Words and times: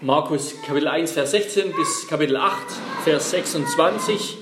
Markus 0.00 0.54
Kapitel 0.64 0.86
1, 0.86 1.10
Vers 1.10 1.32
16 1.32 1.74
bis 1.74 2.06
Kapitel 2.06 2.36
8, 2.36 2.56
Vers 3.02 3.30
26. 3.32 4.36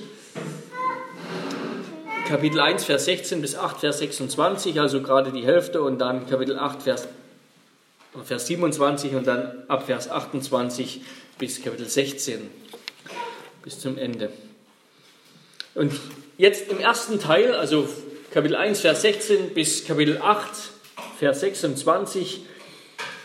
Kapitel 2.27 2.59
1, 2.59 2.85
Vers 2.85 3.05
16 3.05 3.41
bis 3.41 3.55
8, 3.55 3.79
Vers 3.79 3.97
26, 3.97 4.79
also 4.79 5.01
gerade 5.01 5.31
die 5.31 5.43
Hälfte, 5.43 5.81
und 5.81 5.97
dann 5.97 6.27
Kapitel 6.27 6.59
8, 6.59 6.83
Vers, 6.83 7.07
Vers 8.23 8.45
27 8.45 9.15
und 9.15 9.25
dann 9.25 9.63
ab 9.67 9.87
Vers 9.87 10.11
28 10.11 11.01
bis 11.39 11.63
Kapitel 11.63 11.87
16, 11.87 12.51
bis 13.63 13.79
zum 13.79 13.97
Ende. 13.97 14.29
Und 15.73 15.91
jetzt 16.37 16.69
im 16.69 16.79
ersten 16.79 17.19
Teil, 17.19 17.55
also 17.55 17.89
Kapitel 18.31 18.55
1, 18.55 18.81
Vers 18.81 19.01
16 19.01 19.55
bis 19.55 19.85
Kapitel 19.85 20.19
8, 20.21 20.51
Vers 21.17 21.39
26, 21.39 22.41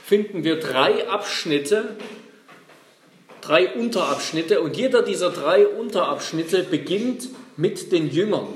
finden 0.03 0.45
wir 0.45 0.59
drei 0.61 1.09
Abschnitte, 1.09 1.97
drei 3.43 3.75
Unterabschnitte 3.75 4.63
und 4.63 4.77
jeder 4.77 5.03
dieser 5.03 5.31
drei 5.31 5.67
Unterabschnitte 5.67 6.63
beginnt 6.63 7.29
mit 7.57 7.93
den 7.93 8.11
Jüngern. 8.11 8.49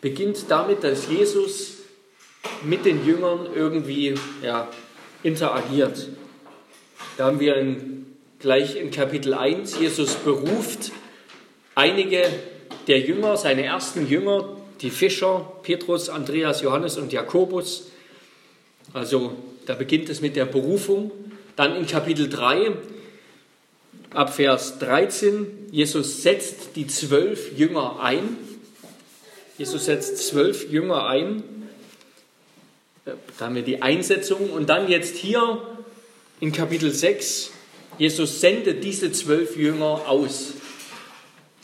Beginnt 0.00 0.44
damit, 0.48 0.84
dass 0.84 1.08
Jesus 1.08 1.78
mit 2.62 2.84
den 2.84 3.06
Jüngern 3.06 3.48
irgendwie 3.54 4.14
ja, 4.42 4.68
interagiert. 5.22 6.08
Da 7.16 7.26
haben 7.26 7.40
wir 7.40 7.56
in, 7.56 8.06
gleich 8.38 8.76
in 8.76 8.90
Kapitel 8.90 9.32
1, 9.34 9.78
Jesus 9.78 10.14
beruft 10.14 10.92
einige 11.74 12.22
der 12.88 13.00
Jünger, 13.00 13.36
seine 13.36 13.64
ersten 13.64 14.08
Jünger, 14.08 14.56
die 14.80 14.90
Fischer, 14.90 15.52
Petrus, 15.62 16.08
Andreas, 16.08 16.62
Johannes 16.62 16.96
und 16.96 17.12
Jakobus. 17.12 17.90
Also 18.92 19.32
da 19.66 19.74
beginnt 19.74 20.08
es 20.08 20.20
mit 20.20 20.36
der 20.36 20.46
Berufung. 20.46 21.10
Dann 21.56 21.76
in 21.76 21.86
Kapitel 21.86 22.28
3, 22.28 22.72
ab 24.14 24.34
Vers 24.34 24.78
13, 24.78 25.68
Jesus 25.70 26.22
setzt 26.22 26.76
die 26.76 26.86
zwölf 26.86 27.56
Jünger 27.56 28.00
ein. 28.00 28.36
Jesus 29.58 29.86
setzt 29.86 30.18
zwölf 30.18 30.70
Jünger 30.70 31.06
ein. 31.06 31.42
Da 33.04 33.46
haben 33.46 33.54
wir 33.54 33.62
die 33.62 33.82
Einsetzung. 33.82 34.50
Und 34.50 34.68
dann 34.68 34.88
jetzt 34.88 35.16
hier 35.16 35.60
in 36.40 36.52
Kapitel 36.52 36.92
6, 36.92 37.50
Jesus 37.98 38.40
sendet 38.40 38.84
diese 38.84 39.12
zwölf 39.12 39.56
Jünger 39.56 40.02
aus. 40.06 40.52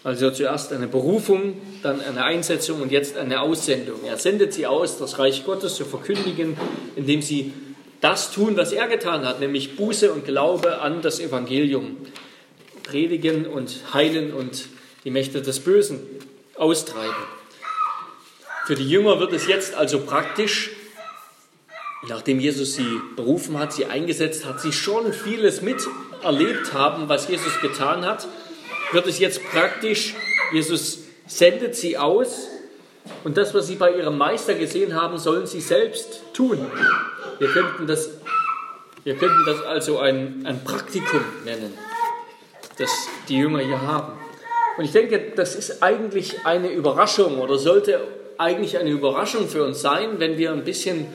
Also 0.03 0.31
zuerst 0.31 0.71
eine 0.73 0.87
Berufung, 0.87 1.61
dann 1.83 2.01
eine 2.01 2.25
Einsetzung 2.25 2.83
und 2.83 2.93
jetzt 2.93 3.17
eine 3.17 3.41
Aussendung. 3.41 4.01
Er 4.05 4.19
sendet 4.19 4.53
sie 4.53 4.67
aus, 4.67 4.99
das 4.99 5.19
Reich 5.19 5.47
Gottes 5.47 5.77
zu 5.77 5.87
verkündigen, 5.87 6.59
indem 6.95 7.23
sie 7.23 7.55
das 8.03 8.31
tun, 8.31 8.55
was 8.57 8.73
er 8.73 8.87
getan 8.87 9.25
hat, 9.25 9.41
nämlich 9.41 9.77
Buße 9.77 10.13
und 10.13 10.27
Glaube 10.27 10.83
an 10.83 11.01
das 11.01 11.21
Evangelium. 11.21 11.97
Predigen 12.85 13.47
und 13.47 13.93
heilen 13.93 14.33
und 14.33 14.67
die 15.05 15.11
Mächte 15.11 15.43
des 15.43 15.61
Bösen 15.61 16.01
austreiben. 16.57 17.15
Für 18.67 18.77
die 18.77 18.89
Jünger 18.89 19.19
wird 19.19 19.33
es 19.33 19.47
jetzt 19.47 19.75
also 19.75 20.01
praktisch, 20.01 20.71
nachdem 22.09 22.39
Jesus 22.39 22.75
sie 22.75 23.01
berufen 23.17 23.59
hat, 23.59 23.73
sie 23.73 23.87
eingesetzt 23.87 24.45
hat, 24.47 24.61
sie 24.61 24.73
schon 24.73 25.13
vieles 25.13 25.61
miterlebt 25.61 26.73
haben, 26.73 27.09
was 27.09 27.29
Jesus 27.29 27.61
getan 27.61 28.05
hat 28.05 28.29
wird 28.95 29.07
es 29.07 29.19
jetzt 29.19 29.45
praktisch. 29.45 30.15
Jesus 30.53 31.01
sendet 31.27 31.75
sie 31.75 31.99
aus 31.99 32.49
und 33.25 33.37
das, 33.37 33.53
was 33.55 33.67
sie 33.67 33.75
bei 33.75 33.97
ihrem 33.97 34.17
Meister 34.17 34.55
gesehen 34.55 34.95
haben, 34.95 35.19
sollen 35.19 35.47
sie 35.47 35.61
selbst 35.61 36.23
tun. 36.33 36.67
Wir 37.39 37.49
könnten 37.49 37.87
das, 37.87 38.11
wir 39.03 39.17
könnten 39.17 39.45
das 39.47 39.63
also 39.63 39.99
ein, 39.99 40.47
ein 40.47 40.63
Praktikum 40.65 41.21
nennen, 41.45 41.73
das 42.79 42.91
die 43.29 43.39
Jünger 43.39 43.61
hier 43.61 43.81
haben. 43.81 44.13
Und 44.77 44.85
ich 44.85 44.93
denke, 44.93 45.33
das 45.37 45.55
ist 45.55 45.83
eigentlich 45.83 46.45
eine 46.45 46.69
Überraschung 46.69 47.39
oder 47.39 47.59
sollte 47.59 48.01
eigentlich 48.39 48.79
eine 48.79 48.91
Überraschung 48.91 49.49
für 49.49 49.65
uns 49.65 49.81
sein, 49.81 50.19
wenn 50.19 50.37
wir 50.37 50.53
ein 50.53 50.65
bisschen 50.65 51.07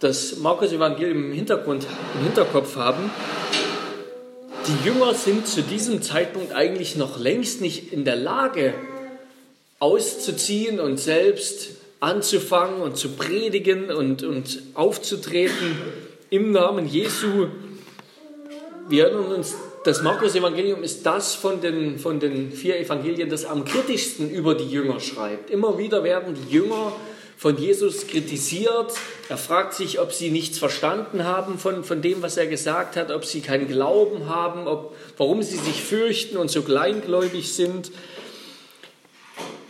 das 0.00 0.36
Markus-Evangelium 0.38 1.30
im 1.30 1.32
Hintergrund, 1.32 1.86
im 2.18 2.24
Hinterkopf 2.24 2.76
haben. 2.76 3.10
Die 4.66 4.86
Jünger 4.86 5.14
sind 5.14 5.46
zu 5.46 5.62
diesem 5.62 6.02
Zeitpunkt 6.02 6.52
eigentlich 6.52 6.96
noch 6.96 7.18
längst 7.18 7.60
nicht 7.60 7.92
in 7.92 8.04
der 8.04 8.16
Lage, 8.16 8.74
auszuziehen 9.78 10.80
und 10.80 10.98
selbst 10.98 11.70
anzufangen 12.00 12.80
und 12.82 12.96
zu 12.96 13.10
predigen 13.10 13.90
und, 13.90 14.22
und 14.22 14.62
aufzutreten 14.74 15.76
im 16.30 16.52
Namen 16.52 16.86
Jesu. 16.86 17.48
Wir 18.88 19.04
erinnern 19.04 19.32
uns, 19.32 19.54
das 19.84 20.00
Markus-Evangelium 20.00 20.82
ist 20.82 21.04
das 21.04 21.34
von 21.34 21.60
den, 21.60 21.98
von 21.98 22.18
den 22.18 22.50
vier 22.50 22.78
Evangelien, 22.78 23.28
das 23.28 23.44
am 23.44 23.66
kritischsten 23.66 24.30
über 24.30 24.54
die 24.54 24.68
Jünger 24.68 24.98
schreibt. 24.98 25.50
Immer 25.50 25.76
wieder 25.76 26.02
werden 26.02 26.34
die 26.34 26.54
Jünger 26.54 26.92
von 27.36 27.58
Jesus 27.58 28.06
kritisiert. 28.06 28.94
Er 29.28 29.36
fragt 29.36 29.74
sich, 29.74 30.00
ob 30.00 30.12
sie 30.12 30.30
nichts 30.30 30.58
verstanden 30.58 31.24
haben 31.24 31.58
von, 31.58 31.84
von 31.84 32.00
dem, 32.00 32.22
was 32.22 32.38
er 32.38 32.46
gesagt 32.46 32.96
hat, 32.96 33.10
ob 33.10 33.26
sie 33.26 33.42
keinen 33.42 33.68
Glauben 33.68 34.26
haben, 34.26 34.66
ob, 34.66 34.96
warum 35.18 35.42
sie 35.42 35.58
sich 35.58 35.82
fürchten 35.82 36.38
und 36.38 36.50
so 36.50 36.62
kleingläubig 36.62 37.52
sind. 37.52 37.92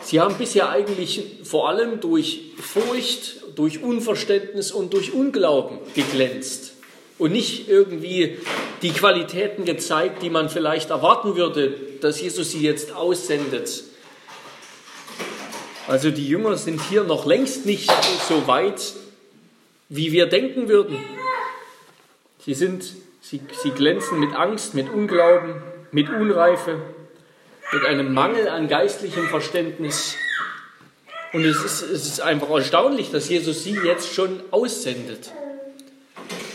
Sie 0.01 0.21
haben 0.21 0.37
bisher 0.39 0.69
eigentlich 0.69 1.39
vor 1.43 1.69
allem 1.69 2.01
durch 2.01 2.53
Furcht, 2.61 3.43
durch 3.57 3.83
Unverständnis 3.83 4.71
und 4.71 4.93
durch 4.93 5.13
Unglauben 5.13 5.79
geglänzt 5.95 6.74
und 7.19 7.33
nicht 7.33 7.69
irgendwie 7.69 8.39
die 8.83 8.91
Qualitäten 8.91 9.65
gezeigt, 9.65 10.23
die 10.23 10.31
man 10.31 10.49
vielleicht 10.49 10.91
erwarten 10.91 11.37
würde, 11.37 11.75
dass 12.01 12.21
Jesus 12.21 12.51
sie 12.51 12.63
jetzt 12.63 12.93
aussendet. 12.93 13.85
Also 15.87 16.11
die 16.11 16.27
Jünger 16.27 16.57
sind 16.57 16.81
hier 16.89 17.05
noch 17.05 17.27
längst 17.27 17.67
nicht 17.67 17.93
so 18.29 18.47
weit, 18.47 18.95
wie 19.89 20.13
wir 20.13 20.27
denken 20.27 20.69
würden. 20.69 20.99
Sie, 22.45 22.55
sind, 22.55 22.85
sie, 23.21 23.41
sie 23.63 23.71
glänzen 23.71 24.19
mit 24.19 24.35
Angst, 24.35 24.75
mit 24.75 24.91
Unglauben, 24.91 25.63
mit 25.93 26.09
Unreife, 26.09 26.81
mit 27.73 27.85
einem 27.85 28.13
Mangel 28.13 28.49
an 28.49 28.69
geistlichem 28.69 29.29
Verständnis. 29.29 30.17
Und 31.33 31.45
es 31.45 31.63
ist, 31.65 31.83
es 31.83 32.07
ist 32.07 32.21
einfach 32.21 32.51
erstaunlich, 32.51 33.11
dass 33.11 33.29
Jesus 33.29 33.65
sie 33.65 33.79
jetzt 33.85 34.15
schon 34.15 34.43
aussendet. 34.51 35.33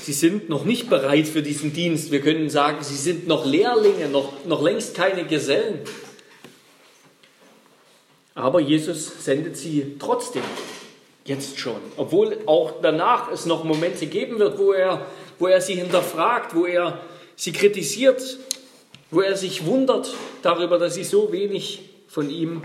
Sie 0.09 0.13
sind 0.13 0.49
noch 0.49 0.65
nicht 0.65 0.89
bereit 0.89 1.27
für 1.27 1.43
diesen 1.43 1.71
Dienst. 1.71 2.09
Wir 2.09 2.21
können 2.21 2.49
sagen, 2.49 2.83
sie 2.83 2.95
sind 2.95 3.27
noch 3.27 3.45
Lehrlinge, 3.45 4.09
noch, 4.09 4.43
noch 4.43 4.63
längst 4.63 4.95
keine 4.95 5.23
Gesellen. 5.23 5.81
Aber 8.33 8.59
Jesus 8.59 9.23
sendet 9.23 9.55
sie 9.55 9.97
trotzdem, 9.99 10.41
jetzt 11.25 11.59
schon. 11.59 11.79
Obwohl 11.95 12.39
auch 12.47 12.81
danach 12.81 13.31
es 13.31 13.45
noch 13.45 13.63
Momente 13.63 14.07
geben 14.07 14.39
wird, 14.39 14.57
wo 14.57 14.71
er, 14.71 15.05
wo 15.37 15.45
er 15.45 15.61
sie 15.61 15.75
hinterfragt, 15.75 16.55
wo 16.55 16.65
er 16.65 16.99
sie 17.35 17.51
kritisiert, 17.51 18.39
wo 19.11 19.21
er 19.21 19.37
sich 19.37 19.67
wundert 19.67 20.11
darüber, 20.41 20.79
dass 20.79 20.95
sie 20.95 21.03
so 21.03 21.31
wenig 21.31 21.81
von 22.07 22.31
ihm 22.31 22.63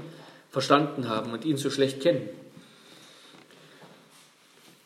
verstanden 0.50 1.11
haben 1.11 1.34
und 1.34 1.44
ihn 1.44 1.59
so 1.59 1.69
schlecht 1.69 2.00
kennen. 2.00 2.26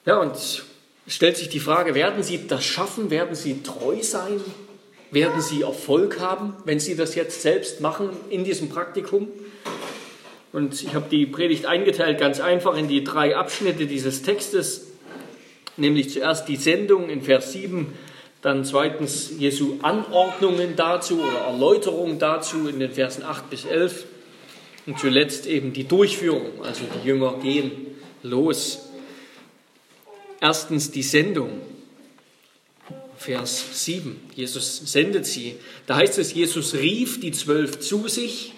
Ja, 0.05 0.17
und 0.19 0.65
stellt 1.09 1.37
sich 1.37 1.49
die 1.49 1.61
Frage, 1.61 1.95
werden 1.95 2.23
sie 2.23 2.47
das 2.47 2.65
schaffen? 2.65 3.11
Werden 3.11 3.35
sie 3.35 3.63
treu 3.63 4.03
sein? 4.03 4.41
Werden 5.11 5.41
sie 5.41 5.63
Erfolg 5.63 6.21
haben, 6.21 6.55
wenn 6.65 6.79
sie 6.79 6.95
das 6.95 7.15
jetzt 7.15 7.43
selbst 7.43 7.81
machen 7.81 8.11
in 8.31 8.45
diesem 8.45 8.69
Praktikum? 8.69 9.29
Und 10.53 10.83
ich 10.83 10.95
habe 10.95 11.07
die 11.11 11.27
Predigt 11.27 11.67
eingeteilt 11.67 12.19
ganz 12.19 12.41
einfach 12.41 12.77
in 12.77 12.89
die 12.89 13.05
drei 13.05 13.37
Abschnitte 13.37 13.87
dieses 13.87 14.23
Textes, 14.23 14.87
nämlich 15.77 16.11
zuerst 16.11 16.49
die 16.49 16.57
Sendung 16.57 17.09
in 17.09 17.23
Vers 17.23 17.53
7, 17.53 17.93
dann 18.41 18.65
zweitens 18.65 19.33
Jesu 19.39 19.79
Anordnungen 19.83 20.77
dazu 20.77 21.21
oder 21.21 21.39
Erläuterungen 21.47 22.19
dazu 22.19 22.69
in 22.69 22.78
den 22.78 22.93
Versen 22.93 23.25
8 23.25 23.51
bis 23.51 23.65
11 23.65 24.04
und 24.87 24.99
zuletzt 24.99 25.47
eben 25.47 25.72
die 25.72 25.84
Durchführung, 25.84 26.63
also 26.63 26.83
die 27.03 27.07
Jünger 27.07 27.39
gehen 27.43 27.72
los. 28.22 28.88
Erstens 30.41 30.91
die 30.91 31.03
Sendung. 31.03 31.61
Vers 33.17 33.85
7. 33.85 34.21
Jesus 34.35 34.93
sendet 34.93 35.27
sie. 35.27 35.57
Da 35.87 35.97
heißt 35.97 36.19
es, 36.19 36.33
Jesus 36.33 36.75
rief 36.75 37.21
die 37.21 37.33
zwölf 37.33 37.81
zu 37.81 38.09
sich 38.09 38.55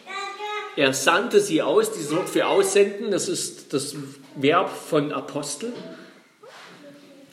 er 0.76 0.94
sandte 0.94 1.40
sie 1.40 1.62
aus, 1.62 1.92
dieses 1.92 2.14
Wort 2.14 2.28
für 2.28 2.46
aussenden, 2.46 3.10
das 3.10 3.28
ist 3.28 3.72
das 3.72 3.96
Verb 4.36 4.70
von 4.70 5.12
Apostel, 5.12 5.72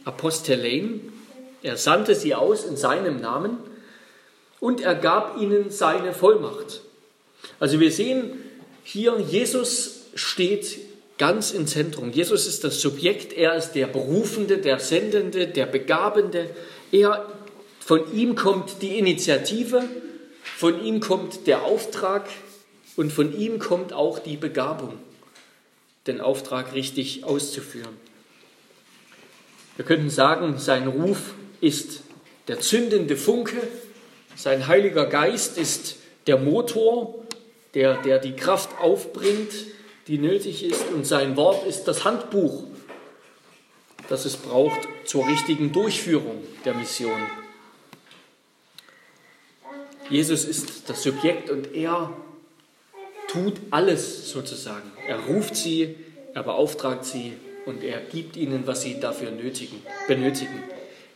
Apostelein. 0.05 1.13
Er 1.61 1.77
sandte 1.77 2.15
sie 2.15 2.33
aus 2.33 2.65
in 2.65 2.77
seinem 2.77 3.21
Namen 3.21 3.57
und 4.59 4.81
er 4.81 4.95
gab 4.95 5.39
ihnen 5.39 5.69
seine 5.69 6.13
Vollmacht. 6.13 6.81
Also 7.59 7.79
wir 7.79 7.91
sehen 7.91 8.39
hier, 8.83 9.19
Jesus 9.19 10.07
steht 10.15 10.79
ganz 11.17 11.51
im 11.51 11.67
Zentrum. 11.67 12.11
Jesus 12.11 12.45
ist 12.47 12.63
das 12.63 12.81
Subjekt, 12.81 13.33
er 13.33 13.55
ist 13.55 13.71
der 13.71 13.87
Berufende, 13.87 14.59
der 14.59 14.79
Sendende, 14.79 15.47
der 15.47 15.65
Begabende. 15.65 16.49
Er 16.91 17.27
Von 17.79 18.13
ihm 18.13 18.35
kommt 18.35 18.81
die 18.81 18.97
Initiative, 18.97 19.83
von 20.57 20.83
ihm 20.83 20.99
kommt 20.99 21.47
der 21.47 21.63
Auftrag 21.63 22.27
und 22.97 23.13
von 23.13 23.37
ihm 23.37 23.59
kommt 23.59 23.93
auch 23.93 24.19
die 24.19 24.35
Begabung, 24.35 24.93
den 26.05 26.19
Auftrag 26.19 26.73
richtig 26.73 27.23
auszuführen. 27.23 27.95
Wir 29.77 29.85
könnten 29.85 30.09
sagen, 30.09 30.57
sein 30.57 30.87
Ruf 30.87 31.35
ist 31.61 32.01
der 32.47 32.59
zündende 32.59 33.15
Funke, 33.15 33.55
sein 34.35 34.67
Heiliger 34.67 35.05
Geist 35.05 35.57
ist 35.57 35.97
der 36.27 36.37
Motor, 36.37 37.15
der, 37.73 38.01
der 38.01 38.19
die 38.19 38.35
Kraft 38.35 38.69
aufbringt, 38.81 39.53
die 40.07 40.17
nötig 40.17 40.63
ist, 40.63 40.85
und 40.93 41.05
sein 41.05 41.35
Wort 41.35 41.65
ist 41.65 41.83
das 41.83 42.05
Handbuch, 42.05 42.63
das 44.09 44.25
es 44.25 44.37
braucht 44.37 44.87
zur 45.05 45.27
richtigen 45.27 45.71
Durchführung 45.71 46.43
der 46.63 46.73
Mission. 46.73 47.21
Jesus 50.09 50.45
ist 50.45 50.89
das 50.89 51.03
Subjekt 51.03 51.49
und 51.49 51.73
er 51.75 52.13
tut 53.27 53.55
alles 53.71 54.31
sozusagen. 54.31 54.89
Er 55.05 55.19
ruft 55.19 55.55
sie, 55.55 55.95
er 56.33 56.43
beauftragt 56.43 57.03
sie 57.03 57.33
und 57.65 57.83
er 57.83 57.99
gibt 57.99 58.37
ihnen, 58.37 58.65
was 58.65 58.83
sie 58.83 58.99
dafür 59.01 59.31
nötigen, 59.31 59.81
benötigen. 60.07 60.63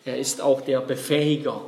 Er 0.03 0.17
ist 0.17 0.41
auch 0.41 0.61
der 0.61 0.81
Befähiger. 0.81 1.61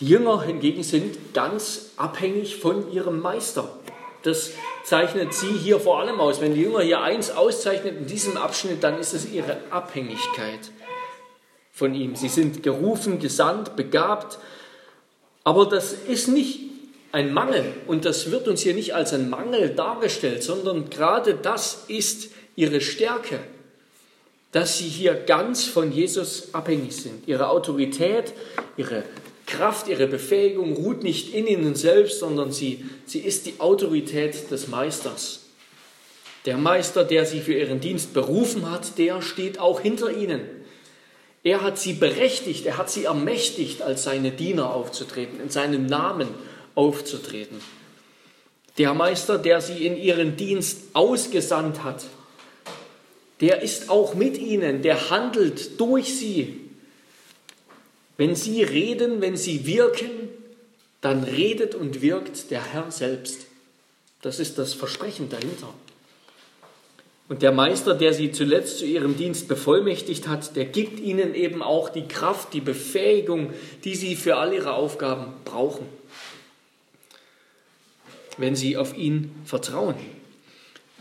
Die 0.00 0.06
Jünger 0.06 0.42
hingegen 0.42 0.82
sind 0.82 1.34
ganz 1.34 1.90
abhängig 1.96 2.56
von 2.56 2.90
ihrem 2.92 3.20
Meister. 3.20 3.78
Das 4.22 4.52
zeichnet 4.84 5.32
sie 5.34 5.52
hier 5.52 5.80
vor 5.80 6.00
allem 6.00 6.20
aus. 6.20 6.40
Wenn 6.40 6.54
die 6.54 6.62
Jünger 6.62 6.80
hier 6.80 7.00
eins 7.00 7.30
auszeichnet 7.30 7.96
in 7.96 8.06
diesem 8.06 8.36
Abschnitt, 8.36 8.82
dann 8.82 8.98
ist 8.98 9.14
es 9.14 9.30
ihre 9.30 9.58
Abhängigkeit 9.70 10.70
von 11.72 11.94
ihm. 11.94 12.16
Sie 12.16 12.28
sind 12.28 12.62
gerufen, 12.62 13.18
gesandt, 13.18 13.76
begabt, 13.76 14.38
aber 15.44 15.66
das 15.66 15.92
ist 15.92 16.28
nicht 16.28 16.60
ein 17.12 17.32
Mangel 17.32 17.72
und 17.86 18.04
das 18.04 18.30
wird 18.30 18.46
uns 18.46 18.60
hier 18.60 18.74
nicht 18.74 18.94
als 18.94 19.12
ein 19.12 19.30
Mangel 19.30 19.70
dargestellt, 19.70 20.42
sondern 20.42 20.90
gerade 20.90 21.34
das 21.34 21.84
ist 21.88 22.30
ihre 22.54 22.80
Stärke, 22.80 23.40
dass 24.52 24.78
sie 24.78 24.88
hier 24.88 25.14
ganz 25.14 25.64
von 25.64 25.92
Jesus 25.92 26.54
abhängig 26.54 26.94
sind. 26.96 27.26
Ihre 27.26 27.48
Autorität, 27.48 28.32
ihre 28.76 29.04
Kraft, 29.50 29.88
ihre 29.88 30.06
Befähigung 30.06 30.72
ruht 30.74 31.02
nicht 31.02 31.34
in 31.34 31.46
ihnen 31.46 31.74
selbst, 31.74 32.20
sondern 32.20 32.52
sie, 32.52 32.84
sie 33.04 33.18
ist 33.18 33.46
die 33.46 33.58
Autorität 33.58 34.50
des 34.50 34.68
Meisters. 34.68 35.40
Der 36.46 36.56
Meister, 36.56 37.04
der 37.04 37.26
sie 37.26 37.40
für 37.40 37.52
ihren 37.52 37.80
Dienst 37.80 38.14
berufen 38.14 38.70
hat, 38.70 38.96
der 38.96 39.20
steht 39.20 39.58
auch 39.58 39.80
hinter 39.80 40.10
ihnen. 40.10 40.40
Er 41.42 41.62
hat 41.62 41.78
sie 41.78 41.94
berechtigt, 41.94 42.64
er 42.66 42.78
hat 42.78 42.90
sie 42.90 43.04
ermächtigt, 43.04 43.82
als 43.82 44.04
seine 44.04 44.30
Diener 44.30 44.72
aufzutreten, 44.72 45.40
in 45.40 45.50
seinem 45.50 45.86
Namen 45.86 46.28
aufzutreten. 46.74 47.58
Der 48.78 48.94
Meister, 48.94 49.36
der 49.36 49.60
sie 49.60 49.86
in 49.86 49.96
ihren 49.96 50.36
Dienst 50.36 50.82
ausgesandt 50.94 51.82
hat, 51.82 52.04
der 53.40 53.62
ist 53.62 53.90
auch 53.90 54.14
mit 54.14 54.38
ihnen, 54.38 54.82
der 54.82 55.10
handelt 55.10 55.80
durch 55.80 56.18
sie. 56.18 56.69
Wenn 58.20 58.36
sie 58.36 58.62
reden, 58.62 59.22
wenn 59.22 59.38
sie 59.38 59.64
wirken, 59.64 60.10
dann 61.00 61.24
redet 61.24 61.74
und 61.74 62.02
wirkt 62.02 62.50
der 62.50 62.62
Herr 62.62 62.90
selbst. 62.90 63.46
Das 64.20 64.38
ist 64.38 64.58
das 64.58 64.74
Versprechen 64.74 65.30
dahinter. 65.30 65.72
Und 67.30 67.40
der 67.40 67.50
Meister, 67.50 67.94
der 67.94 68.12
sie 68.12 68.30
zuletzt 68.30 68.80
zu 68.80 68.84
ihrem 68.84 69.16
Dienst 69.16 69.48
bevollmächtigt 69.48 70.28
hat, 70.28 70.54
der 70.54 70.66
gibt 70.66 71.00
ihnen 71.00 71.34
eben 71.34 71.62
auch 71.62 71.88
die 71.88 72.08
Kraft, 72.08 72.52
die 72.52 72.60
Befähigung, 72.60 73.54
die 73.84 73.94
sie 73.94 74.14
für 74.16 74.36
all 74.36 74.52
ihre 74.52 74.74
Aufgaben 74.74 75.32
brauchen, 75.46 75.86
wenn 78.36 78.54
sie 78.54 78.76
auf 78.76 78.94
ihn 78.98 79.32
vertrauen. 79.46 79.94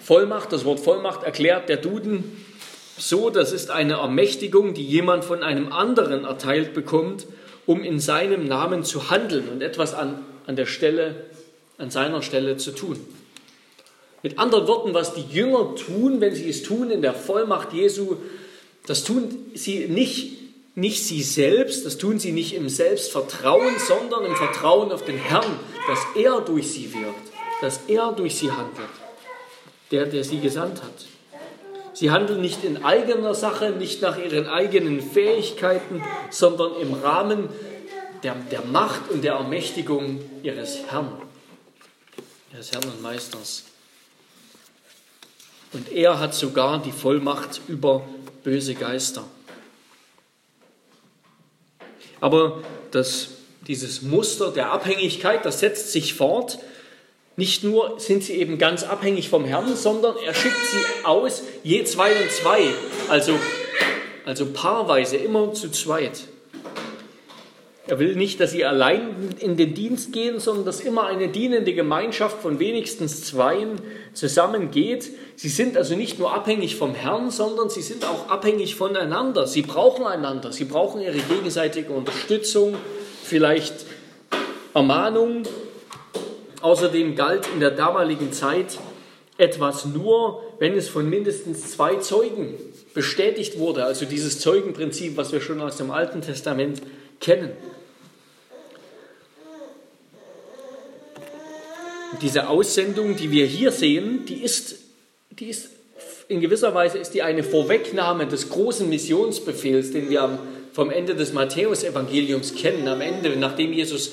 Vollmacht, 0.01 0.53
das 0.53 0.63
Wort 0.63 0.79
Vollmacht 0.79 1.23
erklärt 1.23 1.67
der 1.67 1.75
Duden 1.75 2.45
so, 2.99 3.29
das 3.29 3.51
ist 3.51 3.71
eine 3.71 3.93
Ermächtigung, 3.93 4.73
die 4.73 4.85
jemand 4.85 5.23
von 5.23 5.41
einem 5.41 5.71
anderen 5.71 6.25
erteilt 6.25 6.73
bekommt, 6.73 7.25
um 7.65 7.83
in 7.83 7.99
seinem 7.99 8.45
Namen 8.45 8.83
zu 8.83 9.09
handeln 9.09 9.47
und 9.49 9.61
etwas 9.61 9.93
an, 9.93 10.25
an 10.47 10.55
der 10.55 10.65
Stelle, 10.65 11.25
an 11.77 11.91
seiner 11.91 12.21
Stelle 12.21 12.57
zu 12.57 12.71
tun. 12.71 12.99
Mit 14.21 14.37
anderen 14.37 14.67
Worten, 14.67 14.93
was 14.93 15.13
die 15.13 15.21
Jünger 15.21 15.75
tun, 15.75 16.19
wenn 16.19 16.35
sie 16.35 16.49
es 16.49 16.63
tun 16.63 16.91
in 16.91 17.01
der 17.01 17.13
Vollmacht 17.13 17.73
Jesu, 17.73 18.17
das 18.85 19.03
tun 19.03 19.51
sie 19.53 19.87
nicht, 19.87 20.33
nicht 20.75 21.05
sie 21.05 21.21
selbst, 21.21 21.85
das 21.85 21.97
tun 21.97 22.19
sie 22.19 22.31
nicht 22.31 22.53
im 22.53 22.67
Selbstvertrauen, 22.67 23.75
sondern 23.87 24.25
im 24.25 24.35
Vertrauen 24.35 24.91
auf 24.91 25.05
den 25.05 25.17
Herrn, 25.17 25.59
dass 25.87 25.99
er 26.15 26.41
durch 26.41 26.71
sie 26.71 26.93
wirkt, 26.93 27.31
dass 27.61 27.81
er 27.87 28.11
durch 28.11 28.35
sie 28.35 28.51
handelt, 28.51 28.89
der, 29.91 30.05
der 30.05 30.23
sie 30.23 30.39
gesandt 30.39 30.81
hat. 30.83 31.08
Sie 31.99 32.11
handeln 32.11 32.39
nicht 32.39 32.63
in 32.63 32.85
eigener 32.85 33.35
Sache, 33.35 33.71
nicht 33.71 34.01
nach 34.01 34.17
ihren 34.17 34.47
eigenen 34.47 35.01
Fähigkeiten, 35.01 36.01
sondern 36.29 36.77
im 36.79 36.93
Rahmen 36.93 37.49
der, 38.23 38.35
der 38.35 38.61
Macht 38.61 39.09
und 39.09 39.21
der 39.21 39.33
Ermächtigung 39.33 40.21
ihres 40.41 40.79
Herrn, 40.89 41.11
ihres 42.53 42.71
Herrn 42.71 42.85
und 42.85 43.01
Meisters. 43.01 43.65
Und 45.73 45.91
er 45.91 46.21
hat 46.21 46.33
sogar 46.33 46.81
die 46.81 46.93
Vollmacht 46.93 47.59
über 47.67 48.07
böse 48.45 48.75
Geister. 48.75 49.25
Aber 52.21 52.63
das, 52.91 53.27
dieses 53.67 54.03
Muster 54.03 54.53
der 54.53 54.71
Abhängigkeit, 54.71 55.43
das 55.43 55.59
setzt 55.59 55.91
sich 55.91 56.13
fort 56.13 56.59
nicht 57.39 57.63
nur 57.63 57.99
sind 57.99 58.21
sie 58.21 58.33
eben 58.33 58.57
ganz 58.57 58.83
abhängig 58.83 59.29
vom 59.29 59.45
Herrn, 59.45 59.73
sondern 59.73 60.15
er 60.23 60.33
schickt 60.33 60.65
sie 60.71 61.05
aus, 61.05 61.41
je 61.63 61.85
zwei 61.85 62.11
und 62.11 62.29
zwei, 62.29 62.59
also, 63.07 63.33
also 64.25 64.45
paarweise, 64.47 65.15
immer 65.15 65.53
zu 65.53 65.71
zweit. 65.71 66.25
Er 67.87 67.97
will 67.97 68.15
nicht, 68.15 68.41
dass 68.41 68.51
sie 68.51 68.65
allein 68.65 69.33
in 69.39 69.55
den 69.55 69.73
Dienst 69.73 70.11
gehen, 70.11 70.39
sondern 70.39 70.65
dass 70.65 70.81
immer 70.81 71.07
eine 71.07 71.29
dienende 71.29 71.73
Gemeinschaft 71.73 72.41
von 72.41 72.59
wenigstens 72.59 73.23
zweien 73.23 73.79
zusammengeht. 74.13 75.09
Sie 75.37 75.49
sind 75.49 75.77
also 75.77 75.95
nicht 75.95 76.19
nur 76.19 76.33
abhängig 76.33 76.75
vom 76.75 76.93
Herrn, 76.93 77.31
sondern 77.31 77.69
sie 77.69 77.81
sind 77.81 78.03
auch 78.03 78.27
abhängig 78.27 78.75
voneinander. 78.75 79.47
Sie 79.47 79.61
brauchen 79.61 80.05
einander, 80.05 80.51
sie 80.51 80.65
brauchen 80.65 81.01
ihre 81.01 81.17
gegenseitige 81.17 81.93
Unterstützung, 81.93 82.75
vielleicht 83.23 83.85
Ermahnung, 84.73 85.43
Außerdem 86.61 87.15
galt 87.15 87.47
in 87.53 87.59
der 87.59 87.71
damaligen 87.71 88.31
Zeit 88.33 88.77
etwas 89.37 89.85
nur, 89.85 90.43
wenn 90.59 90.75
es 90.75 90.89
von 90.89 91.09
mindestens 91.09 91.71
zwei 91.71 91.95
Zeugen 91.95 92.55
bestätigt 92.93 93.57
wurde, 93.59 93.85
also 93.85 94.05
dieses 94.05 94.39
Zeugenprinzip, 94.39 95.15
was 95.15 95.31
wir 95.31 95.39
schon 95.39 95.61
aus 95.61 95.77
dem 95.77 95.91
Alten 95.91 96.21
Testament 96.21 96.81
kennen. 97.21 97.51
diese 102.21 102.49
Aussendung, 102.49 103.15
die 103.15 103.31
wir 103.31 103.45
hier 103.45 103.71
sehen, 103.71 104.25
die 104.25 104.43
ist, 104.43 104.75
die 105.31 105.47
ist 105.47 105.69
in 106.27 106.41
gewisser 106.41 106.75
Weise 106.75 106.99
ist 106.99 107.13
die 107.13 107.23
eine 107.23 107.43
Vorwegnahme 107.43 108.27
des 108.27 108.49
großen 108.49 108.87
Missionsbefehls, 108.87 109.91
den 109.91 110.09
wir 110.09 110.39
vom 110.73 110.91
Ende 110.91 111.15
des 111.15 111.33
Matthäusevangeliums 111.33 112.53
kennen. 112.55 112.87
Am 112.87 113.01
Ende, 113.01 113.35
nachdem 113.35 113.73
Jesus 113.73 114.11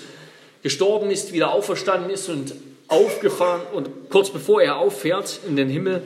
gestorben 0.67 1.13
ist, 1.13 1.33
wieder 1.33 1.53
auferstanden 1.53 2.11
ist 2.11 2.29
und 2.29 2.53
aufgefahren 2.89 3.61
und 3.73 3.89
kurz 4.11 4.31
bevor 4.31 4.61
er 4.61 4.79
auffährt 4.79 5.39
in 5.47 5.55
den 5.55 5.69
Himmel, 5.69 6.03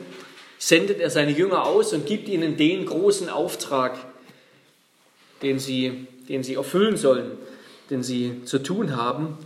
sendet 0.58 1.00
er 1.00 1.08
seine 1.08 1.30
Jünger 1.30 1.64
aus 1.64 1.94
und 1.94 2.04
gibt 2.04 2.28
ihnen 2.28 2.58
den 2.58 2.84
großen 2.84 3.30
Auftrag, 3.30 3.96
den 5.40 5.58
sie, 5.58 6.06
den 6.28 6.42
sie 6.42 6.56
erfüllen 6.56 6.98
sollen, 6.98 7.30
den 7.88 8.02
sie 8.02 8.44
zu 8.44 8.58
tun 8.58 8.96
haben, 8.96 9.38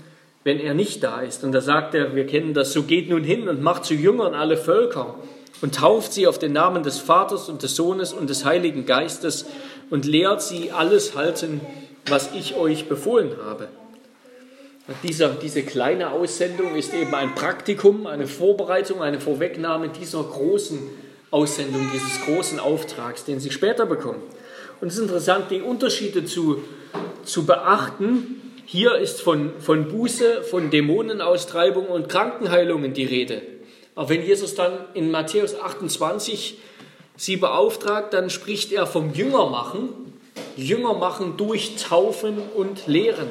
wenn 0.42 0.58
er 0.58 0.74
nicht 0.74 1.04
da 1.04 1.20
ist. 1.20 1.44
Und 1.44 1.52
da 1.52 1.60
sagt 1.60 1.94
er, 1.94 2.16
wir 2.16 2.26
kennen 2.26 2.52
das, 2.52 2.72
so 2.72 2.82
geht 2.82 3.08
nun 3.08 3.22
hin 3.22 3.48
und 3.48 3.62
macht 3.62 3.84
zu 3.84 3.94
Jüngern 3.94 4.34
alle 4.34 4.56
Völker 4.56 5.14
und 5.62 5.76
tauft 5.76 6.12
sie 6.12 6.26
auf 6.26 6.40
den 6.40 6.52
Namen 6.52 6.82
des 6.82 6.98
Vaters 6.98 7.48
und 7.48 7.62
des 7.62 7.76
Sohnes 7.76 8.12
und 8.12 8.28
des 8.28 8.44
Heiligen 8.44 8.84
Geistes 8.84 9.46
und 9.90 10.06
lehrt 10.06 10.42
sie 10.42 10.72
alles 10.72 11.14
halten, 11.14 11.60
was 12.08 12.30
ich 12.34 12.56
euch 12.56 12.88
befohlen 12.88 13.30
habe. 13.46 13.68
Dieser, 15.02 15.30
diese 15.30 15.62
kleine 15.62 16.10
Aussendung 16.10 16.74
ist 16.74 16.92
eben 16.92 17.14
ein 17.14 17.34
Praktikum, 17.34 18.06
eine 18.06 18.26
Vorbereitung, 18.26 19.00
eine 19.00 19.18
Vorwegnahme 19.18 19.88
dieser 19.88 20.22
großen 20.22 20.78
Aussendung, 21.30 21.88
dieses 21.92 22.20
großen 22.26 22.60
Auftrags, 22.60 23.24
den 23.24 23.40
sie 23.40 23.50
später 23.50 23.86
bekommen. 23.86 24.22
Und 24.80 24.88
es 24.88 24.94
ist 24.94 25.00
interessant, 25.00 25.50
die 25.50 25.62
Unterschiede 25.62 26.26
zu, 26.26 26.62
zu 27.24 27.46
beachten. 27.46 28.40
Hier 28.66 28.96
ist 28.96 29.22
von, 29.22 29.52
von 29.58 29.88
Buße, 29.88 30.42
von 30.42 30.70
Dämonenaustreibung 30.70 31.86
und 31.86 32.10
Krankenheilungen 32.10 32.92
die 32.92 33.04
Rede. 33.04 33.40
Aber 33.94 34.10
wenn 34.10 34.22
Jesus 34.22 34.54
dann 34.54 34.72
in 34.92 35.10
Matthäus 35.10 35.58
28 35.58 36.58
sie 37.16 37.36
beauftragt, 37.36 38.12
dann 38.12 38.28
spricht 38.28 38.70
er 38.72 38.86
vom 38.86 39.14
Jüngermachen 39.14 39.88
Jünger 40.56 40.94
machen 40.94 41.36
durch 41.36 41.76
Taufen 41.76 42.38
und 42.54 42.86
Lehren. 42.86 43.28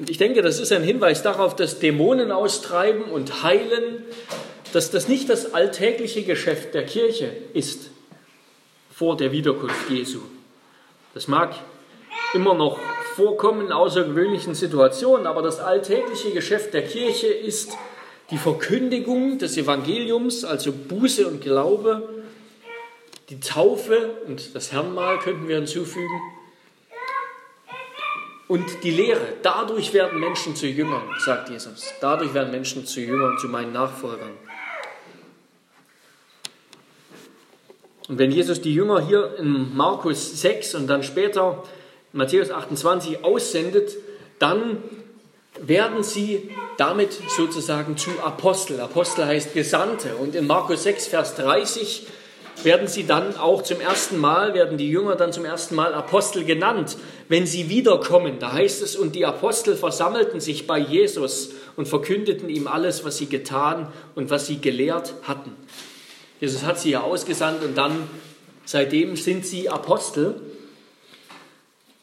Und 0.00 0.08
ich 0.08 0.16
denke, 0.16 0.40
das 0.40 0.58
ist 0.58 0.72
ein 0.72 0.82
Hinweis 0.82 1.22
darauf, 1.22 1.54
dass 1.54 1.78
Dämonen 1.78 2.32
austreiben 2.32 3.02
und 3.02 3.42
heilen, 3.42 4.02
dass 4.72 4.90
das 4.90 5.08
nicht 5.08 5.28
das 5.28 5.52
alltägliche 5.52 6.22
Geschäft 6.22 6.72
der 6.72 6.86
Kirche 6.86 7.30
ist 7.52 7.90
vor 8.90 9.18
der 9.18 9.30
Wiederkunft 9.30 9.90
Jesu. 9.90 10.20
Das 11.12 11.28
mag 11.28 11.54
immer 12.32 12.54
noch 12.54 12.80
vorkommen 13.14 13.66
in 13.66 13.72
außergewöhnlichen 13.72 14.54
Situationen, 14.54 15.26
aber 15.26 15.42
das 15.42 15.60
alltägliche 15.60 16.30
Geschäft 16.30 16.72
der 16.72 16.84
Kirche 16.84 17.26
ist 17.26 17.76
die 18.30 18.38
Verkündigung 18.38 19.36
des 19.36 19.58
Evangeliums, 19.58 20.46
also 20.46 20.72
Buße 20.72 21.28
und 21.28 21.42
Glaube, 21.42 22.08
die 23.28 23.38
Taufe 23.38 24.14
und 24.26 24.54
das 24.54 24.72
Herrnmal 24.72 25.18
könnten 25.18 25.46
wir 25.46 25.56
hinzufügen 25.56 26.20
und 28.50 28.82
die 28.82 28.90
Lehre. 28.90 29.34
Dadurch 29.44 29.92
werden 29.94 30.18
Menschen 30.18 30.56
zu 30.56 30.66
Jüngern, 30.66 31.02
sagt 31.24 31.50
Jesus. 31.50 31.94
Dadurch 32.00 32.34
werden 32.34 32.50
Menschen 32.50 32.84
zu 32.84 33.00
Jüngern, 33.00 33.38
zu 33.38 33.46
meinen 33.46 33.72
Nachfolgern. 33.72 34.32
Und 38.08 38.18
wenn 38.18 38.32
Jesus 38.32 38.60
die 38.60 38.74
Jünger 38.74 39.06
hier 39.06 39.36
in 39.38 39.76
Markus 39.76 40.40
6 40.40 40.74
und 40.74 40.88
dann 40.88 41.04
später 41.04 41.62
in 42.12 42.18
Matthäus 42.18 42.50
28 42.50 43.24
aussendet, 43.24 43.96
dann 44.40 44.78
werden 45.60 46.02
sie 46.02 46.50
damit 46.76 47.12
sozusagen 47.28 47.96
zu 47.96 48.10
Apostel. 48.20 48.80
Apostel 48.80 49.26
heißt 49.26 49.54
Gesandte. 49.54 50.16
Und 50.16 50.34
in 50.34 50.48
Markus 50.48 50.82
6, 50.82 51.06
Vers 51.06 51.36
30 51.36 52.08
werden 52.64 52.88
sie 52.88 53.06
dann 53.06 53.36
auch 53.36 53.62
zum 53.62 53.80
ersten 53.80 54.18
Mal, 54.18 54.54
werden 54.54 54.78
die 54.78 54.90
Jünger 54.90 55.16
dann 55.16 55.32
zum 55.32 55.44
ersten 55.44 55.74
Mal 55.74 55.94
Apostel 55.94 56.44
genannt, 56.44 56.96
wenn 57.28 57.46
sie 57.46 57.68
wiederkommen. 57.68 58.38
Da 58.38 58.52
heißt 58.52 58.82
es, 58.82 58.96
und 58.96 59.14
die 59.14 59.26
Apostel 59.26 59.76
versammelten 59.76 60.40
sich 60.40 60.66
bei 60.66 60.78
Jesus 60.78 61.50
und 61.76 61.88
verkündeten 61.88 62.48
ihm 62.48 62.66
alles, 62.66 63.04
was 63.04 63.18
sie 63.18 63.26
getan 63.26 63.92
und 64.14 64.30
was 64.30 64.46
sie 64.46 64.60
gelehrt 64.60 65.14
hatten. 65.22 65.52
Jesus 66.40 66.62
hat 66.62 66.78
sie 66.78 66.90
ja 66.90 67.02
ausgesandt 67.02 67.62
und 67.62 67.76
dann 67.76 68.08
seitdem 68.64 69.16
sind 69.16 69.44
sie 69.46 69.68
Apostel. 69.68 70.40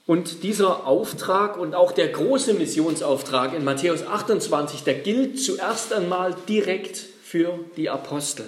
Und 0.05 0.43
dieser 0.43 0.87
Auftrag 0.87 1.57
und 1.57 1.75
auch 1.75 1.91
der 1.91 2.07
große 2.07 2.53
Missionsauftrag 2.53 3.53
in 3.53 3.65
Matthäus 3.65 4.05
28, 4.07 4.83
der 4.83 4.93
gilt 4.95 5.39
zuerst 5.39 5.91
einmal 5.91 6.35
direkt 6.47 6.97
für 7.23 7.59
die 7.75 7.89
Apostel. 7.89 8.45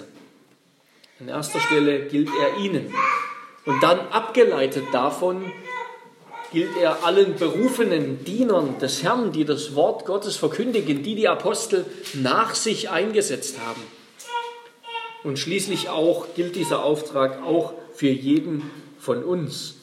An 1.20 1.28
erster 1.28 1.60
Stelle 1.60 2.06
gilt 2.06 2.30
er 2.40 2.56
ihnen. 2.56 2.94
Und 3.66 3.82
dann 3.82 3.98
abgeleitet 4.08 4.84
davon 4.92 5.52
gilt 6.50 6.76
er 6.78 7.04
allen 7.04 7.36
berufenen 7.36 8.24
Dienern 8.24 8.78
des 8.78 9.02
Herrn, 9.02 9.30
die 9.30 9.44
das 9.44 9.74
Wort 9.74 10.06
Gottes 10.06 10.36
verkündigen, 10.36 11.02
die 11.02 11.14
die 11.14 11.28
Apostel 11.28 11.84
nach 12.14 12.54
sich 12.54 12.88
eingesetzt 12.88 13.58
haben. 13.60 13.82
Und 15.22 15.38
schließlich 15.38 15.90
auch 15.90 16.26
gilt 16.34 16.56
dieser 16.56 16.82
Auftrag 16.82 17.42
auch 17.42 17.74
für 17.94 18.08
jeden 18.08 18.70
von 18.98 19.22
uns, 19.22 19.76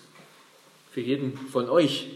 für 0.92 1.02
jeden 1.02 1.38
von 1.38 1.70
euch. 1.70 2.08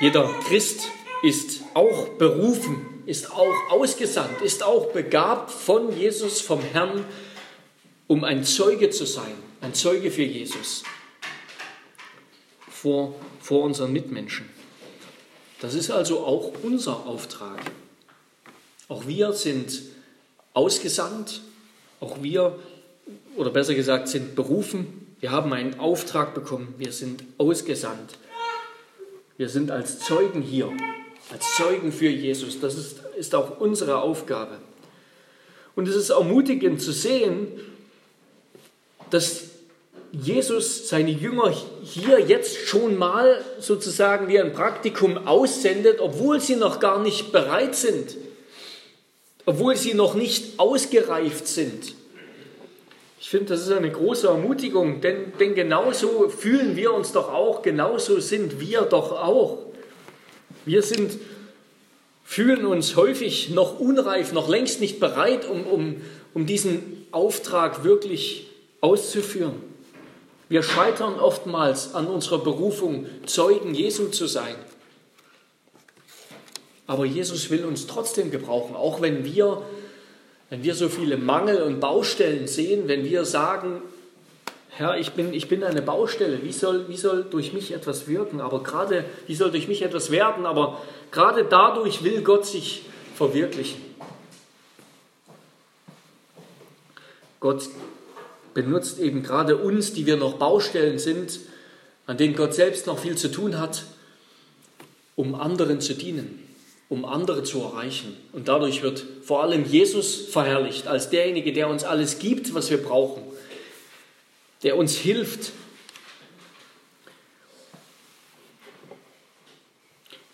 Jeder 0.00 0.28
Christ 0.48 0.88
ist 1.22 1.62
auch 1.74 2.08
berufen, 2.18 2.91
ist 3.06 3.32
auch 3.32 3.70
ausgesandt, 3.70 4.40
ist 4.42 4.62
auch 4.62 4.92
begabt 4.92 5.50
von 5.50 5.96
Jesus, 5.96 6.40
vom 6.40 6.60
Herrn, 6.60 7.04
um 8.06 8.24
ein 8.24 8.44
Zeuge 8.44 8.90
zu 8.90 9.06
sein, 9.06 9.34
ein 9.60 9.74
Zeuge 9.74 10.10
für 10.10 10.22
Jesus 10.22 10.82
vor, 12.82 13.14
vor 13.40 13.62
unseren 13.62 13.92
Mitmenschen. 13.92 14.48
Das 15.60 15.74
ist 15.74 15.90
also 15.90 16.20
auch 16.26 16.52
unser 16.62 17.06
Auftrag. 17.06 17.60
Auch 18.88 19.06
wir 19.06 19.32
sind 19.32 19.82
ausgesandt, 20.52 21.40
auch 22.00 22.22
wir, 22.22 22.58
oder 23.36 23.50
besser 23.50 23.74
gesagt, 23.74 24.08
sind 24.08 24.34
berufen. 24.34 25.14
Wir 25.20 25.30
haben 25.30 25.52
einen 25.52 25.78
Auftrag 25.78 26.34
bekommen, 26.34 26.74
wir 26.78 26.92
sind 26.92 27.22
ausgesandt. 27.38 28.18
Wir 29.36 29.48
sind 29.48 29.70
als 29.70 30.00
Zeugen 30.00 30.42
hier, 30.42 30.72
als 31.32 31.56
Zeugen 31.56 31.92
für 31.92 32.08
Jesus. 32.08 32.60
Das 32.60 32.76
ist, 32.76 33.00
ist 33.16 33.34
auch 33.34 33.60
unsere 33.60 34.02
Aufgabe. 34.02 34.58
Und 35.74 35.88
es 35.88 35.96
ist 35.96 36.10
ermutigend 36.10 36.82
zu 36.82 36.92
sehen, 36.92 37.48
dass 39.10 39.44
Jesus 40.12 40.88
seine 40.88 41.10
Jünger 41.10 41.54
hier 41.82 42.20
jetzt 42.20 42.66
schon 42.66 42.98
mal 42.98 43.42
sozusagen 43.58 44.28
wie 44.28 44.38
ein 44.38 44.52
Praktikum 44.52 45.26
aussendet, 45.26 46.00
obwohl 46.00 46.40
sie 46.40 46.56
noch 46.56 46.80
gar 46.80 47.02
nicht 47.02 47.32
bereit 47.32 47.74
sind 47.74 48.16
obwohl 49.46 49.76
sie 49.76 49.94
noch 49.94 50.14
nicht 50.14 50.58
ausgereift 50.58 51.46
sind. 51.46 51.94
Ich 53.20 53.30
finde, 53.30 53.46
das 53.46 53.62
ist 53.62 53.72
eine 53.72 53.90
große 53.90 54.26
Ermutigung, 54.26 55.00
denn, 55.00 55.32
denn 55.38 55.54
genauso 55.54 56.28
fühlen 56.28 56.76
wir 56.76 56.92
uns 56.92 57.12
doch 57.12 57.32
auch, 57.32 57.62
genauso 57.62 58.18
sind 58.20 58.60
wir 58.60 58.82
doch 58.82 59.12
auch. 59.12 59.58
Wir 60.64 60.82
sind, 60.82 61.18
fühlen 62.24 62.64
uns 62.66 62.96
häufig 62.96 63.50
noch 63.50 63.80
unreif, 63.80 64.32
noch 64.32 64.48
längst 64.48 64.80
nicht 64.80 65.00
bereit, 65.00 65.48
um, 65.48 65.66
um, 65.66 66.00
um 66.34 66.46
diesen 66.46 67.06
Auftrag 67.10 67.84
wirklich 67.84 68.46
auszuführen. 68.80 69.54
Wir 70.48 70.62
scheitern 70.62 71.18
oftmals 71.18 71.94
an 71.94 72.06
unserer 72.06 72.38
Berufung, 72.38 73.06
Zeugen 73.26 73.74
Jesu 73.74 74.08
zu 74.08 74.26
sein. 74.26 74.54
Aber 76.86 77.06
Jesus 77.06 77.48
will 77.50 77.64
uns 77.64 77.86
trotzdem 77.86 78.30
gebrauchen, 78.30 78.76
auch 78.76 79.00
wenn 79.00 79.24
wir, 79.24 79.62
wenn 80.50 80.62
wir 80.62 80.74
so 80.74 80.88
viele 80.88 81.16
Mangel 81.16 81.62
und 81.62 81.80
Baustellen 81.80 82.46
sehen, 82.46 82.86
wenn 82.86 83.04
wir 83.04 83.24
sagen, 83.24 83.80
Herr, 84.74 84.98
ich 84.98 85.12
bin, 85.12 85.34
ich 85.34 85.48
bin 85.48 85.64
eine 85.64 85.82
Baustelle, 85.82 86.42
wie 86.42 86.52
soll, 86.52 86.88
wie 86.88 86.96
soll 86.96 87.24
durch 87.24 87.52
mich 87.52 87.72
etwas 87.72 88.08
wirken, 88.08 88.40
aber 88.40 88.62
gerade, 88.62 89.04
wie 89.26 89.34
soll 89.34 89.50
durch 89.50 89.68
mich 89.68 89.82
etwas 89.82 90.10
werden, 90.10 90.46
aber 90.46 90.80
gerade 91.10 91.44
dadurch 91.44 92.02
will 92.02 92.22
Gott 92.22 92.46
sich 92.46 92.86
verwirklichen. 93.14 93.82
Gott 97.40 97.68
benutzt 98.54 98.98
eben 98.98 99.22
gerade 99.22 99.58
uns, 99.58 99.92
die 99.92 100.06
wir 100.06 100.16
noch 100.16 100.34
Baustellen 100.34 100.98
sind, 100.98 101.40
an 102.06 102.16
denen 102.16 102.34
Gott 102.34 102.54
selbst 102.54 102.86
noch 102.86 102.98
viel 102.98 103.16
zu 103.16 103.30
tun 103.30 103.58
hat, 103.60 103.84
um 105.16 105.34
anderen 105.34 105.80
zu 105.80 105.94
dienen 105.94 106.42
um 106.92 107.06
andere 107.06 107.42
zu 107.42 107.62
erreichen. 107.62 108.14
Und 108.34 108.48
dadurch 108.48 108.82
wird 108.82 109.02
vor 109.24 109.42
allem 109.42 109.64
Jesus 109.64 110.26
verherrlicht 110.26 110.88
als 110.88 111.08
derjenige, 111.08 111.54
der 111.54 111.68
uns 111.68 111.84
alles 111.84 112.18
gibt, 112.18 112.52
was 112.52 112.68
wir 112.68 112.76
brauchen, 112.76 113.22
der 114.62 114.76
uns 114.76 114.96
hilft. 114.96 115.52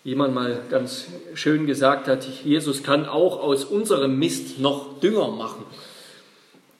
Wie 0.03 0.15
man 0.15 0.33
mal 0.33 0.61
ganz 0.69 1.07
schön 1.33 1.65
gesagt 1.65 2.07
hat, 2.07 2.25
Jesus 2.43 2.83
kann 2.83 3.05
auch 3.05 3.41
aus 3.41 3.65
unserem 3.65 4.17
Mist 4.17 4.59
noch 4.59 4.99
Dünger 4.99 5.29
machen. 5.29 5.63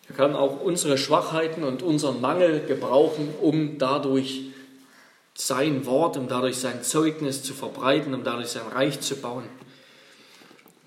Er 0.08 0.16
kann 0.16 0.36
auch 0.36 0.62
unsere 0.62 0.98
Schwachheiten 0.98 1.64
und 1.64 1.84
unseren 1.84 2.22
Mangel 2.22 2.66
gebrauchen, 2.66 3.34
um 3.42 3.78
dadurch 3.78 4.46
sein 5.36 5.86
Wort, 5.86 6.18
um 6.18 6.28
dadurch 6.28 6.58
sein 6.58 6.84
Zeugnis 6.84 7.44
zu 7.44 7.54
verbreiten, 7.54 8.14
um 8.14 8.24
dadurch 8.24 8.48
sein 8.48 8.68
Reich 8.68 9.00
zu 9.02 9.16
bauen. 9.16 9.44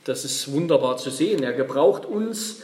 Das 0.04 0.24
ist 0.24 0.50
wunderbar 0.50 0.96
zu 0.96 1.10
sehen. 1.10 1.42
Er 1.42 1.52
gebraucht 1.52 2.04
uns, 2.04 2.62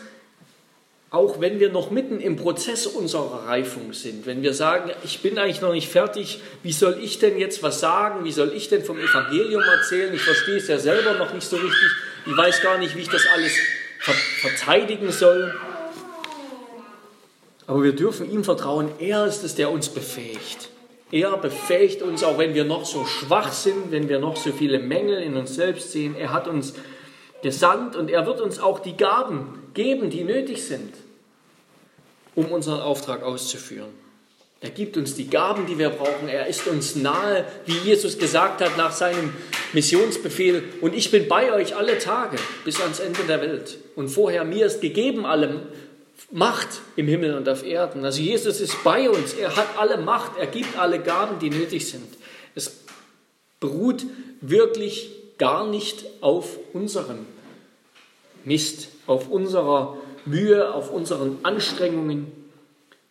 auch 1.11 1.41
wenn 1.41 1.59
wir 1.59 1.71
noch 1.71 1.91
mitten 1.91 2.21
im 2.21 2.37
Prozess 2.37 2.87
unserer 2.87 3.47
Reifung 3.47 3.95
sind. 3.95 4.27
Wenn 4.27 4.43
wir 4.43 4.53
sagen, 4.53 4.91
ich 5.05 5.21
bin 5.23 5.39
eigentlich 5.39 5.63
noch 5.63 5.73
nicht 5.73 5.89
fertig, 5.89 6.41
wie 6.63 6.73
soll 6.73 6.99
ich 7.03 7.19
denn 7.19 7.39
jetzt 7.39 7.63
was 7.63 7.81
sagen? 7.81 8.25
Wie 8.25 8.33
soll 8.33 8.53
ich 8.53 8.69
denn 8.69 8.85
vom 8.85 8.99
Evangelium 8.99 9.63
erzählen? 9.63 10.13
Ich 10.13 10.21
verstehe 10.21 10.57
es 10.57 10.69
ja 10.69 10.79
selber 10.79 11.15
noch 11.15 11.33
nicht 11.33 11.47
so 11.47 11.57
richtig. 11.57 11.91
Ich 12.27 12.37
weiß 12.37 12.61
gar 12.61 12.77
nicht, 12.77 12.95
wie 12.95 13.01
ich 13.01 13.09
das 13.09 13.27
alles 13.35 13.53
verteidigen 14.41 15.11
soll. 15.11 15.55
Aber 17.67 17.83
wir 17.83 17.93
dürfen 17.93 18.31
ihm 18.31 18.45
vertrauen. 18.45 18.91
Er 18.99 19.27
ist 19.27 19.45
es, 19.45 19.55
der 19.55 19.71
uns 19.71 19.89
befähigt. 19.89 20.69
Er 21.11 21.39
befähigt 21.39 22.03
uns, 22.03 22.23
auch 22.23 22.37
wenn 22.37 22.53
wir 22.53 22.65
noch 22.65 22.85
so 22.85 23.07
schwach 23.07 23.53
sind, 23.53 23.93
wenn 23.93 24.11
wir 24.11 24.19
noch 24.19 24.37
so 24.37 24.53
viele 24.53 24.79
Mängel 24.79 25.23
in 25.23 25.39
uns 25.39 25.55
selbst 25.55 25.93
sehen. 25.93 26.15
Er 26.15 26.35
hat 26.35 26.49
uns 26.49 26.75
gesandt 27.43 27.97
und 27.97 28.11
er 28.11 28.27
wird 28.27 28.43
uns 28.43 28.59
auch 28.59 28.79
die 28.79 28.97
Gaben 28.97 29.68
geben, 29.79 30.11
die 30.11 30.25
nötig 30.25 30.65
sind, 30.65 30.93
um 32.35 32.47
unseren 32.47 32.81
Auftrag 32.81 33.23
auszuführen. 33.23 33.91
Er 34.61 34.71
gibt 34.71 34.97
uns 34.97 35.15
die 35.15 35.31
Gaben, 35.31 35.67
die 35.67 35.79
wir 35.79 35.91
brauchen. 35.91 36.29
Er 36.29 36.49
ist 36.49 36.67
uns 36.67 36.97
nahe, 36.97 37.45
wie 37.65 37.79
Jesus 37.79 38.19
gesagt 38.19 38.61
hat 38.61 38.77
nach 38.77 38.91
seinem 38.91 39.33
Missionsbefehl. 39.73 40.65
Und 40.81 40.97
ich 40.97 41.13
bin 41.13 41.29
bei 41.29 41.53
euch 41.53 41.77
alle 41.77 41.99
Tage 41.99 42.39
bis 42.65 42.81
ans 42.81 42.99
Ende 42.99 43.23
der 43.23 43.41
Welt. 43.41 43.79
Und 43.95 44.09
vorher 44.09 44.45
mir 44.45 44.67
ist 44.67 44.81
gegeben 44.81 45.25
allem, 45.25 45.61
Macht 46.33 46.69
im 46.97 47.07
Himmel 47.07 47.35
und 47.37 47.49
auf 47.49 47.65
Erden. 47.65 48.05
Also 48.05 48.21
Jesus 48.21 48.61
ist 48.61 48.83
bei 48.83 49.09
uns, 49.09 49.33
er 49.33 49.55
hat 49.55 49.79
alle 49.79 49.97
Macht, 49.97 50.33
er 50.39 50.49
gibt 50.49 50.77
alle 50.77 50.99
Gaben, 50.99 51.39
die 51.39 51.49
nötig 51.49 51.89
sind. 51.89 52.09
Es 52.57 52.81
beruht 53.61 54.05
wirklich 54.41 55.11
gar 55.39 55.67
nicht 55.67 56.05
auf 56.21 56.59
unserem 56.75 57.25
Mist, 58.49 58.89
auf 59.07 59.31
unserer 59.31 59.97
Mühe, 60.25 60.75
auf 60.75 60.91
unseren 60.91 61.39
Anstrengungen. 61.45 62.33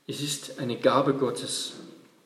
Es 0.07 0.21
ist 0.21 0.59
eine 0.59 0.75
Gabe 0.75 1.13
Gottes. 1.13 1.73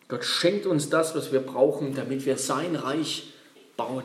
Gott 0.08 0.24
schenkt 0.24 0.66
uns 0.66 0.90
das, 0.90 1.16
was 1.16 1.32
wir 1.32 1.42
brauchen, 1.42 1.94
damit 1.94 2.26
wir 2.26 2.38
sein 2.38 2.76
Reich 2.76 3.34
bauen, 3.78 4.04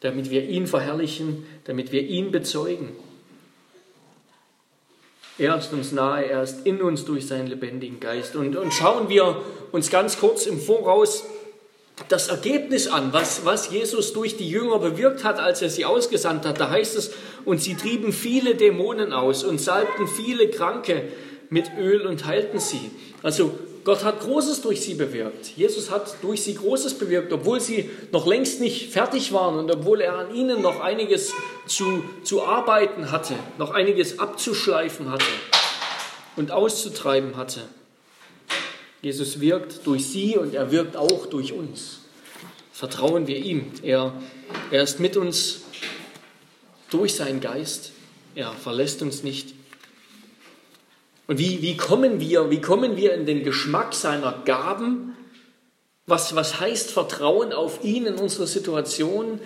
damit 0.00 0.30
wir 0.30 0.44
ihn 0.44 0.66
verherrlichen, 0.66 1.46
damit 1.64 1.90
wir 1.90 2.02
ihn 2.02 2.30
bezeugen. 2.30 2.90
Er 5.36 5.56
ist 5.56 5.72
uns 5.72 5.90
nahe, 5.90 6.26
er 6.26 6.42
ist 6.42 6.64
in 6.64 6.80
uns 6.80 7.04
durch 7.04 7.26
seinen 7.26 7.48
lebendigen 7.48 7.98
Geist. 7.98 8.36
Und, 8.36 8.54
und 8.54 8.72
schauen 8.72 9.08
wir 9.08 9.40
uns 9.72 9.90
ganz 9.90 10.18
kurz 10.18 10.46
im 10.46 10.60
Voraus 10.60 11.24
das 12.08 12.28
Ergebnis 12.28 12.88
an, 12.88 13.12
was, 13.12 13.44
was 13.44 13.70
Jesus 13.70 14.12
durch 14.12 14.36
die 14.36 14.48
Jünger 14.48 14.78
bewirkt 14.78 15.24
hat, 15.24 15.38
als 15.38 15.62
er 15.62 15.70
sie 15.70 15.84
ausgesandt 15.84 16.44
hat. 16.44 16.60
Da 16.60 16.70
heißt 16.70 16.96
es, 16.96 17.12
und 17.44 17.62
sie 17.62 17.74
trieben 17.74 18.12
viele 18.12 18.56
Dämonen 18.56 19.12
aus 19.12 19.44
und 19.44 19.60
salbten 19.60 20.08
viele 20.08 20.48
Kranke 20.48 21.04
mit 21.50 21.70
Öl 21.78 22.06
und 22.06 22.26
heilten 22.26 22.58
sie. 22.58 22.90
Also 23.22 23.56
Gott 23.84 24.02
hat 24.02 24.20
Großes 24.20 24.62
durch 24.62 24.80
sie 24.80 24.94
bewirkt. 24.94 25.52
Jesus 25.56 25.90
hat 25.90 26.16
durch 26.22 26.42
sie 26.42 26.54
Großes 26.54 26.94
bewirkt, 26.94 27.32
obwohl 27.32 27.60
sie 27.60 27.90
noch 28.12 28.26
längst 28.26 28.60
nicht 28.60 28.92
fertig 28.92 29.32
waren 29.32 29.58
und 29.58 29.70
obwohl 29.70 30.00
er 30.00 30.18
an 30.18 30.34
ihnen 30.34 30.62
noch 30.62 30.80
einiges 30.80 31.32
zu, 31.66 32.02
zu 32.22 32.42
arbeiten 32.44 33.12
hatte, 33.12 33.34
noch 33.58 33.72
einiges 33.72 34.18
abzuschleifen 34.18 35.12
hatte 35.12 35.26
und 36.36 36.50
auszutreiben 36.50 37.36
hatte. 37.36 37.60
Jesus 39.04 39.38
wirkt 39.38 39.86
durch 39.86 40.06
sie 40.06 40.38
und 40.38 40.54
er 40.54 40.70
wirkt 40.70 40.96
auch 40.96 41.26
durch 41.26 41.52
uns. 41.52 41.98
Vertrauen 42.72 43.26
wir 43.26 43.36
ihm. 43.36 43.70
Er, 43.82 44.14
er 44.70 44.82
ist 44.82 44.98
mit 44.98 45.18
uns 45.18 45.60
durch 46.88 47.14
seinen 47.14 47.42
Geist. 47.42 47.92
Er 48.34 48.52
verlässt 48.52 49.02
uns 49.02 49.22
nicht. 49.22 49.52
Und 51.26 51.38
wie, 51.38 51.60
wie, 51.60 51.76
kommen 51.76 52.18
wir, 52.18 52.50
wie 52.50 52.62
kommen 52.62 52.96
wir 52.96 53.12
in 53.12 53.26
den 53.26 53.44
Geschmack 53.44 53.92
seiner 53.92 54.40
Gaben? 54.46 55.14
Was, 56.06 56.34
was 56.34 56.58
heißt 56.58 56.90
Vertrauen 56.90 57.52
auf 57.52 57.84
ihn 57.84 58.06
in 58.06 58.14
unserer 58.14 58.46
Situation 58.46 59.38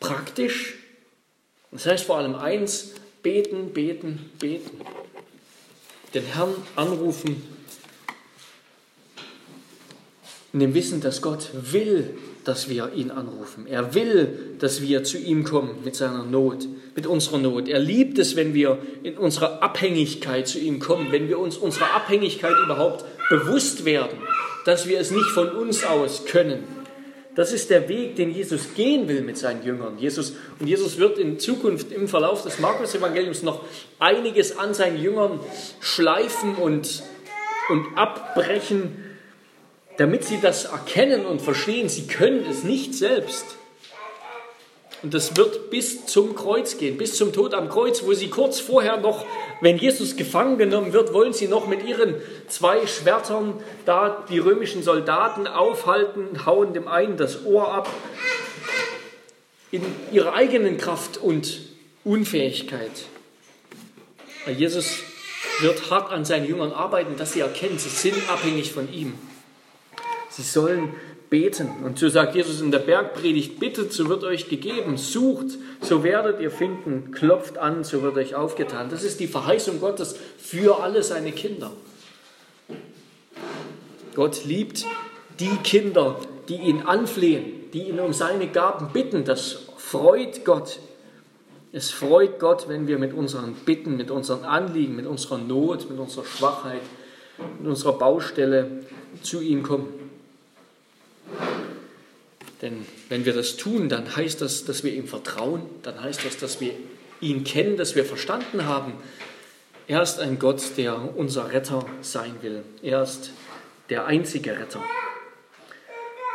praktisch? 0.00 0.78
Das 1.70 1.84
heißt 1.84 2.04
vor 2.06 2.16
allem 2.16 2.34
eins, 2.34 2.92
beten, 3.22 3.74
beten, 3.74 4.30
beten. 4.38 4.80
Den 6.14 6.24
Herrn 6.24 6.54
anrufen 6.76 7.51
in 10.52 10.60
dem 10.60 10.74
Wissen, 10.74 11.00
dass 11.00 11.22
Gott 11.22 11.50
will, 11.52 12.10
dass 12.44 12.68
wir 12.68 12.92
ihn 12.94 13.10
anrufen. 13.10 13.66
Er 13.66 13.94
will, 13.94 14.56
dass 14.58 14.82
wir 14.82 15.04
zu 15.04 15.16
ihm 15.16 15.44
kommen 15.44 15.76
mit 15.84 15.96
seiner 15.96 16.24
Not, 16.24 16.66
mit 16.94 17.06
unserer 17.06 17.38
Not. 17.38 17.68
Er 17.68 17.78
liebt 17.78 18.18
es, 18.18 18.36
wenn 18.36 18.52
wir 18.52 18.78
in 19.02 19.16
unserer 19.16 19.62
Abhängigkeit 19.62 20.46
zu 20.46 20.58
ihm 20.58 20.78
kommen, 20.78 21.10
wenn 21.10 21.28
wir 21.28 21.38
uns 21.38 21.56
unserer 21.56 21.94
Abhängigkeit 21.94 22.54
überhaupt 22.64 23.04
bewusst 23.30 23.84
werden, 23.84 24.18
dass 24.66 24.86
wir 24.86 25.00
es 25.00 25.10
nicht 25.10 25.30
von 25.30 25.50
uns 25.50 25.84
aus 25.84 26.26
können. 26.26 26.64
Das 27.34 27.50
ist 27.50 27.70
der 27.70 27.88
Weg, 27.88 28.16
den 28.16 28.30
Jesus 28.30 28.74
gehen 28.74 29.08
will 29.08 29.22
mit 29.22 29.38
seinen 29.38 29.64
Jüngern. 29.64 29.96
Jesus, 29.98 30.34
und 30.60 30.66
Jesus 30.66 30.98
wird 30.98 31.16
in 31.16 31.38
Zukunft 31.38 31.90
im 31.90 32.06
Verlauf 32.06 32.42
des 32.42 32.58
Markus-Evangeliums 32.58 33.42
noch 33.42 33.64
einiges 33.98 34.58
an 34.58 34.74
seinen 34.74 35.00
Jüngern 35.00 35.40
schleifen 35.80 36.56
und, 36.56 37.02
und 37.70 37.86
abbrechen, 37.96 39.11
damit 39.96 40.24
sie 40.24 40.40
das 40.40 40.64
erkennen 40.64 41.26
und 41.26 41.42
verstehen, 41.42 41.88
sie 41.88 42.06
können 42.06 42.46
es 42.48 42.64
nicht 42.64 42.94
selbst. 42.94 43.44
Und 45.02 45.14
das 45.14 45.36
wird 45.36 45.70
bis 45.70 46.06
zum 46.06 46.36
Kreuz 46.36 46.78
gehen, 46.78 46.96
bis 46.96 47.16
zum 47.16 47.32
Tod 47.32 47.54
am 47.54 47.68
Kreuz, 47.68 48.04
wo 48.04 48.12
sie 48.12 48.30
kurz 48.30 48.60
vorher 48.60 48.98
noch, 48.98 49.26
wenn 49.60 49.76
Jesus 49.76 50.16
gefangen 50.16 50.58
genommen 50.58 50.92
wird, 50.92 51.12
wollen 51.12 51.32
sie 51.32 51.48
noch 51.48 51.66
mit 51.66 51.84
ihren 51.84 52.14
zwei 52.46 52.86
Schwertern 52.86 53.54
da 53.84 54.24
die 54.28 54.38
römischen 54.38 54.84
Soldaten 54.84 55.48
aufhalten, 55.48 56.46
hauen 56.46 56.72
dem 56.72 56.86
einen 56.86 57.16
das 57.16 57.44
Ohr 57.44 57.74
ab, 57.74 57.90
in 59.72 59.82
ihrer 60.12 60.34
eigenen 60.34 60.78
Kraft 60.78 61.16
und 61.16 61.60
Unfähigkeit. 62.04 62.92
Jesus 64.56 64.98
wird 65.60 65.90
hart 65.90 66.12
an 66.12 66.24
seinen 66.24 66.46
Jüngern 66.46 66.72
arbeiten, 66.72 67.16
dass 67.16 67.32
sie 67.32 67.40
erkennen, 67.40 67.78
sie 67.78 67.88
sind 67.88 68.30
abhängig 68.30 68.72
von 68.72 68.92
ihm. 68.92 69.14
Sie 70.32 70.42
sollen 70.42 70.94
beten. 71.28 71.68
Und 71.82 71.98
so 71.98 72.08
sagt 72.08 72.34
Jesus 72.34 72.60
in 72.60 72.70
der 72.70 72.78
Bergpredigt, 72.78 73.58
bittet, 73.58 73.92
so 73.92 74.08
wird 74.08 74.22
euch 74.22 74.48
gegeben, 74.48 74.96
sucht, 74.96 75.58
so 75.80 76.04
werdet 76.04 76.40
ihr 76.40 76.50
finden, 76.50 77.10
klopft 77.12 77.56
an, 77.56 77.84
so 77.84 78.02
wird 78.02 78.16
euch 78.16 78.34
aufgetan. 78.34 78.90
Das 78.90 79.02
ist 79.02 79.20
die 79.20 79.26
Verheißung 79.26 79.80
Gottes 79.80 80.16
für 80.38 80.82
alle 80.82 81.02
seine 81.02 81.32
Kinder. 81.32 81.72
Gott 84.14 84.44
liebt 84.44 84.84
die 85.40 85.56
Kinder, 85.64 86.16
die 86.48 86.56
ihn 86.56 86.82
anflehen, 86.82 87.70
die 87.72 87.88
ihn 87.88 87.98
um 87.98 88.12
seine 88.12 88.48
Gaben 88.48 88.88
bitten. 88.92 89.24
Das 89.24 89.56
freut 89.78 90.44
Gott. 90.44 90.80
Es 91.72 91.90
freut 91.90 92.38
Gott, 92.38 92.68
wenn 92.68 92.86
wir 92.86 92.98
mit 92.98 93.14
unseren 93.14 93.54
Bitten, 93.54 93.96
mit 93.96 94.10
unseren 94.10 94.44
Anliegen, 94.44 94.96
mit 94.96 95.06
unserer 95.06 95.38
Not, 95.38 95.88
mit 95.88 95.98
unserer 95.98 96.26
Schwachheit, 96.26 96.82
mit 97.58 97.66
unserer 97.66 97.94
Baustelle 97.94 98.82
zu 99.22 99.40
ihm 99.40 99.62
kommen. 99.62 100.01
Denn 102.62 102.86
wenn 103.08 103.24
wir 103.24 103.32
das 103.32 103.56
tun, 103.56 103.88
dann 103.88 104.16
heißt 104.16 104.40
das, 104.40 104.64
dass 104.64 104.84
wir 104.84 104.92
ihm 104.92 105.08
vertrauen, 105.08 105.62
dann 105.82 106.00
heißt 106.00 106.24
das, 106.24 106.38
dass 106.38 106.60
wir 106.60 106.72
ihn 107.20 107.42
kennen, 107.42 107.76
dass 107.76 107.96
wir 107.96 108.04
verstanden 108.04 108.66
haben, 108.66 108.94
er 109.88 110.00
ist 110.00 110.20
ein 110.20 110.38
Gott, 110.38 110.62
der 110.76 111.16
unser 111.16 111.52
Retter 111.52 111.84
sein 112.02 112.36
will. 112.40 112.62
Er 112.82 113.02
ist 113.02 113.32
der 113.90 114.06
einzige 114.06 114.52
Retter. 114.52 114.80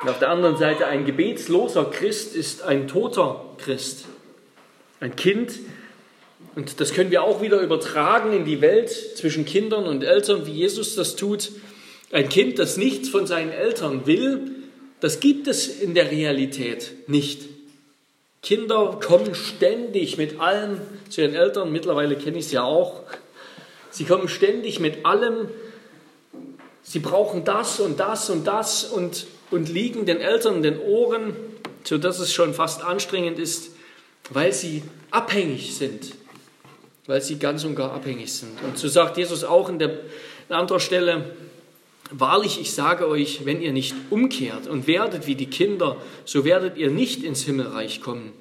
Und 0.01 0.09
auf 0.09 0.19
der 0.19 0.29
anderen 0.29 0.57
Seite 0.57 0.85
ein 0.85 1.05
gebetsloser 1.05 1.85
Christ 1.85 2.35
ist 2.35 2.61
ein 2.61 2.87
toter 2.87 3.45
Christ. 3.57 4.05
Ein 4.99 5.15
Kind, 5.15 5.53
und 6.55 6.81
das 6.81 6.93
können 6.93 7.09
wir 7.09 7.23
auch 7.23 7.41
wieder 7.41 7.61
übertragen 7.61 8.33
in 8.33 8.45
die 8.45 8.61
Welt 8.61 8.89
zwischen 8.89 9.45
Kindern 9.45 9.85
und 9.85 10.03
Eltern, 10.03 10.45
wie 10.45 10.51
Jesus 10.51 10.95
das 10.95 11.15
tut. 11.15 11.51
Ein 12.11 12.29
Kind, 12.29 12.59
das 12.59 12.77
nichts 12.77 13.09
von 13.09 13.25
seinen 13.27 13.51
Eltern 13.51 14.05
will, 14.05 14.56
das 14.99 15.19
gibt 15.19 15.47
es 15.47 15.67
in 15.67 15.93
der 15.93 16.11
Realität 16.11 17.07
nicht. 17.07 17.41
Kinder 18.41 18.99
kommen 19.03 19.35
ständig 19.35 20.17
mit 20.17 20.39
allem 20.39 20.79
zu 21.09 21.21
ihren 21.21 21.35
Eltern, 21.35 21.71
mittlerweile 21.71 22.15
kenne 22.15 22.37
ich 22.37 22.45
es 22.45 22.51
ja 22.51 22.63
auch. 22.63 23.03
Sie 23.89 24.05
kommen 24.05 24.27
ständig 24.27 24.79
mit 24.79 25.05
allem, 25.05 25.49
sie 26.83 26.99
brauchen 26.99 27.43
das 27.43 27.79
und 27.79 27.99
das 27.99 28.29
und 28.29 28.45
das 28.45 28.85
und, 28.85 29.27
und 29.51 29.69
liegen 29.69 30.05
den 30.05 30.21
Eltern 30.21 30.57
in 30.57 30.63
den 30.63 30.79
Ohren, 30.79 31.35
sodass 31.83 32.19
es 32.19 32.33
schon 32.33 32.53
fast 32.53 32.83
anstrengend 32.83 33.39
ist, 33.39 33.71
weil 34.29 34.53
sie 34.53 34.83
abhängig 35.11 35.75
sind, 35.75 36.13
weil 37.05 37.21
sie 37.21 37.39
ganz 37.39 37.63
und 37.63 37.75
gar 37.75 37.91
abhängig 37.93 38.33
sind. 38.33 38.61
Und 38.63 38.77
so 38.77 38.87
sagt 38.87 39.17
Jesus 39.17 39.43
auch 39.43 39.69
in 39.69 39.79
der, 39.79 39.89
an 40.49 40.59
anderer 40.61 40.79
Stelle, 40.79 41.35
Wahrlich, 42.11 42.59
ich 42.61 42.71
sage 42.71 43.07
euch, 43.07 43.45
wenn 43.45 43.61
ihr 43.61 43.73
nicht 43.73 43.93
umkehrt 44.09 44.67
und 44.67 44.87
werdet 44.87 45.27
wie 45.27 45.35
die 45.35 45.49
Kinder, 45.49 46.01
so 46.25 46.45
werdet 46.45 46.77
ihr 46.77 46.89
nicht 46.89 47.23
ins 47.23 47.43
Himmelreich 47.43 48.01
kommen. 48.01 48.31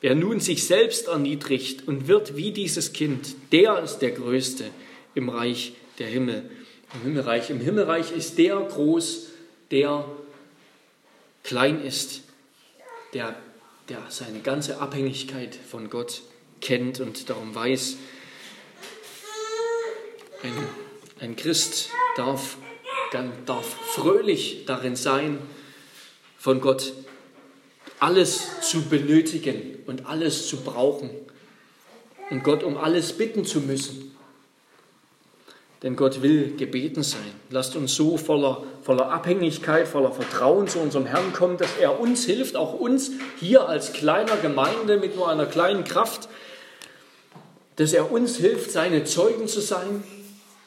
Wer 0.00 0.16
nun 0.16 0.40
sich 0.40 0.66
selbst 0.66 1.06
erniedrigt 1.06 1.86
und 1.86 2.08
wird 2.08 2.36
wie 2.36 2.50
dieses 2.50 2.92
Kind, 2.92 3.36
der 3.52 3.80
ist 3.82 3.98
der 3.98 4.10
Größte 4.10 4.64
im 5.14 5.28
Reich 5.28 5.74
der 6.00 6.08
Himmel. 6.08 6.50
Im 6.94 7.02
Himmelreich, 7.02 7.50
im 7.50 7.60
Himmelreich 7.60 8.10
ist 8.10 8.36
der 8.38 8.56
groß, 8.56 9.28
der 9.70 10.04
klein 11.44 11.84
ist, 11.84 12.22
der, 13.14 13.36
der 13.88 14.02
seine 14.08 14.40
ganze 14.40 14.80
Abhängigkeit 14.80 15.54
von 15.54 15.88
Gott 15.88 16.22
kennt 16.60 16.98
und 16.98 17.30
darum 17.30 17.54
weiß, 17.54 17.96
ein, 20.42 20.52
ein 21.20 21.36
Christ 21.36 21.90
darf 22.16 22.56
dann 23.12 23.32
darf 23.46 23.66
fröhlich 23.66 24.64
darin 24.66 24.96
sein, 24.96 25.38
von 26.38 26.60
Gott 26.60 26.94
alles 28.00 28.60
zu 28.62 28.82
benötigen 28.82 29.78
und 29.86 30.06
alles 30.06 30.48
zu 30.48 30.56
brauchen 30.58 31.10
und 32.30 32.42
Gott 32.42 32.64
um 32.64 32.76
alles 32.76 33.12
bitten 33.12 33.44
zu 33.44 33.60
müssen. 33.60 34.16
Denn 35.82 35.96
Gott 35.96 36.22
will 36.22 36.56
gebeten 36.56 37.02
sein. 37.02 37.20
Lasst 37.50 37.74
uns 37.74 37.94
so 37.94 38.16
voller, 38.16 38.62
voller 38.82 39.10
Abhängigkeit, 39.10 39.86
voller 39.86 40.12
Vertrauen 40.12 40.68
zu 40.68 40.78
unserem 40.78 41.06
Herrn 41.06 41.32
kommen, 41.32 41.58
dass 41.58 41.76
er 41.80 41.98
uns 42.00 42.24
hilft, 42.24 42.56
auch 42.56 42.74
uns 42.74 43.10
hier 43.38 43.68
als 43.68 43.92
kleiner 43.92 44.36
Gemeinde 44.36 44.98
mit 44.98 45.16
nur 45.16 45.28
einer 45.28 45.46
kleinen 45.46 45.82
Kraft, 45.84 46.28
dass 47.76 47.92
er 47.92 48.12
uns 48.12 48.36
hilft, 48.36 48.70
seine 48.70 49.04
Zeugen 49.04 49.48
zu 49.48 49.60
sein, 49.60 50.04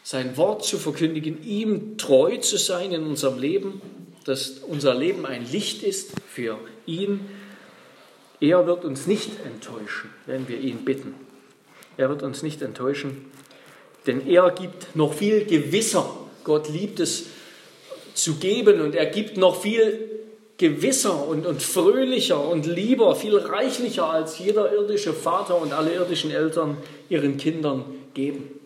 sein 0.06 0.38
Wort 0.38 0.63
zu 0.63 0.78
verkündigen, 0.78 1.44
ihm 1.44 1.98
treu 1.98 2.38
zu 2.38 2.58
sein 2.58 2.91
in 2.91 3.08
unserem 3.08 3.39
Leben, 3.39 3.82
dass 4.24 4.60
unser 4.60 4.94
Leben 4.94 5.26
ein 5.26 5.52
Licht 5.52 5.82
ist 5.82 6.12
für 6.32 6.60
ihn. 6.86 7.22
Er 8.39 8.68
wird 8.68 8.86
uns 8.86 9.08
nicht 9.08 9.32
enttäuschen, 9.44 10.12
wenn 10.28 10.48
wir 10.48 10.60
ihn 10.60 10.86
bitten. 10.86 11.15
Er 11.98 12.10
wird 12.10 12.22
uns 12.22 12.44
nicht 12.44 12.62
enttäuschen, 12.62 13.32
denn 14.06 14.28
er 14.28 14.52
gibt 14.52 14.96
noch 14.96 15.15
viel 15.15 15.44
gewisser. 15.44 16.08
Gott 16.44 16.70
liebt 16.70 17.00
es 17.00 17.26
zu 18.13 18.36
geben 18.36 18.82
und 18.82 18.94
er 18.94 19.08
gibt 19.08 19.38
noch 19.38 19.60
viel 19.60 20.08
gewisser 20.58 21.28
und, 21.28 21.48
und 21.48 21.63
fröhlicher 21.63 22.48
und 22.48 22.68
lieber, 22.68 23.15
viel 23.15 23.38
reichlicher 23.38 24.06
als 24.06 24.38
jeder 24.38 24.72
irdische 24.72 25.13
Vater 25.13 25.60
und 25.60 25.74
alle 25.74 25.96
irdischen 25.96 26.30
Eltern 26.30 26.78
ihren 27.10 27.38
Kindern 27.38 27.86
geben. 28.13 28.64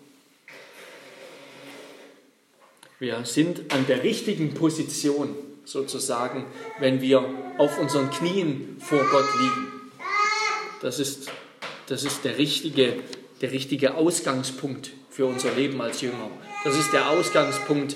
Wir 3.00 3.24
sind 3.24 3.72
an 3.72 3.88
der 3.88 4.04
richtigen 4.04 4.54
Position 4.54 5.34
sozusagen, 5.64 6.46
wenn 6.80 7.00
wir 7.00 7.24
auf 7.58 7.80
unseren 7.80 8.10
Knien 8.10 8.76
vor 8.82 9.06
Gott 9.10 9.26
liegen. 9.40 9.72
Das 10.82 11.00
ist, 11.00 11.32
das 11.88 12.04
ist 12.04 12.26
der, 12.26 12.38
richtige, 12.38 12.96
der 13.40 13.52
richtige 13.54 13.96
Ausgangspunkt 13.96 14.92
für 15.10 15.26
unser 15.28 15.54
Leben 15.54 15.80
als 15.82 16.02
Jünger. 16.02 16.30
Das 16.66 16.78
ist 16.78 16.92
der 16.92 17.10
Ausgangspunkt, 17.10 17.96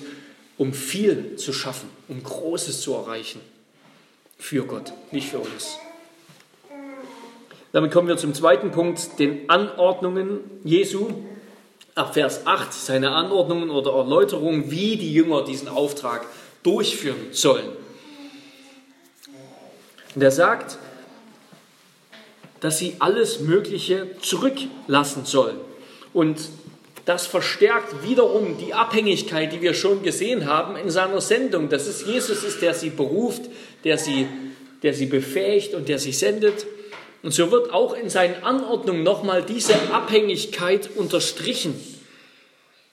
um 0.57 0.73
viel 0.73 1.35
zu 1.35 1.51
schaffen, 1.51 1.89
um 2.07 2.23
Großes 2.23 2.79
zu 2.79 2.93
erreichen. 2.93 3.41
Für 4.37 4.65
Gott, 4.65 4.93
nicht 5.11 5.27
für 5.27 5.39
uns. 5.39 5.79
Damit 7.73 7.91
kommen 7.91 8.07
wir 8.07 8.15
zum 8.15 8.33
zweiten 8.33 8.71
Punkt, 8.71 9.19
den 9.19 9.49
Anordnungen 9.49 10.39
Jesu. 10.63 11.09
Ab 11.95 12.15
Vers 12.15 12.47
8 12.47 12.73
seine 12.73 13.11
Anordnungen 13.11 13.69
oder 13.69 13.93
Erläuterungen, 13.93 14.71
wie 14.71 14.97
die 14.97 15.13
Jünger 15.13 15.43
diesen 15.43 15.67
Auftrag 15.67 16.25
durchführen 16.63 17.27
sollen. 17.31 17.69
Und 20.15 20.21
er 20.21 20.31
sagt, 20.31 20.77
dass 22.61 22.79
sie 22.79 22.95
alles 22.99 23.41
Mögliche 23.41 24.07
zurücklassen 24.21 25.25
sollen. 25.25 25.57
Und 26.13 26.39
das 27.05 27.27
verstärkt 27.27 28.07
wiederum 28.07 28.57
die 28.57 28.73
Abhängigkeit, 28.73 29.51
die 29.51 29.61
wir 29.61 29.73
schon 29.73 30.03
gesehen 30.03 30.45
haben 30.45 30.77
in 30.77 30.89
seiner 30.89 31.19
Sendung, 31.19 31.67
dass 31.67 31.87
es 31.87 32.05
Jesus 32.05 32.43
ist, 32.43 32.61
der 32.61 32.73
sie 32.73 32.89
beruft, 32.89 33.41
der 33.83 33.97
sie, 33.97 34.27
der 34.81 34.93
sie 34.93 35.07
befähigt 35.07 35.73
und 35.73 35.89
der 35.89 35.99
sie 35.99 36.13
sendet. 36.13 36.65
Und 37.23 37.33
so 37.33 37.51
wird 37.51 37.71
auch 37.71 37.93
in 37.93 38.09
seinen 38.09 38.43
Anordnungen 38.43 39.01
nochmal 39.01 39.43
diese 39.43 39.73
Abhängigkeit 39.93 40.89
unterstrichen. 40.95 41.73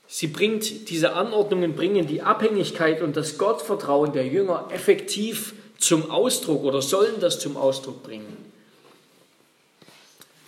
Sie 0.07 0.29
bringt, 0.29 0.89
diese 0.89 1.13
Anordnungen 1.15 1.75
bringen 1.75 2.07
die 2.07 2.23
Abhängigkeit 2.23 3.03
und 3.03 3.17
das 3.17 3.39
Gottvertrauen 3.39 4.13
der 4.13 4.27
Jünger 4.27 4.69
effektiv 4.73 5.55
zum 5.79 6.11
Ausdruck 6.11 6.63
oder 6.63 6.81
sollen 6.81 7.21
das 7.21 7.41
zum 7.41 7.57
Ausdruck 7.57 8.05
bringen. 8.05 8.37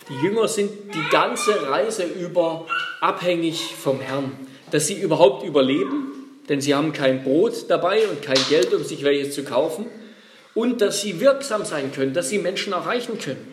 Die 0.09 0.25
Jünger 0.25 0.47
sind 0.47 0.71
die 0.93 1.09
ganze 1.11 1.69
Reise 1.69 2.03
über 2.03 2.65
abhängig 3.01 3.73
vom 3.75 3.99
Herrn, 3.99 4.31
dass 4.71 4.87
sie 4.87 4.99
überhaupt 4.99 5.45
überleben, 5.45 6.39
denn 6.49 6.61
sie 6.61 6.75
haben 6.75 6.93
kein 6.93 7.23
Brot 7.23 7.69
dabei 7.69 8.07
und 8.07 8.21
kein 8.21 8.39
Geld, 8.49 8.73
um 8.73 8.83
sich 8.83 9.03
welches 9.03 9.33
zu 9.33 9.43
kaufen, 9.43 9.85
und 10.53 10.81
dass 10.81 11.01
sie 11.01 11.19
wirksam 11.19 11.65
sein 11.65 11.91
können, 11.93 12.13
dass 12.13 12.29
sie 12.29 12.37
Menschen 12.37 12.73
erreichen 12.73 13.17
können. 13.17 13.52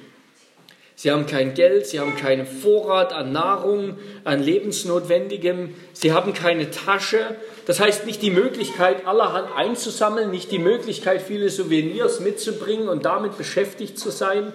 Sie 1.01 1.11
haben 1.11 1.25
kein 1.25 1.55
Geld, 1.55 1.87
sie 1.87 1.99
haben 1.99 2.15
keinen 2.15 2.47
Vorrat 2.47 3.15
an 3.15 3.33
Nahrung, 3.33 3.97
an 4.25 4.43
Lebensnotwendigem, 4.43 5.75
sie 5.95 6.13
haben 6.13 6.35
keine 6.35 6.71
Tasche. 6.71 7.37
Das 7.65 7.81
heißt 7.81 8.05
nicht 8.05 8.21
die 8.21 8.31
Möglichkeit, 8.31 9.07
allerhand 9.07 9.49
einzusammeln, 9.57 10.31
nicht 10.31 10.53
die 10.53 10.59
Möglichkeit, 10.59 11.23
viele 11.23 11.49
Souvenirs 11.49 12.21
mitzubringen 12.21 12.91
und 12.91 13.07
damit 13.07 13.39
beschäftigt 13.39 13.99
zu 13.99 14.11
sein 14.11 14.53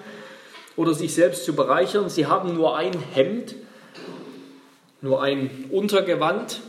oder 0.75 0.93
sich 0.93 1.15
selbst 1.15 1.45
zu 1.45 1.55
bereichern. 1.55 2.09
Sie 2.09 2.27
haben 2.27 2.53
nur 2.53 2.77
ein 2.77 2.93
Hemd, 3.15 3.55
nur 5.01 5.23
ein 5.23 5.65
Untergewand. 5.71 6.59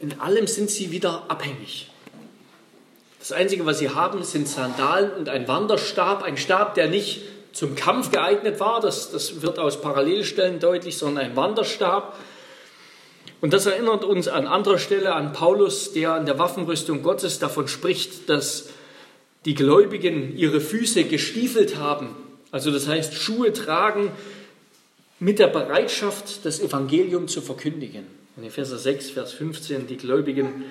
In 0.00 0.18
allem 0.18 0.46
sind 0.46 0.70
sie 0.70 0.92
wieder 0.92 1.24
abhängig. 1.28 1.90
Das 3.18 3.32
Einzige, 3.32 3.66
was 3.66 3.80
sie 3.80 3.90
haben, 3.90 4.22
sind 4.22 4.48
Sandalen 4.48 5.12
und 5.12 5.28
ein 5.28 5.46
Wanderstab, 5.46 6.22
ein 6.22 6.38
Stab, 6.38 6.74
der 6.74 6.88
nicht 6.88 7.33
zum 7.54 7.76
Kampf 7.76 8.10
geeignet 8.10 8.58
war, 8.58 8.80
das, 8.80 9.12
das 9.12 9.40
wird 9.40 9.58
aus 9.60 9.80
Parallelstellen 9.80 10.58
deutlich, 10.58 10.98
sondern 10.98 11.24
ein 11.24 11.36
Wanderstab. 11.36 12.18
Und 13.40 13.52
das 13.52 13.66
erinnert 13.66 14.04
uns 14.04 14.26
an 14.26 14.46
anderer 14.46 14.78
Stelle 14.78 15.14
an 15.14 15.32
Paulus, 15.32 15.92
der 15.92 16.14
an 16.14 16.26
der 16.26 16.38
Waffenrüstung 16.38 17.02
Gottes 17.02 17.38
davon 17.38 17.68
spricht, 17.68 18.28
dass 18.28 18.70
die 19.44 19.54
Gläubigen 19.54 20.36
ihre 20.36 20.60
Füße 20.60 21.04
gestiefelt 21.04 21.76
haben. 21.76 22.16
Also 22.50 22.72
das 22.72 22.88
heißt 22.88 23.14
Schuhe 23.14 23.52
tragen 23.52 24.10
mit 25.20 25.38
der 25.38 25.48
Bereitschaft, 25.48 26.44
das 26.44 26.60
Evangelium 26.60 27.28
zu 27.28 27.40
verkündigen. 27.40 28.06
In 28.36 28.44
Epheser 28.44 28.78
6, 28.78 29.10
Vers 29.10 29.32
15, 29.32 29.86
die 29.86 29.96
Gläubigen 29.96 30.64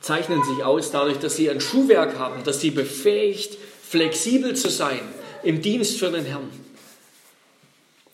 zeichnen 0.00 0.42
sich 0.42 0.64
aus 0.64 0.90
dadurch, 0.90 1.18
dass 1.18 1.36
sie 1.36 1.50
ein 1.50 1.60
Schuhwerk 1.60 2.18
haben, 2.18 2.44
dass 2.44 2.62
sie 2.62 2.70
befähigt, 2.70 3.58
flexibel 3.86 4.56
zu 4.56 4.70
sein, 4.70 5.00
im 5.44 5.62
Dienst 5.62 5.98
für 5.98 6.10
den 6.10 6.24
Herrn. 6.24 6.50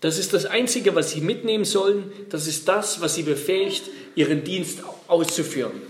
Das 0.01 0.19
ist 0.19 0.33
das 0.33 0.47
Einzige, 0.47 0.95
was 0.95 1.11
sie 1.11 1.21
mitnehmen 1.21 1.65
sollen. 1.65 2.11
Das 2.31 2.47
ist 2.47 2.69
das, 2.69 3.01
was 3.01 3.15
sie 3.15 3.23
befähigt, 3.23 3.85
ihren 4.15 4.45
Dienst 4.45 4.81
auszuführen. 5.09 5.83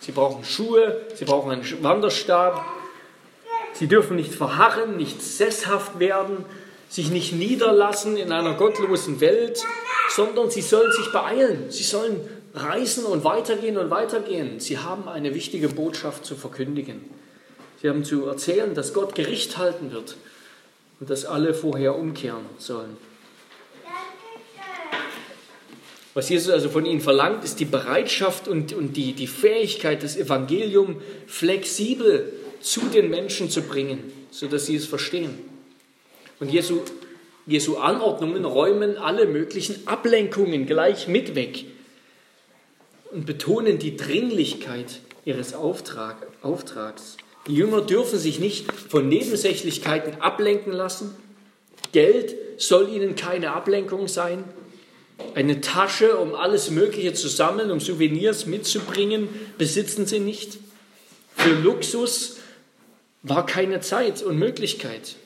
Sie 0.00 0.12
brauchen 0.12 0.44
Schuhe, 0.44 1.02
sie 1.14 1.24
brauchen 1.24 1.52
einen 1.52 1.82
Wanderstab. 1.82 2.64
Sie 3.74 3.86
dürfen 3.86 4.16
nicht 4.16 4.34
verharren, 4.34 4.96
nicht 4.96 5.22
sesshaft 5.22 5.98
werden, 5.98 6.44
sich 6.88 7.10
nicht 7.10 7.32
niederlassen 7.32 8.16
in 8.16 8.32
einer 8.32 8.54
gottlosen 8.54 9.20
Welt, 9.20 9.64
sondern 10.10 10.50
sie 10.50 10.60
sollen 10.60 10.92
sich 10.92 11.10
beeilen. 11.12 11.70
Sie 11.70 11.82
sollen 11.82 12.20
reisen 12.54 13.04
und 13.04 13.24
weitergehen 13.24 13.78
und 13.78 13.90
weitergehen. 13.90 14.60
Sie 14.60 14.78
haben 14.78 15.08
eine 15.08 15.34
wichtige 15.34 15.68
Botschaft 15.68 16.24
zu 16.24 16.36
verkündigen. 16.36 17.04
Sie 17.80 17.88
haben 17.88 18.04
zu 18.04 18.26
erzählen, 18.26 18.74
dass 18.74 18.94
Gott 18.94 19.14
Gericht 19.14 19.58
halten 19.58 19.92
wird 19.92 20.16
und 21.04 21.10
dass 21.10 21.26
alle 21.26 21.52
vorher 21.52 21.98
umkehren 21.98 22.46
sollen. 22.56 22.96
Was 26.14 26.30
Jesus 26.30 26.50
also 26.50 26.70
von 26.70 26.86
ihnen 26.86 27.02
verlangt, 27.02 27.44
ist 27.44 27.60
die 27.60 27.66
Bereitschaft 27.66 28.48
und, 28.48 28.72
und 28.72 28.96
die, 28.96 29.12
die 29.12 29.26
Fähigkeit, 29.26 30.02
das 30.02 30.16
Evangelium 30.16 31.02
flexibel 31.26 32.32
zu 32.62 32.80
den 32.86 33.10
Menschen 33.10 33.50
zu 33.50 33.60
bringen, 33.60 34.14
sodass 34.30 34.64
sie 34.64 34.76
es 34.76 34.86
verstehen. 34.86 35.38
Und 36.40 36.50
Jesu, 36.50 36.80
Jesu 37.46 37.76
Anordnungen 37.76 38.46
räumen 38.46 38.96
alle 38.96 39.26
möglichen 39.26 39.86
Ablenkungen 39.86 40.64
gleich 40.64 41.06
mit 41.06 41.34
weg 41.34 41.66
und 43.12 43.26
betonen 43.26 43.78
die 43.78 43.98
Dringlichkeit 43.98 45.00
ihres 45.26 45.52
Auftrag, 45.52 46.26
Auftrags. 46.40 47.18
Die 47.46 47.54
Jünger 47.54 47.82
dürfen 47.82 48.18
sich 48.18 48.38
nicht 48.38 48.72
von 48.72 49.08
Nebensächlichkeiten 49.08 50.20
ablenken 50.20 50.72
lassen. 50.72 51.14
Geld 51.92 52.34
soll 52.56 52.88
ihnen 52.88 53.16
keine 53.16 53.52
Ablenkung 53.52 54.08
sein. 54.08 54.44
Eine 55.34 55.60
Tasche, 55.60 56.16
um 56.16 56.34
alles 56.34 56.70
Mögliche 56.70 57.12
zu 57.12 57.28
sammeln, 57.28 57.70
um 57.70 57.80
Souvenirs 57.80 58.46
mitzubringen, 58.46 59.28
besitzen 59.58 60.06
sie 60.06 60.18
nicht. 60.18 60.58
Für 61.36 61.52
Luxus 61.52 62.38
war 63.22 63.46
keine 63.46 63.80
Zeit 63.80 64.22
und 64.22 64.38
Möglichkeit. 64.38 65.16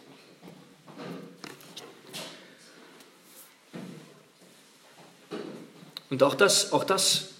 Und 6.10 6.22
auch 6.22 6.34
das, 6.34 6.72
auch 6.72 6.84
das 6.84 7.30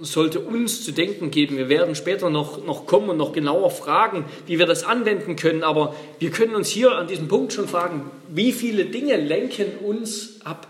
sollte 0.00 0.40
uns 0.40 0.84
zu 0.84 0.92
denken 0.92 1.30
geben. 1.30 1.56
Wir 1.56 1.68
werden 1.68 1.94
später 1.94 2.30
noch, 2.30 2.64
noch 2.64 2.86
kommen 2.86 3.10
und 3.10 3.16
noch 3.16 3.32
genauer 3.32 3.70
fragen, 3.70 4.24
wie 4.46 4.58
wir 4.58 4.66
das 4.66 4.84
anwenden 4.84 5.36
können. 5.36 5.62
Aber 5.62 5.94
wir 6.18 6.30
können 6.30 6.54
uns 6.54 6.68
hier 6.68 6.92
an 6.92 7.06
diesem 7.06 7.28
Punkt 7.28 7.52
schon 7.52 7.68
fragen, 7.68 8.10
wie 8.28 8.52
viele 8.52 8.86
Dinge 8.86 9.16
lenken 9.16 9.78
uns 9.84 10.40
ab? 10.44 10.66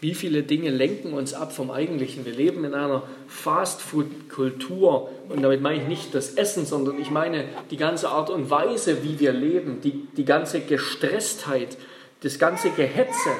Wie 0.00 0.14
viele 0.14 0.42
Dinge 0.42 0.70
lenken 0.70 1.12
uns 1.12 1.32
ab 1.32 1.54
vom 1.54 1.70
Eigentlichen? 1.70 2.24
Wir 2.24 2.32
leben 2.32 2.64
in 2.64 2.74
einer 2.74 3.04
Fastfood-Kultur 3.28 5.08
und 5.28 5.42
damit 5.42 5.60
meine 5.60 5.82
ich 5.82 5.88
nicht 5.88 6.14
das 6.14 6.34
Essen, 6.34 6.66
sondern 6.66 7.00
ich 7.00 7.10
meine 7.10 7.44
die 7.70 7.76
ganze 7.76 8.08
Art 8.08 8.28
und 8.28 8.50
Weise, 8.50 9.04
wie 9.04 9.20
wir 9.20 9.32
leben, 9.32 9.80
die, 9.80 10.08
die 10.16 10.24
ganze 10.24 10.60
Gestresstheit, 10.60 11.78
das 12.22 12.40
ganze 12.40 12.70
Gehetze, 12.70 13.30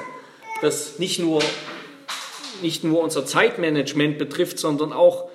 das 0.61 0.99
nicht 0.99 1.19
nur 1.19 1.41
nicht 2.63 2.83
nur 2.83 3.01
unser 3.01 3.25
Zeitmanagement 3.25 4.17
betrifft, 4.17 4.57
sondern 4.57 4.93
auch 4.93 5.29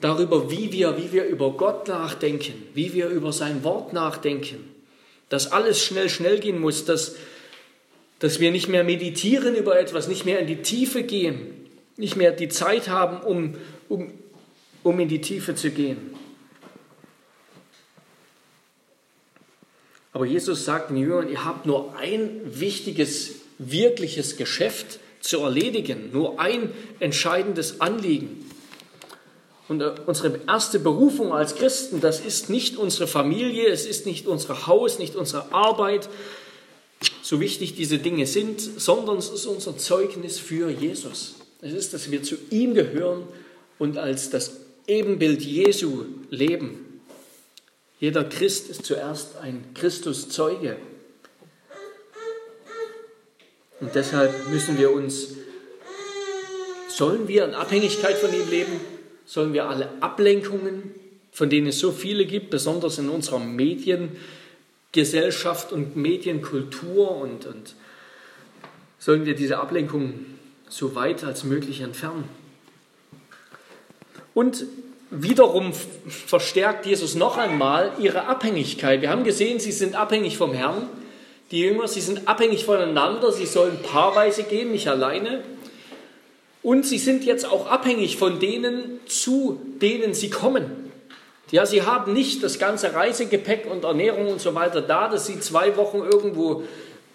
darüber, 0.00 0.50
wie 0.50 0.72
wir, 0.72 0.96
wie 0.96 1.12
wir 1.12 1.24
über 1.24 1.50
Gott 1.52 1.88
nachdenken, 1.88 2.54
wie 2.74 2.94
wir 2.94 3.08
über 3.08 3.32
sein 3.32 3.62
Wort 3.64 3.92
nachdenken. 3.92 4.72
dass 5.32 5.50
alles 5.50 5.82
schnell, 5.82 6.10
schnell 6.10 6.40
gehen 6.40 6.60
muss, 6.60 6.84
dass, 6.84 7.16
dass 8.18 8.38
wir 8.38 8.50
nicht 8.50 8.68
mehr 8.68 8.84
meditieren 8.84 9.54
über 9.54 9.80
etwas, 9.80 10.06
nicht 10.06 10.26
mehr 10.26 10.38
in 10.38 10.46
die 10.46 10.60
Tiefe 10.60 11.04
gehen, 11.04 11.70
nicht 11.96 12.16
mehr 12.16 12.32
die 12.32 12.50
Zeit 12.50 12.88
haben, 12.88 13.22
um, 13.22 13.56
um, 13.88 14.12
um 14.82 15.00
in 15.00 15.08
die 15.08 15.22
Tiefe 15.22 15.54
zu 15.54 15.70
gehen. 15.70 16.14
Aber 20.12 20.26
Jesus 20.26 20.66
sagt 20.66 20.90
den 20.90 20.98
Jüngern, 20.98 21.30
ihr 21.30 21.46
habt 21.46 21.64
nur 21.64 21.96
ein 21.96 22.42
wichtiges, 22.44 23.36
wirkliches 23.56 24.36
Geschäft 24.36 24.98
zu 25.22 25.40
erledigen, 25.40 26.10
nur 26.12 26.38
ein 26.38 26.70
entscheidendes 27.00 27.80
Anliegen. 27.80 28.50
Und 29.68 29.80
äh, 29.80 29.92
unsere 30.06 30.40
erste 30.46 30.78
Berufung 30.78 31.32
als 31.32 31.54
Christen, 31.54 32.00
das 32.00 32.20
ist 32.20 32.50
nicht 32.50 32.76
unsere 32.76 33.06
Familie, 33.06 33.68
es 33.68 33.86
ist 33.86 34.04
nicht 34.04 34.26
unser 34.26 34.66
Haus, 34.66 34.98
nicht 34.98 35.16
unsere 35.16 35.52
Arbeit, 35.52 36.08
so 37.22 37.40
wichtig 37.40 37.74
diese 37.74 37.98
Dinge 37.98 38.26
sind, 38.26 38.60
sondern 38.60 39.16
es 39.16 39.30
ist 39.30 39.46
unser 39.46 39.78
Zeugnis 39.78 40.38
für 40.38 40.70
Jesus. 40.70 41.36
Es 41.60 41.72
ist, 41.72 41.94
dass 41.94 42.10
wir 42.10 42.22
zu 42.22 42.36
ihm 42.50 42.74
gehören 42.74 43.22
und 43.78 43.96
als 43.96 44.30
das 44.30 44.58
Ebenbild 44.86 45.42
Jesu 45.42 46.04
leben. 46.30 47.00
Jeder 48.00 48.24
Christ 48.24 48.68
ist 48.68 48.84
zuerst 48.84 49.36
ein 49.36 49.64
Christuszeuge. 49.74 50.76
Und 53.82 53.94
deshalb 53.96 54.48
müssen 54.48 54.78
wir 54.78 54.92
uns, 54.92 55.34
sollen 56.88 57.26
wir 57.26 57.44
in 57.44 57.54
Abhängigkeit 57.54 58.16
von 58.16 58.32
ihm 58.32 58.48
leben? 58.48 58.80
Sollen 59.26 59.52
wir 59.52 59.68
alle 59.68 59.88
Ablenkungen, 60.00 60.94
von 61.32 61.50
denen 61.50 61.66
es 61.66 61.80
so 61.80 61.90
viele 61.90 62.24
gibt, 62.24 62.50
besonders 62.50 62.98
in 62.98 63.08
unserer 63.08 63.40
Mediengesellschaft 63.40 65.72
und 65.72 65.96
Medienkultur 65.96 67.16
und, 67.16 67.46
und 67.46 67.74
sollen 69.00 69.26
wir 69.26 69.34
diese 69.34 69.58
Ablenkungen 69.58 70.38
so 70.68 70.94
weit 70.94 71.24
als 71.24 71.42
möglich 71.42 71.80
entfernen? 71.80 72.28
Und 74.32 74.64
wiederum 75.10 75.72
verstärkt 76.06 76.86
Jesus 76.86 77.16
noch 77.16 77.36
einmal 77.36 77.90
ihre 77.98 78.26
Abhängigkeit. 78.26 79.00
Wir 79.00 79.10
haben 79.10 79.24
gesehen, 79.24 79.58
sie 79.58 79.72
sind 79.72 79.96
abhängig 79.96 80.38
vom 80.38 80.54
Herrn. 80.54 80.86
Die 81.52 81.60
Jünger, 81.60 81.86
sie 81.86 82.00
sind 82.00 82.26
abhängig 82.26 82.64
voneinander, 82.64 83.30
sie 83.30 83.44
sollen 83.44 83.78
paarweise 83.82 84.44
gehen, 84.44 84.72
nicht 84.72 84.88
alleine. 84.88 85.44
Und 86.62 86.86
sie 86.86 86.96
sind 86.96 87.24
jetzt 87.24 87.44
auch 87.44 87.66
abhängig 87.66 88.16
von 88.16 88.40
denen, 88.40 89.00
zu 89.06 89.60
denen 89.82 90.14
sie 90.14 90.30
kommen. 90.30 90.90
Ja, 91.50 91.66
sie 91.66 91.82
haben 91.82 92.14
nicht 92.14 92.42
das 92.42 92.58
ganze 92.58 92.94
Reisegepäck 92.94 93.70
und 93.70 93.84
Ernährung 93.84 94.28
und 94.28 94.40
so 94.40 94.54
weiter 94.54 94.80
da, 94.80 95.08
dass 95.08 95.26
sie 95.26 95.40
zwei 95.40 95.76
Wochen 95.76 95.98
irgendwo 95.98 96.62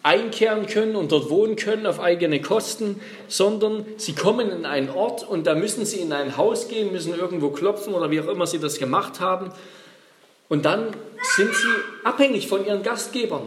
einkehren 0.03 0.67
können 0.67 0.95
und 0.95 1.11
dort 1.11 1.31
wohnen 1.31 1.55
können 1.55 1.87
auf 1.87 1.99
eigene 1.99 2.39
Kosten, 2.39 3.01
sondern 3.27 3.87
sie 3.97 4.13
kommen 4.13 4.51
in 4.51 4.67
einen 4.67 4.91
Ort 4.91 5.27
und 5.27 5.47
da 5.47 5.55
müssen 5.55 5.87
sie 5.87 6.01
in 6.01 6.13
ein 6.13 6.37
Haus 6.37 6.67
gehen, 6.67 6.91
müssen 6.91 7.17
irgendwo 7.17 7.49
klopfen 7.49 7.95
oder 7.95 8.11
wie 8.11 8.21
auch 8.21 8.27
immer 8.27 8.45
sie 8.45 8.59
das 8.59 8.77
gemacht 8.77 9.19
haben. 9.19 9.49
Und 10.47 10.65
dann 10.65 10.89
sind 11.35 11.55
sie 11.55 11.67
abhängig 12.03 12.47
von 12.47 12.63
ihren 12.63 12.83
Gastgebern. 12.83 13.41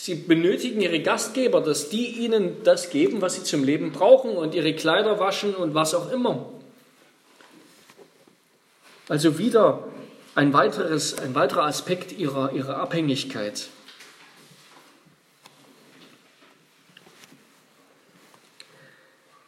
Sie 0.00 0.14
benötigen 0.14 0.80
ihre 0.80 1.00
Gastgeber, 1.00 1.60
dass 1.60 1.88
die 1.88 2.06
ihnen 2.06 2.62
das 2.62 2.90
geben, 2.90 3.20
was 3.20 3.34
sie 3.34 3.42
zum 3.42 3.64
Leben 3.64 3.90
brauchen 3.90 4.30
und 4.30 4.54
ihre 4.54 4.72
Kleider 4.72 5.18
waschen 5.18 5.56
und 5.56 5.74
was 5.74 5.92
auch 5.92 6.12
immer. 6.12 6.48
Also 9.08 9.38
wieder 9.38 9.88
ein, 10.36 10.52
weiteres, 10.52 11.18
ein 11.18 11.34
weiterer 11.34 11.64
Aspekt 11.64 12.12
ihrer, 12.12 12.52
ihrer 12.52 12.76
Abhängigkeit. 12.76 13.68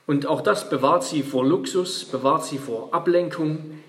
Und 0.08 0.26
auch 0.26 0.40
das 0.40 0.68
bewahrt 0.68 1.04
sie 1.04 1.22
vor 1.22 1.44
Luxus, 1.46 2.04
bewahrt 2.04 2.44
sie 2.44 2.58
vor 2.58 2.92
Ablenkung, 2.92 3.80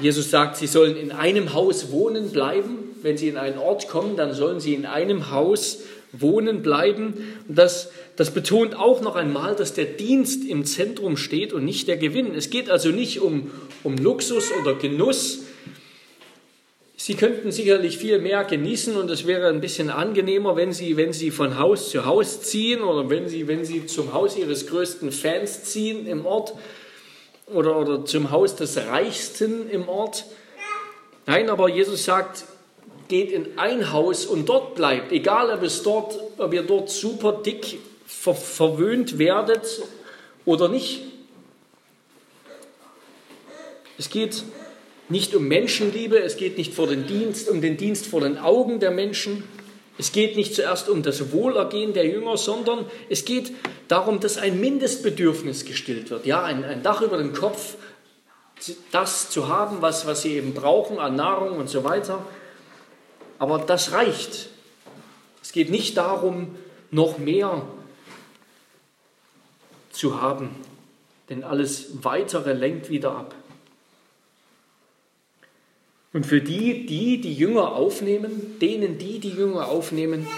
Jesus 0.00 0.30
sagt, 0.30 0.56
sie 0.56 0.66
sollen 0.66 0.96
in 0.96 1.12
einem 1.12 1.54
Haus 1.54 1.90
wohnen 1.90 2.30
bleiben. 2.30 2.83
Wenn 3.04 3.18
sie 3.18 3.28
in 3.28 3.36
einen 3.36 3.58
Ort 3.58 3.86
kommen, 3.86 4.16
dann 4.16 4.32
sollen 4.32 4.60
sie 4.60 4.72
in 4.72 4.86
einem 4.86 5.30
Haus 5.30 5.80
wohnen 6.12 6.62
bleiben. 6.62 7.36
Und 7.46 7.58
das, 7.58 7.90
das 8.16 8.30
betont 8.30 8.74
auch 8.74 9.02
noch 9.02 9.14
einmal, 9.14 9.54
dass 9.54 9.74
der 9.74 9.84
Dienst 9.84 10.42
im 10.48 10.64
Zentrum 10.64 11.18
steht 11.18 11.52
und 11.52 11.66
nicht 11.66 11.86
der 11.86 11.98
Gewinn. 11.98 12.34
Es 12.34 12.48
geht 12.48 12.70
also 12.70 12.88
nicht 12.88 13.20
um, 13.20 13.50
um 13.82 13.98
Luxus 13.98 14.52
oder 14.58 14.72
Genuss. 14.72 15.40
Sie 16.96 17.12
könnten 17.12 17.52
sicherlich 17.52 17.98
viel 17.98 18.20
mehr 18.20 18.42
genießen 18.42 18.96
und 18.96 19.10
es 19.10 19.26
wäre 19.26 19.48
ein 19.48 19.60
bisschen 19.60 19.90
angenehmer, 19.90 20.56
wenn 20.56 20.72
Sie, 20.72 20.96
wenn 20.96 21.12
Sie 21.12 21.30
von 21.30 21.58
Haus 21.58 21.90
zu 21.90 22.06
Haus 22.06 22.40
ziehen 22.40 22.80
oder 22.80 23.10
wenn 23.10 23.28
Sie, 23.28 23.46
wenn 23.46 23.66
Sie 23.66 23.84
zum 23.84 24.14
Haus 24.14 24.38
Ihres 24.38 24.66
größten 24.66 25.12
Fans 25.12 25.64
ziehen 25.64 26.06
im 26.06 26.24
Ort 26.24 26.54
oder, 27.52 27.78
oder 27.78 28.06
zum 28.06 28.30
Haus 28.30 28.56
des 28.56 28.78
Reichsten 28.78 29.68
im 29.68 29.90
Ort. 29.90 30.24
Nein, 31.26 31.50
aber 31.50 31.68
Jesus 31.68 32.06
sagt, 32.06 32.44
geht 33.08 33.30
in 33.30 33.58
ein 33.58 33.92
Haus 33.92 34.26
und 34.26 34.48
dort 34.48 34.74
bleibt, 34.74 35.12
egal 35.12 35.52
ob, 35.52 35.62
es 35.62 35.82
dort, 35.82 36.18
ob 36.38 36.52
ihr 36.52 36.62
dort 36.62 36.90
super 36.90 37.40
dick 37.44 37.78
ver 38.06 38.34
verwöhnt 38.34 39.18
werdet 39.18 39.82
oder 40.44 40.68
nicht. 40.68 41.02
Es 43.98 44.10
geht 44.10 44.42
nicht 45.08 45.34
um 45.34 45.46
Menschenliebe, 45.46 46.18
es 46.18 46.36
geht 46.36 46.58
nicht 46.58 46.74
vor 46.74 46.86
den 46.86 47.06
Dienst, 47.06 47.48
um 47.48 47.60
den 47.60 47.76
Dienst 47.76 48.06
vor 48.06 48.20
den 48.20 48.38
Augen 48.38 48.80
der 48.80 48.90
Menschen, 48.90 49.44
es 49.96 50.10
geht 50.10 50.36
nicht 50.36 50.54
zuerst 50.54 50.88
um 50.88 51.02
das 51.02 51.32
Wohlergehen 51.32 51.92
der 51.92 52.06
Jünger, 52.06 52.36
sondern 52.36 52.86
es 53.08 53.24
geht 53.24 53.52
darum, 53.86 54.18
dass 54.18 54.38
ein 54.38 54.58
Mindestbedürfnis 54.58 55.64
gestillt 55.64 56.10
wird. 56.10 56.26
Ja, 56.26 56.42
ein, 56.42 56.64
ein 56.64 56.82
Dach 56.82 57.00
über 57.00 57.16
den 57.16 57.32
Kopf, 57.32 57.76
das 58.90 59.30
zu 59.30 59.48
haben, 59.48 59.82
was, 59.82 60.06
was 60.06 60.22
sie 60.22 60.36
eben 60.36 60.52
brauchen 60.52 60.98
an 60.98 61.14
Nahrung 61.14 61.58
und 61.58 61.68
so 61.68 61.84
weiter. 61.84 62.24
Aber 63.38 63.58
das 63.58 63.92
reicht. 63.92 64.48
Es 65.42 65.52
geht 65.52 65.70
nicht 65.70 65.96
darum, 65.96 66.54
noch 66.90 67.18
mehr 67.18 67.62
zu 69.90 70.20
haben, 70.20 70.50
denn 71.28 71.44
alles 71.44 72.04
Weitere 72.04 72.52
lenkt 72.52 72.90
wieder 72.90 73.12
ab. 73.12 73.34
Und 76.12 76.26
für 76.26 76.40
die, 76.40 76.86
die 76.86 77.20
die 77.20 77.34
Jünger 77.34 77.72
aufnehmen, 77.72 78.58
denen, 78.60 78.98
die 78.98 79.18
die 79.18 79.30
Jünger 79.30 79.66
aufnehmen, 79.68 80.28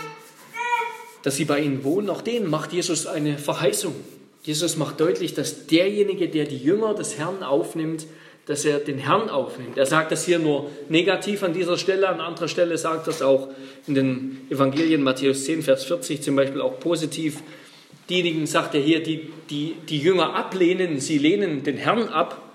dass 1.23 1.37
sie 1.37 1.45
bei 1.45 1.61
ihnen 1.61 1.85
wohnen, 1.85 2.09
auch 2.09 2.23
denen 2.23 2.49
macht 2.49 2.73
Jesus 2.73 3.07
eine 3.07 3.37
Verheißung. 3.37 3.95
Jesus 4.43 4.77
macht 4.77 5.01
deutlich, 5.01 5.35
dass 5.35 5.67
derjenige, 5.67 6.29
der 6.29 6.45
die 6.45 6.57
Jünger 6.57 6.95
des 6.95 7.19
Herrn 7.19 7.43
aufnimmt, 7.43 8.07
dass 8.47 8.65
er 8.65 8.79
den 8.79 8.99
Herrn 8.99 9.29
aufnimmt. 9.29 9.77
Er 9.77 9.87
sagt 9.87 10.13
das 10.13 10.25
hier 10.25 10.39
nur 10.39 10.71
negativ 10.89 11.43
an 11.43 11.53
dieser 11.53 11.77
Stelle, 11.79 12.09
an 12.09 12.21
anderer 12.21 12.49
Stelle 12.49 12.79
sagt 12.79 13.07
das 13.07 13.23
auch 13.23 13.49
in 13.87 13.95
den 13.95 14.47
Evangelien 14.51 15.03
Matthäus 15.03 15.45
10, 15.45 15.63
Vers 15.63 15.85
40 15.85 16.23
zum 16.23 16.37
Beispiel 16.37 16.61
auch 16.61 16.79
positiv. 16.79 17.43
Diejenigen 18.09 18.47
sagt 18.47 18.75
er 18.75 18.81
hier, 18.81 19.03
die, 19.03 19.33
die 19.51 19.75
die 19.89 19.99
Jünger 19.99 20.35
ablehnen, 20.35 21.01
sie 21.01 21.19
lehnen 21.19 21.65
den 21.65 21.77
Herrn 21.77 22.09
ab, 22.09 22.47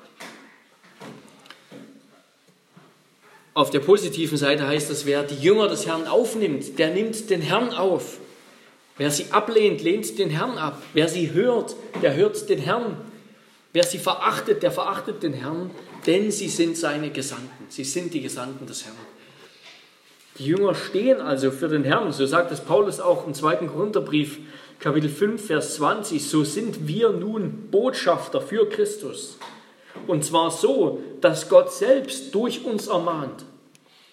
Auf 3.54 3.70
der 3.70 3.80
positiven 3.80 4.38
Seite 4.38 4.66
heißt 4.66 4.90
das, 4.90 5.06
wer 5.06 5.24
die 5.24 5.36
Jünger 5.36 5.68
des 5.68 5.86
Herrn 5.86 6.08
aufnimmt, 6.08 6.80
der 6.80 6.92
nimmt 6.92 7.30
den 7.30 7.42
Herrn 7.42 7.72
auf. 7.72 8.20
Wer 8.98 9.12
sie 9.12 9.26
ablehnt, 9.32 9.82
lehnt 9.82 10.18
den 10.20 10.30
Herrn 10.30 10.58
ab. 10.58 10.82
Wer 10.94 11.10
sie 11.10 11.34
hört, 11.34 11.76
der 12.02 12.16
hört 12.16 12.50
den 12.50 12.60
Herrn. 12.60 12.96
Wer 13.74 13.84
sie 13.84 14.00
verachtet, 14.00 14.64
der 14.64 14.72
verachtet 14.72 15.24
den 15.24 15.34
Herrn, 15.34 15.72
denn 16.06 16.32
sie 16.32 16.50
sind 16.50 16.78
seine 16.78 17.10
Gesandten. 17.10 17.66
Sie 17.70 17.84
sind 17.84 18.14
die 18.14 18.22
Gesandten 18.22 18.66
des 18.66 18.86
Herrn. 18.86 18.96
Die 20.38 20.46
Jünger 20.46 20.76
stehen 20.76 21.22
also 21.22 21.52
für 21.52 21.70
den 21.70 21.84
Herrn. 21.84 22.12
So 22.12 22.26
sagt 22.26 22.52
es 22.52 22.62
Paulus 22.62 23.00
auch 23.00 23.26
im 23.28 23.34
zweiten 23.34 23.68
Korintherbrief, 23.68 24.40
Kapitel 24.80 25.10
5, 25.10 25.46
Vers 25.46 25.76
20. 25.76 26.28
So 26.28 26.44
sind 26.44 26.88
wir 26.88 27.12
nun 27.12 27.70
Botschafter 27.70 28.42
für 28.42 28.68
Christus. 28.68 29.38
Und 30.08 30.26
zwar 30.26 30.52
so, 30.52 31.02
dass 31.22 31.50
Gott 31.50 31.72
selbst 31.72 32.34
durch 32.34 32.66
uns 32.66 32.88
ermahnt. 32.88 33.46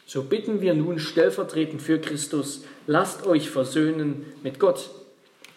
So 0.07 0.23
bitten 0.23 0.61
wir 0.61 0.75
nun 0.75 0.99
stellvertretend 0.99 1.83
für 1.83 1.99
Christus, 1.99 2.63
lasst 2.87 3.27
euch 3.27 3.51
versöhnen 3.51 4.25
mit 4.43 4.59
Gott. 4.59 4.91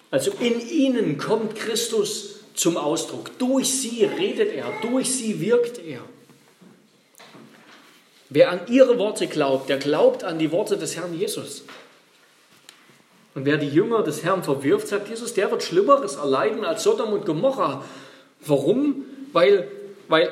Also 0.10 0.32
in 0.40 0.60
ihnen 0.70 1.18
kommt 1.18 1.56
Christus 1.56 2.41
zum 2.54 2.78
Ausdruck. 2.78 3.38
Durch 3.40 3.70
sie 3.82 4.06
redet 4.06 4.54
er, 4.54 4.66
durch 4.82 5.12
sie 5.12 5.40
wirkt 5.42 5.80
er. 5.80 6.02
Wer 8.30 8.52
an 8.52 8.62
ihre 8.68 8.98
Worte 8.98 9.28
glaubt, 9.28 9.70
der 9.70 9.78
glaubt 9.78 10.24
an 10.24 10.40
die 10.40 10.52
Worte 10.52 10.78
des 10.78 10.96
Herrn 10.96 11.14
Jesus. 11.14 11.64
Und 13.36 13.46
wer 13.46 13.58
die 13.58 13.70
Jünger 13.70 14.04
des 14.04 14.24
Herrn 14.24 14.44
verwirft, 14.44 14.88
sagt 14.88 15.10
Jesus, 15.10 15.34
der 15.34 15.52
wird 15.52 15.64
Schlimmeres 15.64 16.16
erleiden 16.16 16.66
als 16.66 16.84
Sodom 16.84 17.14
und 17.14 17.26
Gomorra. 17.26 17.84
Warum? 18.46 19.06
Weil 19.34 19.68
weil 20.12 20.30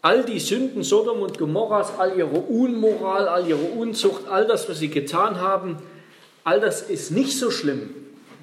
all 0.00 0.24
die 0.24 0.40
Sünden 0.40 0.82
Sodom 0.82 1.20
und 1.20 1.36
Gomorras, 1.36 1.92
all 1.98 2.16
ihre 2.16 2.38
Unmoral, 2.38 3.28
all 3.28 3.46
ihre 3.46 3.58
Unzucht, 3.58 4.26
all 4.28 4.46
das, 4.46 4.66
was 4.66 4.78
sie 4.78 4.88
getan 4.88 5.38
haben, 5.40 5.76
all 6.42 6.58
das 6.58 6.80
ist 6.80 7.10
nicht 7.10 7.38
so 7.38 7.50
schlimm, 7.50 7.94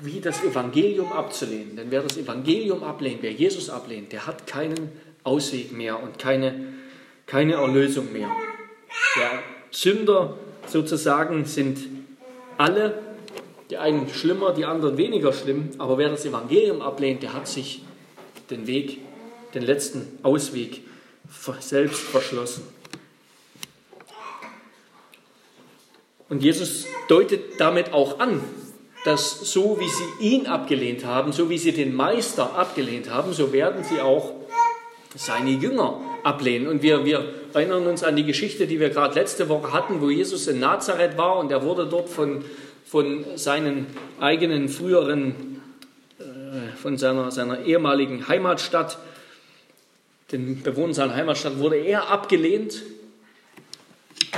wie 0.02 0.20
das 0.20 0.44
Evangelium 0.44 1.12
abzulehnen. 1.12 1.76
Denn 1.76 1.92
wer 1.92 2.02
das 2.02 2.18
Evangelium 2.18 2.84
ablehnt, 2.84 3.20
wer 3.22 3.32
Jesus 3.32 3.70
ablehnt, 3.70 4.12
der 4.12 4.28
hat 4.28 4.48
keinen 4.48 4.92
Ausweg 5.24 5.72
mehr 5.72 6.02
und 6.02 6.20
keine, 6.20 6.74
keine 7.26 7.54
Erlösung 7.54 8.12
mehr. 8.14 8.30
Der 9.16 9.40
Sünder 9.72 10.38
sozusagen 10.68 11.46
sind 11.46 11.80
alle, 12.58 13.00
die 13.70 13.78
einen 13.78 14.10
schlimmer, 14.10 14.54
die 14.54 14.66
anderen 14.66 14.98
weniger 14.98 15.34
schlimm, 15.34 15.72
aber 15.78 15.98
wer 15.98 16.10
das 16.10 16.26
Evangelium 16.26 16.82
ablehnt, 16.82 17.24
der 17.24 17.34
hat 17.34 17.48
sich 17.48 17.84
den 18.50 18.68
Weg, 18.68 19.00
den 19.54 19.64
letzten 19.64 20.20
Ausweg 20.24 20.82
selbst 21.60 22.00
verschlossen. 22.00 22.64
Und 26.30 26.44
Jesus 26.44 26.86
deutet 27.08 27.60
damit 27.60 27.94
auch 27.94 28.20
an, 28.20 28.42
dass 29.06 29.52
so 29.52 29.80
wie 29.80 29.88
sie 29.88 30.36
ihn 30.36 30.48
abgelehnt 30.48 31.06
haben, 31.06 31.32
so 31.32 31.50
wie 31.50 31.58
sie 31.58 31.72
den 31.72 31.96
Meister 31.96 32.56
abgelehnt 32.56 33.10
haben, 33.10 33.34
so 33.34 33.54
werden 33.54 33.84
sie 33.84 34.02
auch 34.02 34.34
seine 35.16 35.52
Jünger 35.52 36.02
ablehnen. 36.24 36.68
Und 36.68 36.82
wir, 36.82 37.06
wir 37.06 37.34
erinnern 37.54 37.88
uns 37.88 38.04
an 38.04 38.16
die 38.16 38.26
Geschichte, 38.26 38.68
die 38.68 38.80
wir 38.80 38.90
gerade 38.90 39.16
letzte 39.16 39.50
Woche 39.50 39.72
hatten, 39.72 40.02
wo 40.02 40.10
Jesus 40.10 40.48
in 40.48 40.60
Nazareth 40.60 41.18
war 41.18 41.38
und 41.38 41.52
er 41.52 41.64
wurde 41.64 41.88
dort 41.88 42.10
von, 42.10 42.44
von 42.86 43.26
seinen 43.36 43.88
eigenen 44.20 44.68
früheren, 44.68 45.62
äh, 46.20 46.76
von 46.76 46.98
seiner, 46.98 47.32
seiner 47.32 47.62
ehemaligen 47.62 48.28
Heimatstadt 48.28 48.98
den 50.32 50.62
Bewohnern 50.62 50.94
seiner 50.94 51.16
Heimatstadt 51.16 51.58
wurde 51.60 51.78
er 51.78 52.10
abgelehnt. 52.10 52.84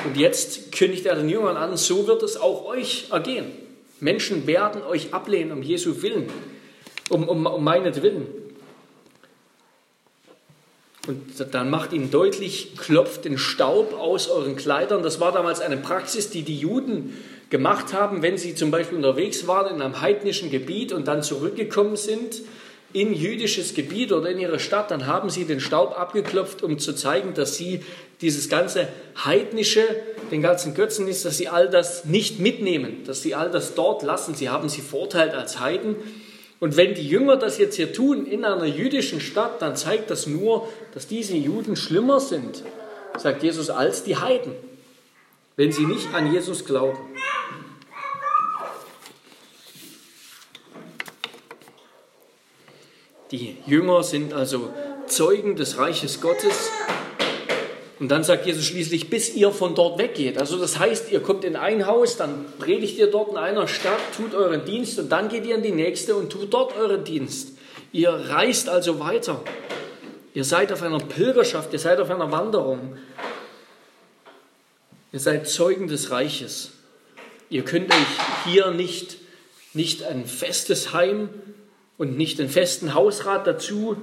Und 0.05 0.17
jetzt 0.17 0.71
kündigt 0.71 1.05
er 1.05 1.15
den 1.15 1.29
Jüngern 1.29 1.57
an, 1.57 1.75
so 1.77 2.07
wird 2.07 2.21
es 2.21 2.37
auch 2.37 2.65
euch 2.65 3.07
ergehen. 3.11 3.51
Menschen 4.01 4.47
werden 4.47 4.81
euch 4.83 5.13
ablehnen 5.13 5.51
um 5.51 5.61
Jesu 5.61 6.01
Willen, 6.01 6.27
um, 7.09 7.27
um, 7.27 7.45
um 7.45 7.63
meinetwillen. 7.63 8.27
Und 11.07 11.53
dann 11.53 11.69
macht 11.69 11.91
ihn 11.93 12.11
deutlich, 12.11 12.75
klopft 12.77 13.25
den 13.25 13.37
Staub 13.37 13.93
aus 13.93 14.29
euren 14.29 14.55
Kleidern. 14.55 15.01
Das 15.01 15.19
war 15.19 15.31
damals 15.31 15.59
eine 15.59 15.77
Praxis, 15.77 16.29
die 16.29 16.43
die 16.43 16.57
Juden 16.57 17.17
gemacht 17.49 17.93
haben, 17.93 18.21
wenn 18.21 18.37
sie 18.37 18.53
zum 18.53 18.69
Beispiel 18.69 18.97
unterwegs 18.97 19.47
waren 19.47 19.75
in 19.75 19.81
einem 19.81 20.01
heidnischen 20.01 20.51
Gebiet 20.51 20.93
und 20.93 21.07
dann 21.07 21.23
zurückgekommen 21.23 21.95
sind 21.95 22.41
in 22.91 23.13
jüdisches 23.13 23.75
Gebiet 23.75 24.11
oder 24.11 24.29
in 24.29 24.39
ihre 24.39 24.59
Stadt, 24.59 24.89
dann 24.91 25.05
haben 25.05 25.29
sie 25.29 25.45
den 25.45 25.59
Staub 25.59 25.97
abgeklopft, 25.97 26.63
um 26.63 26.79
zu 26.79 26.93
zeigen, 26.93 27.33
dass 27.33 27.55
sie 27.55 27.81
dieses 28.21 28.49
ganze 28.49 28.87
heidnische, 29.23 29.83
den 30.31 30.41
ganzen 30.41 30.73
Götzendienst, 30.73 31.23
dass 31.23 31.37
sie 31.37 31.47
all 31.47 31.69
das 31.69 32.05
nicht 32.05 32.39
mitnehmen, 32.39 33.03
dass 33.05 33.21
sie 33.21 33.35
all 33.35 33.49
das 33.51 33.75
dort 33.75 34.03
lassen. 34.03 34.35
Sie 34.35 34.49
haben 34.49 34.69
sie 34.69 34.81
verurteilt 34.81 35.33
als 35.33 35.59
Heiden. 35.59 35.95
Und 36.59 36.75
wenn 36.75 36.93
die 36.93 37.07
Jünger 37.07 37.37
das 37.37 37.57
jetzt 37.57 37.75
hier 37.75 37.93
tun 37.93 38.25
in 38.25 38.43
einer 38.43 38.65
jüdischen 38.65 39.21
Stadt, 39.21 39.61
dann 39.61 39.77
zeigt 39.77 40.09
das 40.09 40.27
nur, 40.27 40.67
dass 40.93 41.07
diese 41.07 41.35
Juden 41.35 41.75
schlimmer 41.75 42.19
sind, 42.19 42.63
sagt 43.17 43.43
Jesus, 43.43 43.69
als 43.69 44.03
die 44.03 44.17
Heiden, 44.17 44.51
wenn 45.55 45.71
sie 45.71 45.85
nicht 45.85 46.13
an 46.13 46.33
Jesus 46.33 46.65
glauben. 46.65 46.97
Die 53.31 53.57
Jünger 53.67 54.01
sind 54.03 54.33
also 54.33 54.73
Zeugen 55.05 55.55
des 55.55 55.77
Reiches 55.77 56.19
Gottes. 56.19 56.71
Und 57.99 58.07
dann 58.09 58.23
sagt 58.23 58.45
Jesus 58.45 58.65
schließlich, 58.65 59.09
bis 59.09 59.35
ihr 59.35 59.51
von 59.51 59.75
dort 59.75 59.99
weggeht. 59.99 60.37
Also 60.37 60.57
das 60.57 60.79
heißt, 60.79 61.11
ihr 61.11 61.19
kommt 61.19 61.43
in 61.43 61.55
ein 61.55 61.85
Haus, 61.85 62.17
dann 62.17 62.45
predigt 62.57 62.97
ihr 62.97 63.11
dort 63.11 63.31
in 63.31 63.37
einer 63.37 63.67
Stadt, 63.67 63.99
tut 64.15 64.33
euren 64.33 64.65
Dienst 64.65 64.97
und 64.99 65.09
dann 65.09 65.29
geht 65.29 65.45
ihr 65.45 65.55
in 65.55 65.63
die 65.63 65.71
nächste 65.71 66.15
und 66.15 66.31
tut 66.31 66.53
dort 66.53 66.75
euren 66.77 67.03
Dienst. 67.03 67.57
Ihr 67.91 68.09
reist 68.09 68.69
also 68.69 68.99
weiter. 68.99 69.43
Ihr 70.33 70.43
seid 70.43 70.71
auf 70.71 70.81
einer 70.81 70.99
Pilgerschaft, 70.99 71.73
ihr 71.73 71.79
seid 71.79 71.99
auf 71.99 72.09
einer 72.09 72.31
Wanderung. 72.31 72.97
Ihr 75.11 75.19
seid 75.19 75.47
Zeugen 75.47 75.87
des 75.87 76.09
Reiches. 76.11 76.71
Ihr 77.49 77.65
könnt 77.65 77.91
euch 77.91 78.07
hier 78.45 78.71
nicht, 78.71 79.17
nicht 79.73 80.03
ein 80.03 80.25
festes 80.25 80.93
Heim 80.93 81.29
und 81.99 82.17
nicht 82.17 82.39
den 82.39 82.49
festen 82.49 82.95
Hausrat 82.95 83.45
dazu 83.45 83.97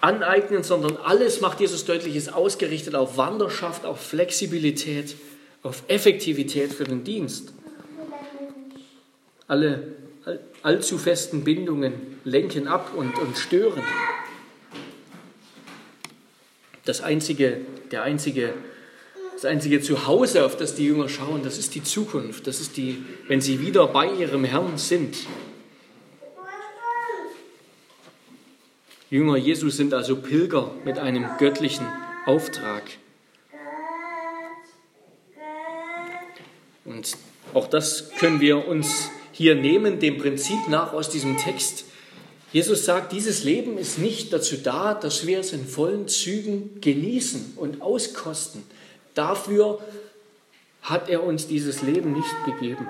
aneignen, 0.00 0.62
sondern 0.62 0.96
alles 0.96 1.40
macht 1.40 1.60
Jesus 1.60 1.84
deutlich, 1.84 2.16
ist 2.16 2.32
ausgerichtet 2.32 2.94
auf 2.94 3.18
Wanderschaft, 3.18 3.84
auf 3.84 4.00
Flexibilität, 4.00 5.16
auf 5.62 5.82
Effektivität 5.88 6.72
für 6.72 6.84
den 6.84 7.04
Dienst. 7.04 7.52
Alle 9.48 9.88
allzu 10.62 10.96
festen 10.96 11.42
Bindungen 11.44 11.92
lenken 12.24 12.68
ab 12.68 12.92
und, 12.96 13.18
und 13.18 13.36
stören. 13.36 13.82
Das 16.84 17.00
einzige, 17.00 17.62
der 17.90 18.04
einzige, 18.04 18.54
das 19.32 19.44
einzige 19.44 19.80
Zuhause, 19.80 20.44
auf 20.44 20.56
das 20.56 20.76
die 20.76 20.86
Jünger 20.86 21.08
schauen, 21.08 21.42
das 21.42 21.58
ist 21.58 21.74
die 21.74 21.82
Zukunft. 21.82 22.46
Das 22.46 22.60
ist 22.60 22.76
die, 22.76 23.04
wenn 23.26 23.40
sie 23.40 23.60
wieder 23.60 23.88
bei 23.88 24.06
ihrem 24.12 24.44
Herrn 24.44 24.78
sind. 24.78 25.16
Jünger 29.10 29.36
Jesus 29.36 29.76
sind 29.76 29.92
also 29.94 30.16
Pilger 30.16 30.70
mit 30.84 30.98
einem 30.98 31.26
göttlichen 31.38 31.86
Auftrag. 32.26 32.82
Und 36.84 37.16
auch 37.52 37.68
das 37.68 38.10
können 38.18 38.40
wir 38.40 38.66
uns 38.66 39.10
hier 39.32 39.54
nehmen, 39.54 40.00
dem 40.00 40.18
Prinzip 40.18 40.68
nach 40.68 40.92
aus 40.92 41.10
diesem 41.10 41.36
Text. 41.36 41.84
Jesus 42.52 42.84
sagt, 42.84 43.12
dieses 43.12 43.42
Leben 43.44 43.78
ist 43.78 43.98
nicht 43.98 44.32
dazu 44.32 44.56
da, 44.56 44.94
dass 44.94 45.26
wir 45.26 45.40
es 45.40 45.52
in 45.52 45.66
vollen 45.66 46.08
Zügen 46.08 46.80
genießen 46.80 47.54
und 47.56 47.82
auskosten. 47.82 48.62
Dafür 49.14 49.80
hat 50.82 51.08
er 51.08 51.24
uns 51.24 51.46
dieses 51.46 51.82
Leben 51.82 52.12
nicht 52.12 52.44
gegeben. 52.46 52.86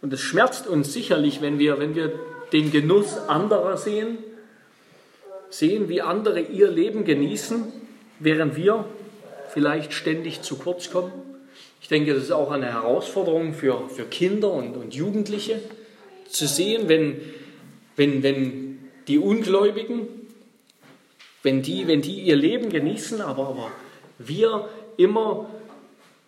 Und 0.00 0.12
es 0.12 0.20
schmerzt 0.20 0.66
uns 0.66 0.92
sicherlich, 0.92 1.40
wenn 1.40 1.58
wir, 1.58 1.78
wenn 1.78 1.94
wir 1.94 2.18
den 2.52 2.70
Genuss 2.70 3.18
anderer 3.28 3.76
sehen, 3.76 4.18
sehen, 5.50 5.88
wie 5.88 6.02
andere 6.02 6.40
ihr 6.40 6.70
Leben 6.70 7.04
genießen, 7.04 7.64
während 8.18 8.56
wir 8.56 8.84
vielleicht 9.50 9.92
ständig 9.92 10.42
zu 10.42 10.56
kurz 10.56 10.90
kommen. 10.90 11.12
Ich 11.80 11.88
denke, 11.88 12.14
das 12.14 12.24
ist 12.24 12.32
auch 12.32 12.50
eine 12.50 12.66
Herausforderung 12.66 13.54
für, 13.54 13.88
für 13.88 14.04
Kinder 14.04 14.52
und, 14.52 14.76
und 14.76 14.94
Jugendliche, 14.94 15.60
zu 16.28 16.46
sehen, 16.46 16.88
wenn, 16.88 17.20
wenn, 17.94 18.22
wenn 18.22 18.90
die 19.08 19.18
Ungläubigen, 19.18 20.08
wenn 21.42 21.62
die, 21.62 21.86
wenn 21.86 22.02
die 22.02 22.20
ihr 22.20 22.36
Leben 22.36 22.70
genießen, 22.70 23.20
aber, 23.20 23.48
aber 23.48 23.70
wir 24.18 24.68
immer 24.96 25.48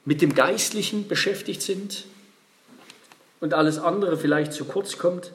mit 0.05 0.23
dem 0.23 0.35
Geistlichen 0.35 1.09
beschäftigt 1.09 1.61
sind 1.61 2.05
und 3.41 3.55
alles 3.55 3.79
andere 3.79 4.17
vielleicht 4.17 4.53
zu 4.53 4.65
kurz 4.65 4.97
kommt. 4.99 5.33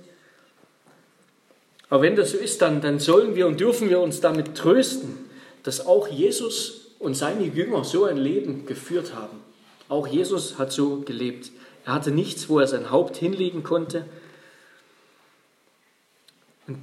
Aber 1.94 2.02
wenn 2.02 2.16
das 2.16 2.32
so 2.32 2.38
ist, 2.40 2.64
dann, 2.64 2.82
dann 2.82 2.98
sollen 2.98 3.36
wir 3.36 3.46
und 3.46 3.60
dürfen 3.60 3.88
wir 3.88 4.00
uns 4.00 4.20
damit 4.20 4.56
trösten, 4.56 5.16
dass 5.62 5.86
auch 5.86 6.08
Jesus 6.08 6.88
und 6.98 7.14
seine 7.14 7.44
Jünger 7.46 7.84
so 7.84 8.06
ein 8.06 8.18
Leben 8.18 8.66
geführt 8.66 9.14
haben. 9.14 9.38
Auch 9.90 10.08
Jesus 10.08 10.58
hat 10.58 10.72
so 10.72 11.02
gelebt. 11.02 11.52
Er 11.86 11.94
hatte 11.94 12.10
nichts, 12.10 12.50
wo 12.50 12.58
er 12.58 12.66
sein 12.66 12.90
Haupt 12.90 13.18
hinlegen 13.18 13.62
konnte. 13.62 14.08
Und 16.66 16.80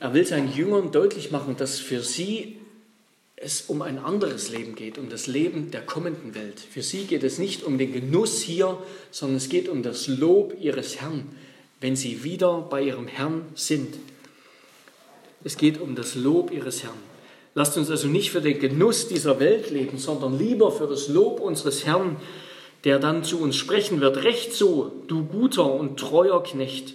er 0.00 0.12
will 0.12 0.26
seinen 0.26 0.52
Jüngern 0.52 0.90
deutlich 0.90 1.30
machen, 1.30 1.56
dass 1.56 1.78
für 1.78 2.00
sie 2.00 2.58
es 3.36 3.62
um 3.68 3.80
ein 3.80 4.00
anderes 4.00 4.50
Leben 4.50 4.74
geht, 4.74 4.98
um 4.98 5.08
das 5.08 5.28
Leben 5.28 5.70
der 5.70 5.82
kommenden 5.82 6.34
Welt. 6.34 6.58
Für 6.58 6.82
sie 6.82 7.04
geht 7.04 7.22
es 7.22 7.38
nicht 7.38 7.62
um 7.62 7.78
den 7.78 7.92
Genuss 7.92 8.42
hier, 8.42 8.76
sondern 9.12 9.36
es 9.36 9.50
geht 9.50 9.68
um 9.68 9.84
das 9.84 10.08
Lob 10.08 10.56
ihres 10.60 11.00
Herrn, 11.00 11.28
wenn 11.80 11.94
sie 11.94 12.24
wieder 12.24 12.62
bei 12.62 12.82
ihrem 12.82 13.06
Herrn 13.06 13.42
sind. 13.54 13.94
Es 15.44 15.56
geht 15.56 15.80
um 15.80 15.94
das 15.94 16.14
Lob 16.14 16.52
ihres 16.52 16.82
Herrn. 16.82 16.98
Lasst 17.54 17.76
uns 17.76 17.90
also 17.90 18.08
nicht 18.08 18.30
für 18.30 18.40
den 18.40 18.58
Genuss 18.58 19.08
dieser 19.08 19.40
Welt 19.40 19.70
leben, 19.70 19.98
sondern 19.98 20.38
lieber 20.38 20.70
für 20.70 20.86
das 20.86 21.08
Lob 21.08 21.40
unseres 21.40 21.86
Herrn, 21.86 22.16
der 22.84 22.98
dann 22.98 23.24
zu 23.24 23.40
uns 23.40 23.56
sprechen 23.56 24.00
wird. 24.00 24.24
Recht 24.24 24.52
so, 24.52 24.92
du 25.08 25.24
guter 25.24 25.72
und 25.72 25.98
treuer 25.98 26.42
Knecht. 26.42 26.94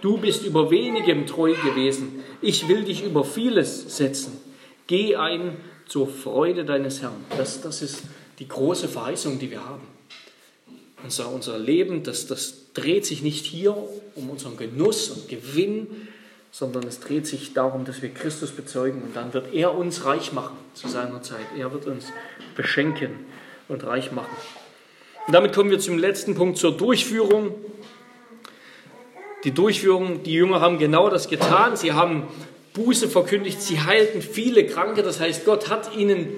Du 0.00 0.16
bist 0.16 0.44
über 0.44 0.70
wenigem 0.70 1.26
treu 1.26 1.54
gewesen. 1.54 2.22
Ich 2.40 2.68
will 2.68 2.84
dich 2.84 3.04
über 3.04 3.24
vieles 3.24 3.96
setzen. 3.96 4.38
Geh 4.86 5.16
ein 5.16 5.56
zur 5.86 6.08
Freude 6.08 6.64
deines 6.64 7.02
Herrn. 7.02 7.24
Das, 7.36 7.60
das 7.60 7.82
ist 7.82 8.04
die 8.38 8.48
große 8.48 8.88
Verheißung, 8.88 9.38
die 9.38 9.50
wir 9.50 9.64
haben. 9.66 9.86
Unser, 11.02 11.32
unser 11.32 11.58
Leben, 11.58 12.02
das, 12.02 12.26
das 12.26 12.72
dreht 12.72 13.04
sich 13.04 13.22
nicht 13.22 13.44
hier 13.44 13.76
um 14.14 14.30
unseren 14.30 14.56
Genuss 14.56 15.10
und 15.10 15.28
Gewinn, 15.28 16.08
sondern 16.50 16.84
es 16.86 17.00
dreht 17.00 17.26
sich 17.26 17.54
darum, 17.54 17.84
dass 17.84 18.02
wir 18.02 18.08
Christus 18.08 18.50
bezeugen 18.50 19.02
und 19.02 19.14
dann 19.14 19.32
wird 19.32 19.54
er 19.54 19.74
uns 19.74 20.04
reich 20.04 20.32
machen 20.32 20.56
zu 20.74 20.88
seiner 20.88 21.22
Zeit. 21.22 21.46
Er 21.56 21.72
wird 21.72 21.86
uns 21.86 22.06
beschenken 22.56 23.10
und 23.68 23.84
reich 23.86 24.10
machen. 24.12 24.36
Und 25.26 25.32
damit 25.32 25.54
kommen 25.54 25.70
wir 25.70 25.78
zum 25.78 25.96
letzten 25.96 26.34
Punkt, 26.34 26.58
zur 26.58 26.76
Durchführung. 26.76 27.54
Die 29.44 29.52
Durchführung, 29.52 30.22
die 30.24 30.32
Jünger 30.32 30.60
haben 30.60 30.78
genau 30.78 31.08
das 31.08 31.28
getan. 31.28 31.76
Sie 31.76 31.92
haben 31.92 32.24
Buße 32.74 33.08
verkündigt, 33.08 33.62
sie 33.62 33.80
heilten 33.80 34.22
viele 34.22 34.66
Kranke. 34.66 35.02
Das 35.02 35.20
heißt, 35.20 35.44
Gott 35.44 35.70
hat 35.70 35.94
ihnen, 35.96 36.28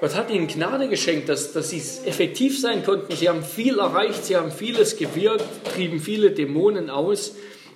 Gott 0.00 0.14
hat 0.14 0.30
ihnen 0.30 0.48
Gnade 0.48 0.88
geschenkt, 0.88 1.28
dass, 1.28 1.52
dass 1.52 1.70
sie 1.70 1.82
effektiv 2.06 2.58
sein 2.58 2.82
konnten. 2.82 3.14
Sie 3.14 3.28
haben 3.28 3.44
viel 3.44 3.78
erreicht, 3.78 4.24
sie 4.24 4.36
haben 4.36 4.50
vieles 4.50 4.96
gewirkt, 4.96 5.44
trieben 5.74 6.00
viele 6.00 6.30
Dämonen 6.30 6.88
aus. 6.88 7.34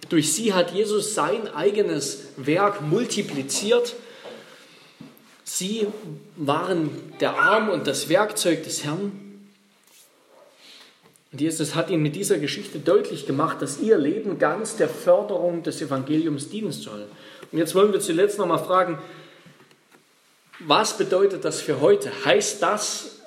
Durch 0.09 0.33
sie 0.33 0.55
hat 0.55 0.73
Jesus 0.73 1.15
sein 1.15 1.49
eigenes 1.55 2.29
Werk 2.37 2.81
multipliziert. 2.81 3.95
Sie 5.45 5.87
waren 6.37 6.91
der 7.21 7.39
Arm 7.39 7.69
und 7.69 7.87
das 7.87 8.09
Werkzeug 8.09 8.65
des 8.65 8.85
Herrn. 8.85 9.13
Und 11.31 11.41
Jesus 11.43 11.75
hat 11.75 11.91
ihnen 11.91 12.03
mit 12.03 12.17
dieser 12.17 12.39
Geschichte 12.39 12.79
deutlich 12.79 13.27
gemacht, 13.27 13.61
dass 13.61 13.81
ihr 13.81 13.99
Leben 13.99 14.39
ganz 14.39 14.77
der 14.77 14.89
Förderung 14.89 15.63
des 15.63 15.83
Evangeliums 15.83 16.49
dienen 16.49 16.73
soll. 16.73 17.07
Und 17.53 17.59
jetzt 17.59 17.75
wollen 17.75 17.93
wir 17.93 18.01
zuletzt 18.01 18.39
nochmal 18.39 18.65
fragen, 18.65 18.99
was 20.61 20.97
bedeutet 20.97 21.45
das 21.45 21.61
für 21.61 21.81
heute? 21.81 22.11
Heißt 22.25 22.63
das, 22.63 23.19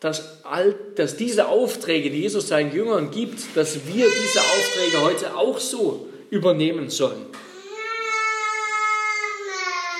dass, 0.00 0.44
all, 0.44 0.76
dass 0.94 1.16
diese 1.16 1.48
Aufträge, 1.48 2.10
die 2.10 2.22
Jesus 2.22 2.48
seinen 2.48 2.72
Jüngern 2.72 3.10
gibt, 3.10 3.56
dass 3.56 3.86
wir 3.86 4.06
diese 4.06 4.40
Aufträge 4.40 5.00
heute 5.02 5.36
auch 5.36 5.58
so 5.58 6.08
übernehmen 6.30 6.90
sollen? 6.90 7.26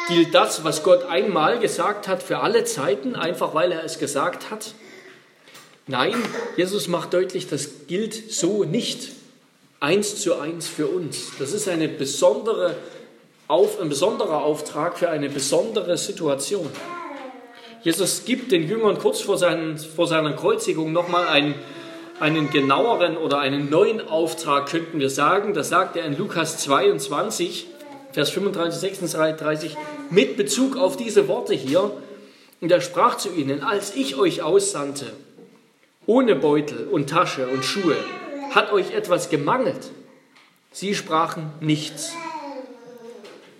Gilt 0.08 0.34
das, 0.34 0.64
was 0.64 0.82
Gott 0.82 1.04
einmal 1.04 1.58
gesagt 1.58 2.08
hat, 2.08 2.22
für 2.22 2.38
alle 2.38 2.64
Zeiten, 2.64 3.14
einfach 3.14 3.54
weil 3.54 3.72
er 3.72 3.84
es 3.84 3.98
gesagt 3.98 4.50
hat? 4.50 4.74
Nein, 5.86 6.14
Jesus 6.56 6.88
macht 6.88 7.12
deutlich, 7.12 7.46
das 7.46 7.86
gilt 7.86 8.32
so 8.32 8.64
nicht 8.64 9.12
eins 9.80 10.20
zu 10.20 10.38
eins 10.38 10.66
für 10.66 10.86
uns. 10.86 11.32
Das 11.38 11.52
ist 11.52 11.68
eine 11.68 11.88
besondere, 11.88 12.76
auf, 13.48 13.80
ein 13.80 13.88
besonderer 13.88 14.42
Auftrag 14.42 14.98
für 14.98 15.10
eine 15.10 15.28
besondere 15.28 15.96
Situation. 15.96 16.68
Jesus 17.82 18.24
gibt 18.24 18.50
den 18.50 18.68
Jüngern 18.68 18.98
kurz 18.98 19.20
vor, 19.20 19.38
seinen, 19.38 19.78
vor 19.78 20.06
seiner 20.06 20.32
Kreuzigung 20.32 20.92
nochmal 20.92 21.28
einen, 21.28 21.54
einen 22.20 22.50
genaueren 22.50 23.16
oder 23.16 23.38
einen 23.38 23.70
neuen 23.70 24.06
Auftrag, 24.06 24.68
könnten 24.68 24.98
wir 25.00 25.10
sagen. 25.10 25.54
Das 25.54 25.68
sagt 25.68 25.96
er 25.96 26.04
in 26.04 26.16
Lukas 26.16 26.58
22, 26.58 27.66
Vers 28.12 28.30
35, 28.30 28.80
36, 28.80 29.76
mit 30.10 30.36
Bezug 30.36 30.76
auf 30.76 30.96
diese 30.96 31.28
Worte 31.28 31.54
hier. 31.54 31.90
Und 32.60 32.72
er 32.72 32.80
sprach 32.80 33.16
zu 33.16 33.32
ihnen, 33.32 33.62
als 33.62 33.94
ich 33.94 34.16
euch 34.16 34.42
aussandte, 34.42 35.06
ohne 36.06 36.34
Beutel 36.34 36.88
und 36.88 37.08
Tasche 37.10 37.46
und 37.46 37.64
Schuhe, 37.64 37.96
hat 38.50 38.72
euch 38.72 38.92
etwas 38.92 39.30
gemangelt? 39.30 39.90
Sie 40.72 40.94
sprachen 40.94 41.50
nichts. 41.60 42.12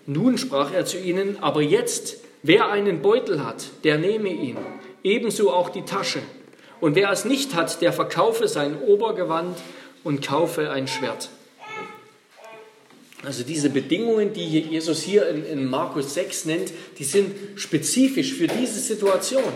Nun 0.07 0.39
sprach 0.39 0.73
er 0.73 0.87
zu 0.87 0.99
ihnen, 0.99 1.37
aber 1.43 1.61
jetzt, 1.61 2.17
wer 2.43 2.71
einen 2.71 3.03
Beutel 3.03 3.45
hat, 3.45 3.67
der 3.85 3.99
nehme 3.99 4.31
ihn, 4.31 4.57
ebenso 5.05 5.53
auch 5.53 5.69
die 5.69 5.85
Tasche. 5.85 6.21
Und 6.81 6.95
wer 6.95 7.11
es 7.11 7.25
nicht 7.25 7.55
hat, 7.55 7.81
der 7.81 7.93
verkaufe 7.93 8.49
sein 8.49 8.81
Obergewand 8.81 9.59
und 10.05 10.27
kaufe 10.27 10.71
ein 10.71 10.87
Schwert. 10.87 11.31
Also 13.25 13.43
diese 13.43 13.69
Bedingungen, 13.69 14.33
die 14.33 14.47
Jesus 14.47 15.03
hier 15.03 15.29
in, 15.29 15.45
in 15.45 15.67
Markus 15.67 16.15
6 16.15 16.45
nennt, 16.45 16.73
die 16.99 17.05
sind 17.05 17.35
spezifisch 17.57 18.35
für 18.35 18.47
diese 18.47 18.79
Situation. 18.79 19.53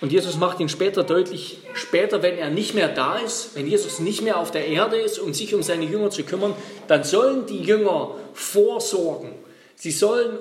Und 0.00 0.12
Jesus 0.12 0.36
macht 0.36 0.60
ihn 0.60 0.68
später 0.68 1.04
deutlich, 1.04 1.58
später, 1.74 2.22
wenn 2.22 2.36
er 2.36 2.50
nicht 2.50 2.74
mehr 2.74 2.88
da 2.88 3.18
ist, 3.18 3.50
wenn 3.54 3.66
Jesus 3.66 3.98
nicht 3.98 4.22
mehr 4.22 4.38
auf 4.38 4.50
der 4.50 4.66
Erde 4.66 4.96
ist, 4.96 5.18
um 5.18 5.34
sich 5.34 5.54
um 5.54 5.62
seine 5.62 5.84
Jünger 5.84 6.10
zu 6.10 6.22
kümmern, 6.22 6.54
dann 6.86 7.02
sollen 7.02 7.46
die 7.46 7.60
Jünger 7.60 8.14
vorsorgen. 8.34 9.32
Sie 9.74 9.90
sollen 9.90 10.38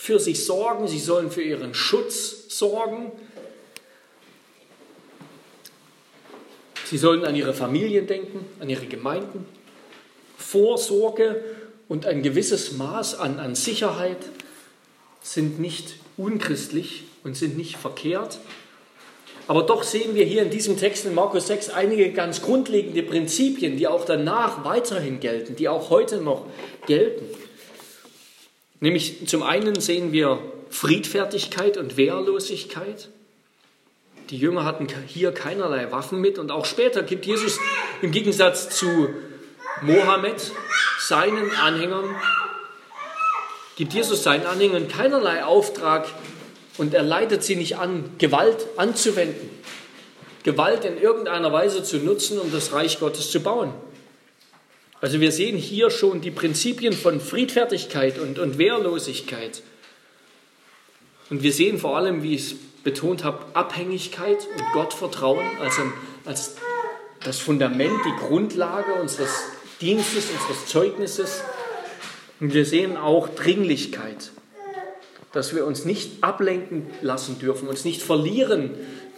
für 0.00 0.18
sich 0.18 0.46
sorgen, 0.46 0.88
sie 0.88 0.98
sollen 0.98 1.30
für 1.30 1.42
ihren 1.42 1.74
Schutz 1.74 2.46
sorgen. 2.48 3.12
Sie 6.86 6.96
sollen 6.96 7.26
an 7.26 7.36
ihre 7.36 7.52
Familien 7.52 8.06
denken, 8.06 8.46
an 8.60 8.70
ihre 8.70 8.86
Gemeinden. 8.86 9.44
Vorsorge 10.38 11.44
und 11.86 12.06
ein 12.06 12.22
gewisses 12.22 12.72
Maß 12.72 13.16
an, 13.16 13.38
an 13.38 13.54
Sicherheit 13.54 14.16
sind 15.20 15.60
nicht 15.60 15.96
unchristlich 16.16 17.04
und 17.22 17.36
sind 17.36 17.58
nicht 17.58 17.76
verkehrt. 17.76 18.38
Aber 19.48 19.64
doch 19.64 19.82
sehen 19.82 20.14
wir 20.14 20.24
hier 20.24 20.40
in 20.40 20.50
diesem 20.50 20.78
Text 20.78 21.04
in 21.04 21.14
Markus 21.14 21.48
6 21.48 21.68
einige 21.68 22.10
ganz 22.12 22.40
grundlegende 22.40 23.02
Prinzipien, 23.02 23.76
die 23.76 23.86
auch 23.86 24.06
danach 24.06 24.64
weiterhin 24.64 25.20
gelten, 25.20 25.56
die 25.56 25.68
auch 25.68 25.90
heute 25.90 26.22
noch 26.22 26.46
gelten. 26.86 27.26
Nämlich 28.80 29.28
zum 29.28 29.42
einen 29.42 29.80
sehen 29.80 30.12
wir 30.12 30.40
Friedfertigkeit 30.70 31.76
und 31.76 31.96
Wehrlosigkeit. 31.96 33.08
Die 34.30 34.38
Jünger 34.38 34.64
hatten 34.64 34.86
hier 35.06 35.32
keinerlei 35.32 35.90
Waffen 35.92 36.20
mit 36.20 36.38
und 36.38 36.50
auch 36.50 36.64
später 36.64 37.02
gibt 37.02 37.26
Jesus 37.26 37.58
im 38.00 38.12
Gegensatz 38.12 38.70
zu 38.70 39.10
Mohammed 39.82 40.52
seinen 41.00 41.50
Anhängern, 41.56 42.14
gibt 43.76 43.92
Jesus 43.92 44.22
seinen 44.22 44.46
Anhängern 44.46 44.88
keinerlei 44.88 45.44
Auftrag, 45.44 46.06
und 46.78 46.94
er 46.94 47.02
leitet 47.02 47.44
sie 47.44 47.56
nicht 47.56 47.76
an, 47.76 48.04
Gewalt 48.16 48.66
anzuwenden, 48.78 49.50
Gewalt 50.44 50.86
in 50.86 50.98
irgendeiner 50.98 51.52
Weise 51.52 51.82
zu 51.82 51.98
nutzen, 51.98 52.38
um 52.38 52.50
das 52.50 52.72
Reich 52.72 52.98
Gottes 53.00 53.30
zu 53.30 53.40
bauen. 53.40 53.74
Also 55.00 55.20
wir 55.20 55.32
sehen 55.32 55.56
hier 55.56 55.90
schon 55.90 56.20
die 56.20 56.30
Prinzipien 56.30 56.92
von 56.92 57.20
Friedfertigkeit 57.20 58.18
und, 58.18 58.38
und 58.38 58.58
Wehrlosigkeit. 58.58 59.62
Und 61.30 61.42
wir 61.42 61.52
sehen 61.52 61.78
vor 61.78 61.96
allem, 61.96 62.22
wie 62.22 62.34
ich 62.34 62.52
es 62.52 62.54
betont 62.84 63.24
habe, 63.24 63.44
Abhängigkeit 63.54 64.46
und 64.56 64.72
Gottvertrauen 64.72 65.44
als, 65.60 65.78
ein, 65.78 65.92
als 66.24 66.56
das 67.24 67.38
Fundament, 67.38 67.98
die 68.04 68.26
Grundlage 68.26 68.94
unseres 68.94 69.44
Dienstes, 69.80 70.26
unseres 70.30 70.66
Zeugnisses. 70.66 71.42
Und 72.40 72.52
wir 72.52 72.66
sehen 72.66 72.96
auch 72.96 73.28
Dringlichkeit 73.28 74.32
dass 75.32 75.54
wir 75.54 75.66
uns 75.66 75.84
nicht 75.84 76.22
ablenken 76.22 76.86
lassen 77.02 77.38
dürfen, 77.38 77.68
uns 77.68 77.84
nicht 77.84 78.02
verlieren 78.02 78.70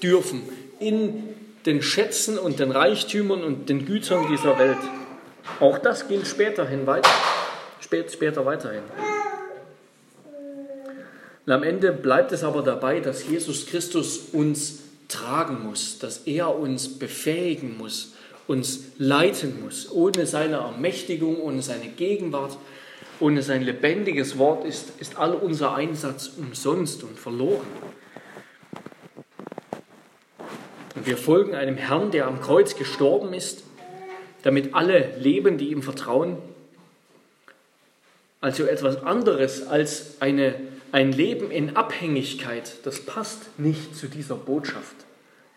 dürfen 0.02 0.42
in 0.78 1.22
den 1.64 1.82
Schätzen 1.82 2.38
und 2.38 2.58
den 2.58 2.70
Reichtümern 2.70 3.42
und 3.42 3.68
den 3.68 3.86
Gütern 3.86 4.26
dieser 4.30 4.58
Welt. 4.58 4.78
Auch 5.60 5.78
das 5.78 6.08
gilt 6.08 6.26
späterhin 6.26 6.86
weiter, 6.86 7.10
später 7.80 8.44
weiterhin. 8.46 8.82
Und 11.44 11.52
am 11.52 11.62
Ende 11.62 11.92
bleibt 11.92 12.32
es 12.32 12.44
aber 12.44 12.62
dabei, 12.62 13.00
dass 13.00 13.26
Jesus 13.26 13.66
Christus 13.66 14.28
uns 14.32 14.80
tragen 15.08 15.64
muss, 15.64 15.98
dass 15.98 16.18
er 16.18 16.56
uns 16.56 16.98
befähigen 16.98 17.76
muss, 17.76 18.14
uns 18.46 18.84
leiten 18.98 19.62
muss. 19.62 19.90
Ohne 19.90 20.26
seine 20.26 20.56
Ermächtigung, 20.56 21.40
ohne 21.40 21.62
seine 21.62 21.88
Gegenwart 21.88 22.56
ohne 23.22 23.42
sein 23.42 23.62
lebendiges 23.62 24.36
Wort 24.36 24.64
ist, 24.64 25.00
ist 25.00 25.16
all 25.16 25.34
unser 25.34 25.74
Einsatz 25.76 26.32
umsonst 26.36 27.04
und 27.04 27.16
verloren. 27.16 27.66
Und 30.96 31.06
wir 31.06 31.16
folgen 31.16 31.54
einem 31.54 31.76
Herrn, 31.76 32.10
der 32.10 32.26
am 32.26 32.40
Kreuz 32.40 32.74
gestorben 32.74 33.32
ist, 33.32 33.62
damit 34.42 34.74
alle 34.74 35.10
leben, 35.18 35.58
die 35.58 35.70
ihm 35.70 35.82
vertrauen. 35.82 36.36
Also 38.40 38.64
etwas 38.64 39.02
anderes 39.02 39.66
als 39.66 40.20
eine, 40.20 40.54
ein 40.90 41.12
Leben 41.12 41.50
in 41.50 41.76
Abhängigkeit, 41.76 42.72
das 42.84 43.00
passt 43.00 43.58
nicht 43.58 43.96
zu 43.96 44.08
dieser 44.08 44.34
Botschaft. 44.34 44.96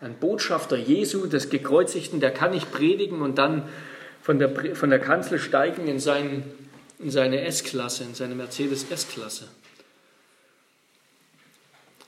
Ein 0.00 0.14
Botschafter 0.14 0.76
Jesu, 0.76 1.26
des 1.26 1.50
Gekreuzigten, 1.50 2.20
der 2.20 2.30
kann 2.30 2.52
nicht 2.52 2.70
predigen 2.70 3.22
und 3.22 3.38
dann 3.38 3.68
von 4.22 4.38
der, 4.38 4.76
von 4.76 4.90
der 4.90 4.98
Kanzel 4.98 5.38
steigen 5.38 5.88
in 5.88 5.98
seinen 5.98 6.44
in 6.98 7.10
seine 7.10 7.42
S-Klasse, 7.42 8.04
in 8.04 8.14
seine 8.14 8.34
Mercedes 8.34 8.90
S-Klasse. 8.90 9.48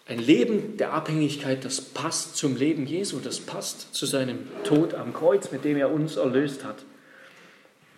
Ein 0.09 0.21
Leben 0.21 0.79
der 0.79 0.95
Abhängigkeit, 0.95 1.67
das 1.67 1.83
passt 1.83 2.35
zum 2.35 2.57
Leben 2.57 2.87
Jesu, 2.87 3.19
das 3.23 3.41
passt 3.41 3.95
zu 3.95 4.07
seinem 4.07 4.39
Tod 4.65 4.95
am 4.95 5.13
Kreuz, 5.13 5.53
mit 5.53 5.67
dem 5.67 5.77
er 5.77 5.93
uns 5.93 6.17
erlöst 6.17 6.65
hat. 6.65 6.77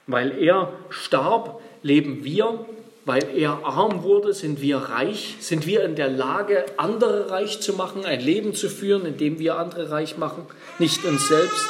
Weil 0.08 0.36
er 0.42 0.72
starb, 0.88 1.62
leben 1.84 2.24
wir. 2.24 2.66
Weil 3.04 3.28
er 3.36 3.64
arm 3.64 4.02
wurde, 4.02 4.34
sind 4.34 4.60
wir 4.60 4.78
reich. 4.78 5.36
Sind 5.38 5.68
wir 5.68 5.84
in 5.84 5.94
der 5.94 6.08
Lage, 6.08 6.66
andere 6.76 7.30
reich 7.30 7.60
zu 7.60 7.74
machen, 7.74 8.04
ein 8.04 8.20
Leben 8.20 8.54
zu 8.54 8.68
führen, 8.68 9.06
in 9.06 9.16
dem 9.16 9.38
wir 9.38 9.56
andere 9.56 9.92
reich 9.92 10.18
machen, 10.18 10.46
nicht 10.80 11.04
uns 11.04 11.28
selbst. 11.28 11.66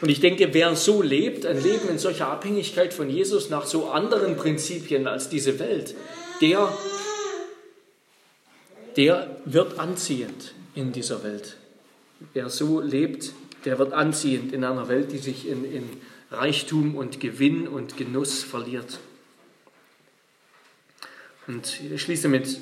Und 0.00 0.10
ich 0.10 0.20
denke, 0.20 0.54
wer 0.54 0.76
so 0.76 1.02
lebt, 1.02 1.44
ein 1.44 1.60
Leben 1.60 1.88
in 1.88 1.98
solcher 1.98 2.28
Abhängigkeit 2.28 2.94
von 2.94 3.10
Jesus 3.10 3.50
nach 3.50 3.66
so 3.66 3.88
anderen 3.90 4.36
Prinzipien 4.36 5.08
als 5.08 5.28
diese 5.28 5.58
Welt, 5.58 5.94
der, 6.40 6.68
der 8.96 9.36
wird 9.44 9.78
anziehend 9.78 10.54
in 10.74 10.92
dieser 10.92 11.22
Welt. 11.24 11.56
Wer 12.32 12.48
so 12.48 12.80
lebt, 12.80 13.32
der 13.64 13.78
wird 13.78 13.92
anziehend 13.92 14.52
in 14.52 14.64
einer 14.64 14.88
Welt, 14.88 15.12
die 15.12 15.18
sich 15.18 15.48
in, 15.48 15.64
in 15.64 15.88
Reichtum 16.30 16.96
und 16.96 17.20
Gewinn 17.20 17.68
und 17.68 17.96
Genuss 17.96 18.42
verliert. 18.42 18.98
Und 21.48 21.80
ich 21.92 22.00
schließe 22.00 22.28
mit 22.28 22.58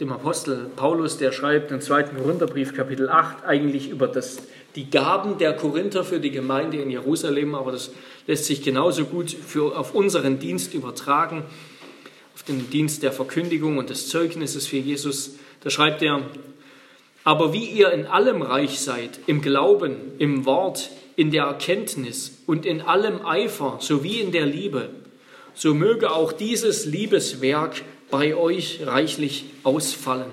dem 0.00 0.12
Apostel 0.12 0.66
Paulus, 0.74 1.18
der 1.18 1.30
schreibt 1.30 1.70
im 1.70 1.80
zweiten 1.80 2.16
Korintherbrief, 2.16 2.74
Kapitel 2.74 3.08
8, 3.08 3.44
eigentlich 3.44 3.90
über 3.90 4.08
das, 4.08 4.38
die 4.74 4.90
Gaben 4.90 5.38
der 5.38 5.54
Korinther 5.54 6.04
für 6.04 6.18
die 6.18 6.32
Gemeinde 6.32 6.78
in 6.78 6.90
Jerusalem, 6.90 7.54
aber 7.54 7.70
das 7.70 7.92
lässt 8.26 8.46
sich 8.46 8.62
genauso 8.62 9.04
gut 9.04 9.30
für, 9.30 9.78
auf 9.78 9.94
unseren 9.94 10.40
Dienst 10.40 10.74
übertragen, 10.74 11.44
auf 12.34 12.42
den 12.42 12.68
Dienst 12.70 13.04
der 13.04 13.12
Verkündigung 13.12 13.78
und 13.78 13.90
des 13.90 14.08
Zeugnisses 14.08 14.66
für 14.66 14.78
Jesus. 14.78 15.36
Da 15.64 15.70
schreibt 15.70 16.02
er, 16.02 16.20
aber 17.24 17.54
wie 17.54 17.64
ihr 17.64 17.90
in 17.90 18.06
allem 18.06 18.42
reich 18.42 18.80
seid, 18.80 19.18
im 19.26 19.40
Glauben, 19.40 19.96
im 20.18 20.44
Wort, 20.44 20.90
in 21.16 21.30
der 21.30 21.44
Erkenntnis 21.44 22.38
und 22.46 22.66
in 22.66 22.82
allem 22.82 23.24
Eifer 23.24 23.78
sowie 23.80 24.20
in 24.20 24.30
der 24.30 24.44
Liebe, 24.44 24.90
so 25.54 25.72
möge 25.72 26.10
auch 26.12 26.32
dieses 26.32 26.84
Liebeswerk 26.84 27.82
bei 28.10 28.36
euch 28.36 28.80
reichlich 28.84 29.46
ausfallen. 29.62 30.30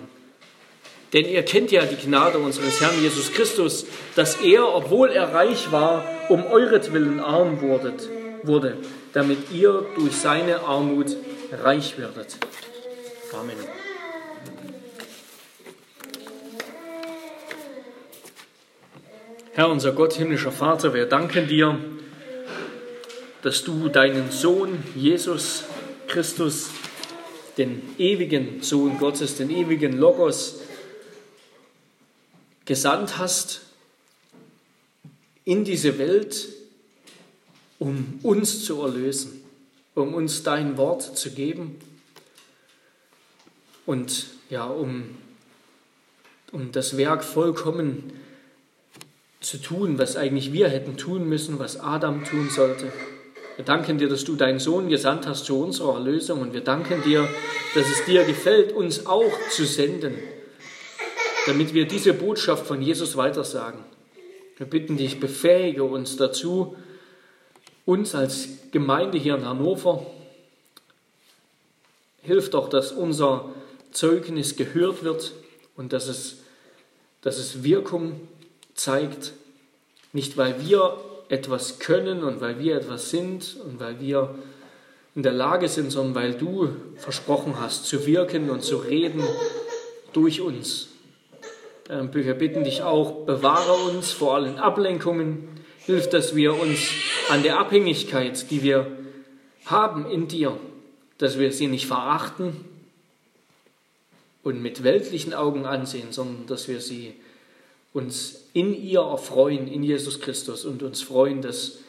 Denn 1.13 1.25
ihr 1.25 1.43
kennt 1.43 1.71
ja 1.71 1.85
die 1.85 1.95
Gnade 1.95 2.39
unseres 2.39 2.79
Herrn 2.81 3.01
Jesus 3.01 3.31
Christus, 3.33 3.85
dass 4.15 4.41
er, 4.41 4.73
obwohl 4.73 5.09
er 5.09 5.33
reich 5.33 5.71
war, 5.71 6.05
um 6.29 6.45
euretwillen 6.45 7.19
arm 7.19 7.61
wurdet, 7.61 8.09
wurde, 8.43 8.77
damit 9.13 9.51
ihr 9.51 9.85
durch 9.95 10.13
seine 10.13 10.61
Armut 10.61 11.15
reich 11.63 11.97
werdet. 11.97 12.37
Amen. 13.33 13.80
Herr, 19.53 19.69
unser 19.69 19.91
Gott, 19.91 20.13
himmlischer 20.13 20.53
Vater, 20.53 20.93
wir 20.93 21.07
danken 21.07 21.45
dir, 21.45 21.77
dass 23.41 23.65
du 23.65 23.89
deinen 23.89 24.31
Sohn 24.31 24.81
Jesus 24.95 25.65
Christus 26.07 26.69
den 27.57 27.81
ewigen 27.97 28.63
Sohn 28.63 28.97
Gottes, 28.97 29.35
den 29.35 29.49
ewigen 29.49 29.97
Logos 29.97 30.61
gesandt 32.63 33.17
hast 33.17 33.63
in 35.43 35.65
diese 35.65 35.97
Welt, 35.97 36.47
um 37.77 38.21
uns 38.23 38.63
zu 38.63 38.81
erlösen, 38.81 39.43
um 39.95 40.13
uns 40.13 40.43
dein 40.43 40.77
Wort 40.77 41.17
zu 41.17 41.29
geben 41.29 41.75
und 43.85 44.27
ja, 44.49 44.63
um, 44.63 45.17
um 46.53 46.71
das 46.71 46.95
Werk 46.95 47.25
vollkommen 47.25 48.13
zu 49.41 49.57
tun, 49.57 49.97
was 49.97 50.15
eigentlich 50.15 50.53
wir 50.53 50.69
hätten 50.69 50.97
tun 50.97 51.27
müssen, 51.27 51.59
was 51.59 51.79
Adam 51.79 52.23
tun 52.23 52.49
sollte. 52.49 52.91
Wir 53.57 53.65
danken 53.65 53.97
dir, 53.97 54.07
dass 54.07 54.23
du 54.23 54.35
deinen 54.35 54.59
Sohn 54.59 54.87
gesandt 54.87 55.27
hast 55.27 55.45
zu 55.45 55.61
unserer 55.61 55.95
Erlösung 55.95 56.41
und 56.41 56.53
wir 56.53 56.61
danken 56.61 57.03
dir, 57.03 57.27
dass 57.75 57.89
es 57.89 58.05
dir 58.05 58.23
gefällt, 58.23 58.71
uns 58.71 59.05
auch 59.07 59.31
zu 59.49 59.65
senden, 59.65 60.15
damit 61.47 61.73
wir 61.73 61.87
diese 61.87 62.13
Botschaft 62.13 62.65
von 62.65 62.81
Jesus 62.81 63.17
weitersagen. 63.17 63.79
Wir 64.57 64.67
bitten 64.67 64.95
dich, 64.95 65.19
befähige 65.19 65.83
uns 65.83 66.17
dazu, 66.17 66.75
uns 67.85 68.15
als 68.15 68.47
Gemeinde 68.71 69.17
hier 69.17 69.35
in 69.35 69.45
Hannover, 69.45 70.05
hilf 72.21 72.51
doch, 72.51 72.69
dass 72.69 72.91
unser 72.91 73.49
Zeugnis 73.91 74.55
gehört 74.55 75.03
wird 75.03 75.33
und 75.75 75.93
dass 75.93 76.07
es, 76.07 76.37
dass 77.21 77.39
es 77.39 77.63
Wirkung 77.63 78.27
zeigt, 78.81 79.33
nicht 80.13 80.37
weil 80.37 80.65
wir 80.65 80.97
etwas 81.29 81.79
können 81.79 82.23
und 82.23 82.41
weil 82.41 82.59
wir 82.59 82.75
etwas 82.75 83.09
sind 83.09 83.57
und 83.65 83.79
weil 83.79 83.99
wir 83.99 84.35
in 85.15 85.23
der 85.23 85.31
Lage 85.31 85.67
sind, 85.67 85.91
sondern 85.91 86.15
weil 86.15 86.33
du 86.33 86.69
versprochen 86.97 87.59
hast, 87.59 87.85
zu 87.85 88.05
wirken 88.05 88.49
und 88.49 88.63
zu 88.63 88.77
reden 88.77 89.23
durch 90.13 90.41
uns. 90.41 90.89
Wir 91.87 92.33
bitten 92.33 92.63
dich 92.63 92.83
auch, 92.83 93.25
bewahre 93.25 93.73
uns 93.89 94.11
vor 94.11 94.35
allen 94.35 94.57
Ablenkungen, 94.57 95.49
hilf, 95.85 96.09
dass 96.09 96.35
wir 96.35 96.57
uns 96.57 96.91
an 97.29 97.43
der 97.43 97.59
Abhängigkeit, 97.59 98.49
die 98.49 98.63
wir 98.63 98.87
haben 99.65 100.09
in 100.09 100.27
dir, 100.27 100.57
dass 101.17 101.37
wir 101.37 101.51
sie 101.51 101.67
nicht 101.67 101.87
verachten 101.87 102.65
und 104.43 104.61
mit 104.61 104.83
weltlichen 104.83 105.33
Augen 105.33 105.65
ansehen, 105.65 106.11
sondern 106.11 106.47
dass 106.47 106.67
wir 106.67 106.79
sie 106.79 107.15
uns 107.93 108.45
in 108.53 108.73
ihr 108.73 109.01
erfreuen, 109.01 109.67
in 109.67 109.83
Jesus 109.83 110.19
Christus 110.19 110.65
und 110.65 110.83
uns 110.83 111.01
freuen, 111.01 111.41
dass, 111.41 111.79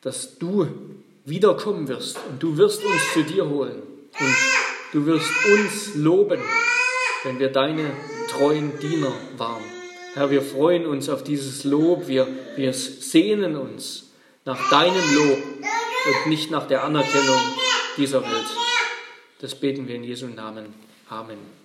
dass 0.00 0.38
du 0.38 0.68
wiederkommen 1.24 1.88
wirst 1.88 2.18
und 2.28 2.42
du 2.42 2.56
wirst 2.56 2.84
uns 2.84 3.12
zu 3.12 3.22
dir 3.24 3.48
holen 3.48 3.82
und 4.18 4.36
du 4.92 5.06
wirst 5.06 5.30
uns 5.52 5.94
loben, 5.94 6.40
wenn 7.24 7.38
wir 7.38 7.50
deine 7.50 7.90
treuen 8.28 8.78
Diener 8.80 9.12
waren. 9.36 9.62
Herr, 10.14 10.30
wir 10.30 10.42
freuen 10.42 10.86
uns 10.86 11.08
auf 11.08 11.22
dieses 11.22 11.64
Lob, 11.64 12.08
wir, 12.08 12.26
wir 12.56 12.72
sehnen 12.72 13.56
uns 13.56 14.10
nach 14.44 14.70
deinem 14.70 15.14
Lob 15.14 15.38
und 16.06 16.30
nicht 16.30 16.50
nach 16.50 16.66
der 16.66 16.82
Anerkennung 16.84 17.40
dieser 17.96 18.22
Welt. 18.22 18.46
Das 19.40 19.54
beten 19.54 19.86
wir 19.86 19.94
in 19.94 20.04
Jesu 20.04 20.26
Namen. 20.26 20.66
Amen. 21.08 21.59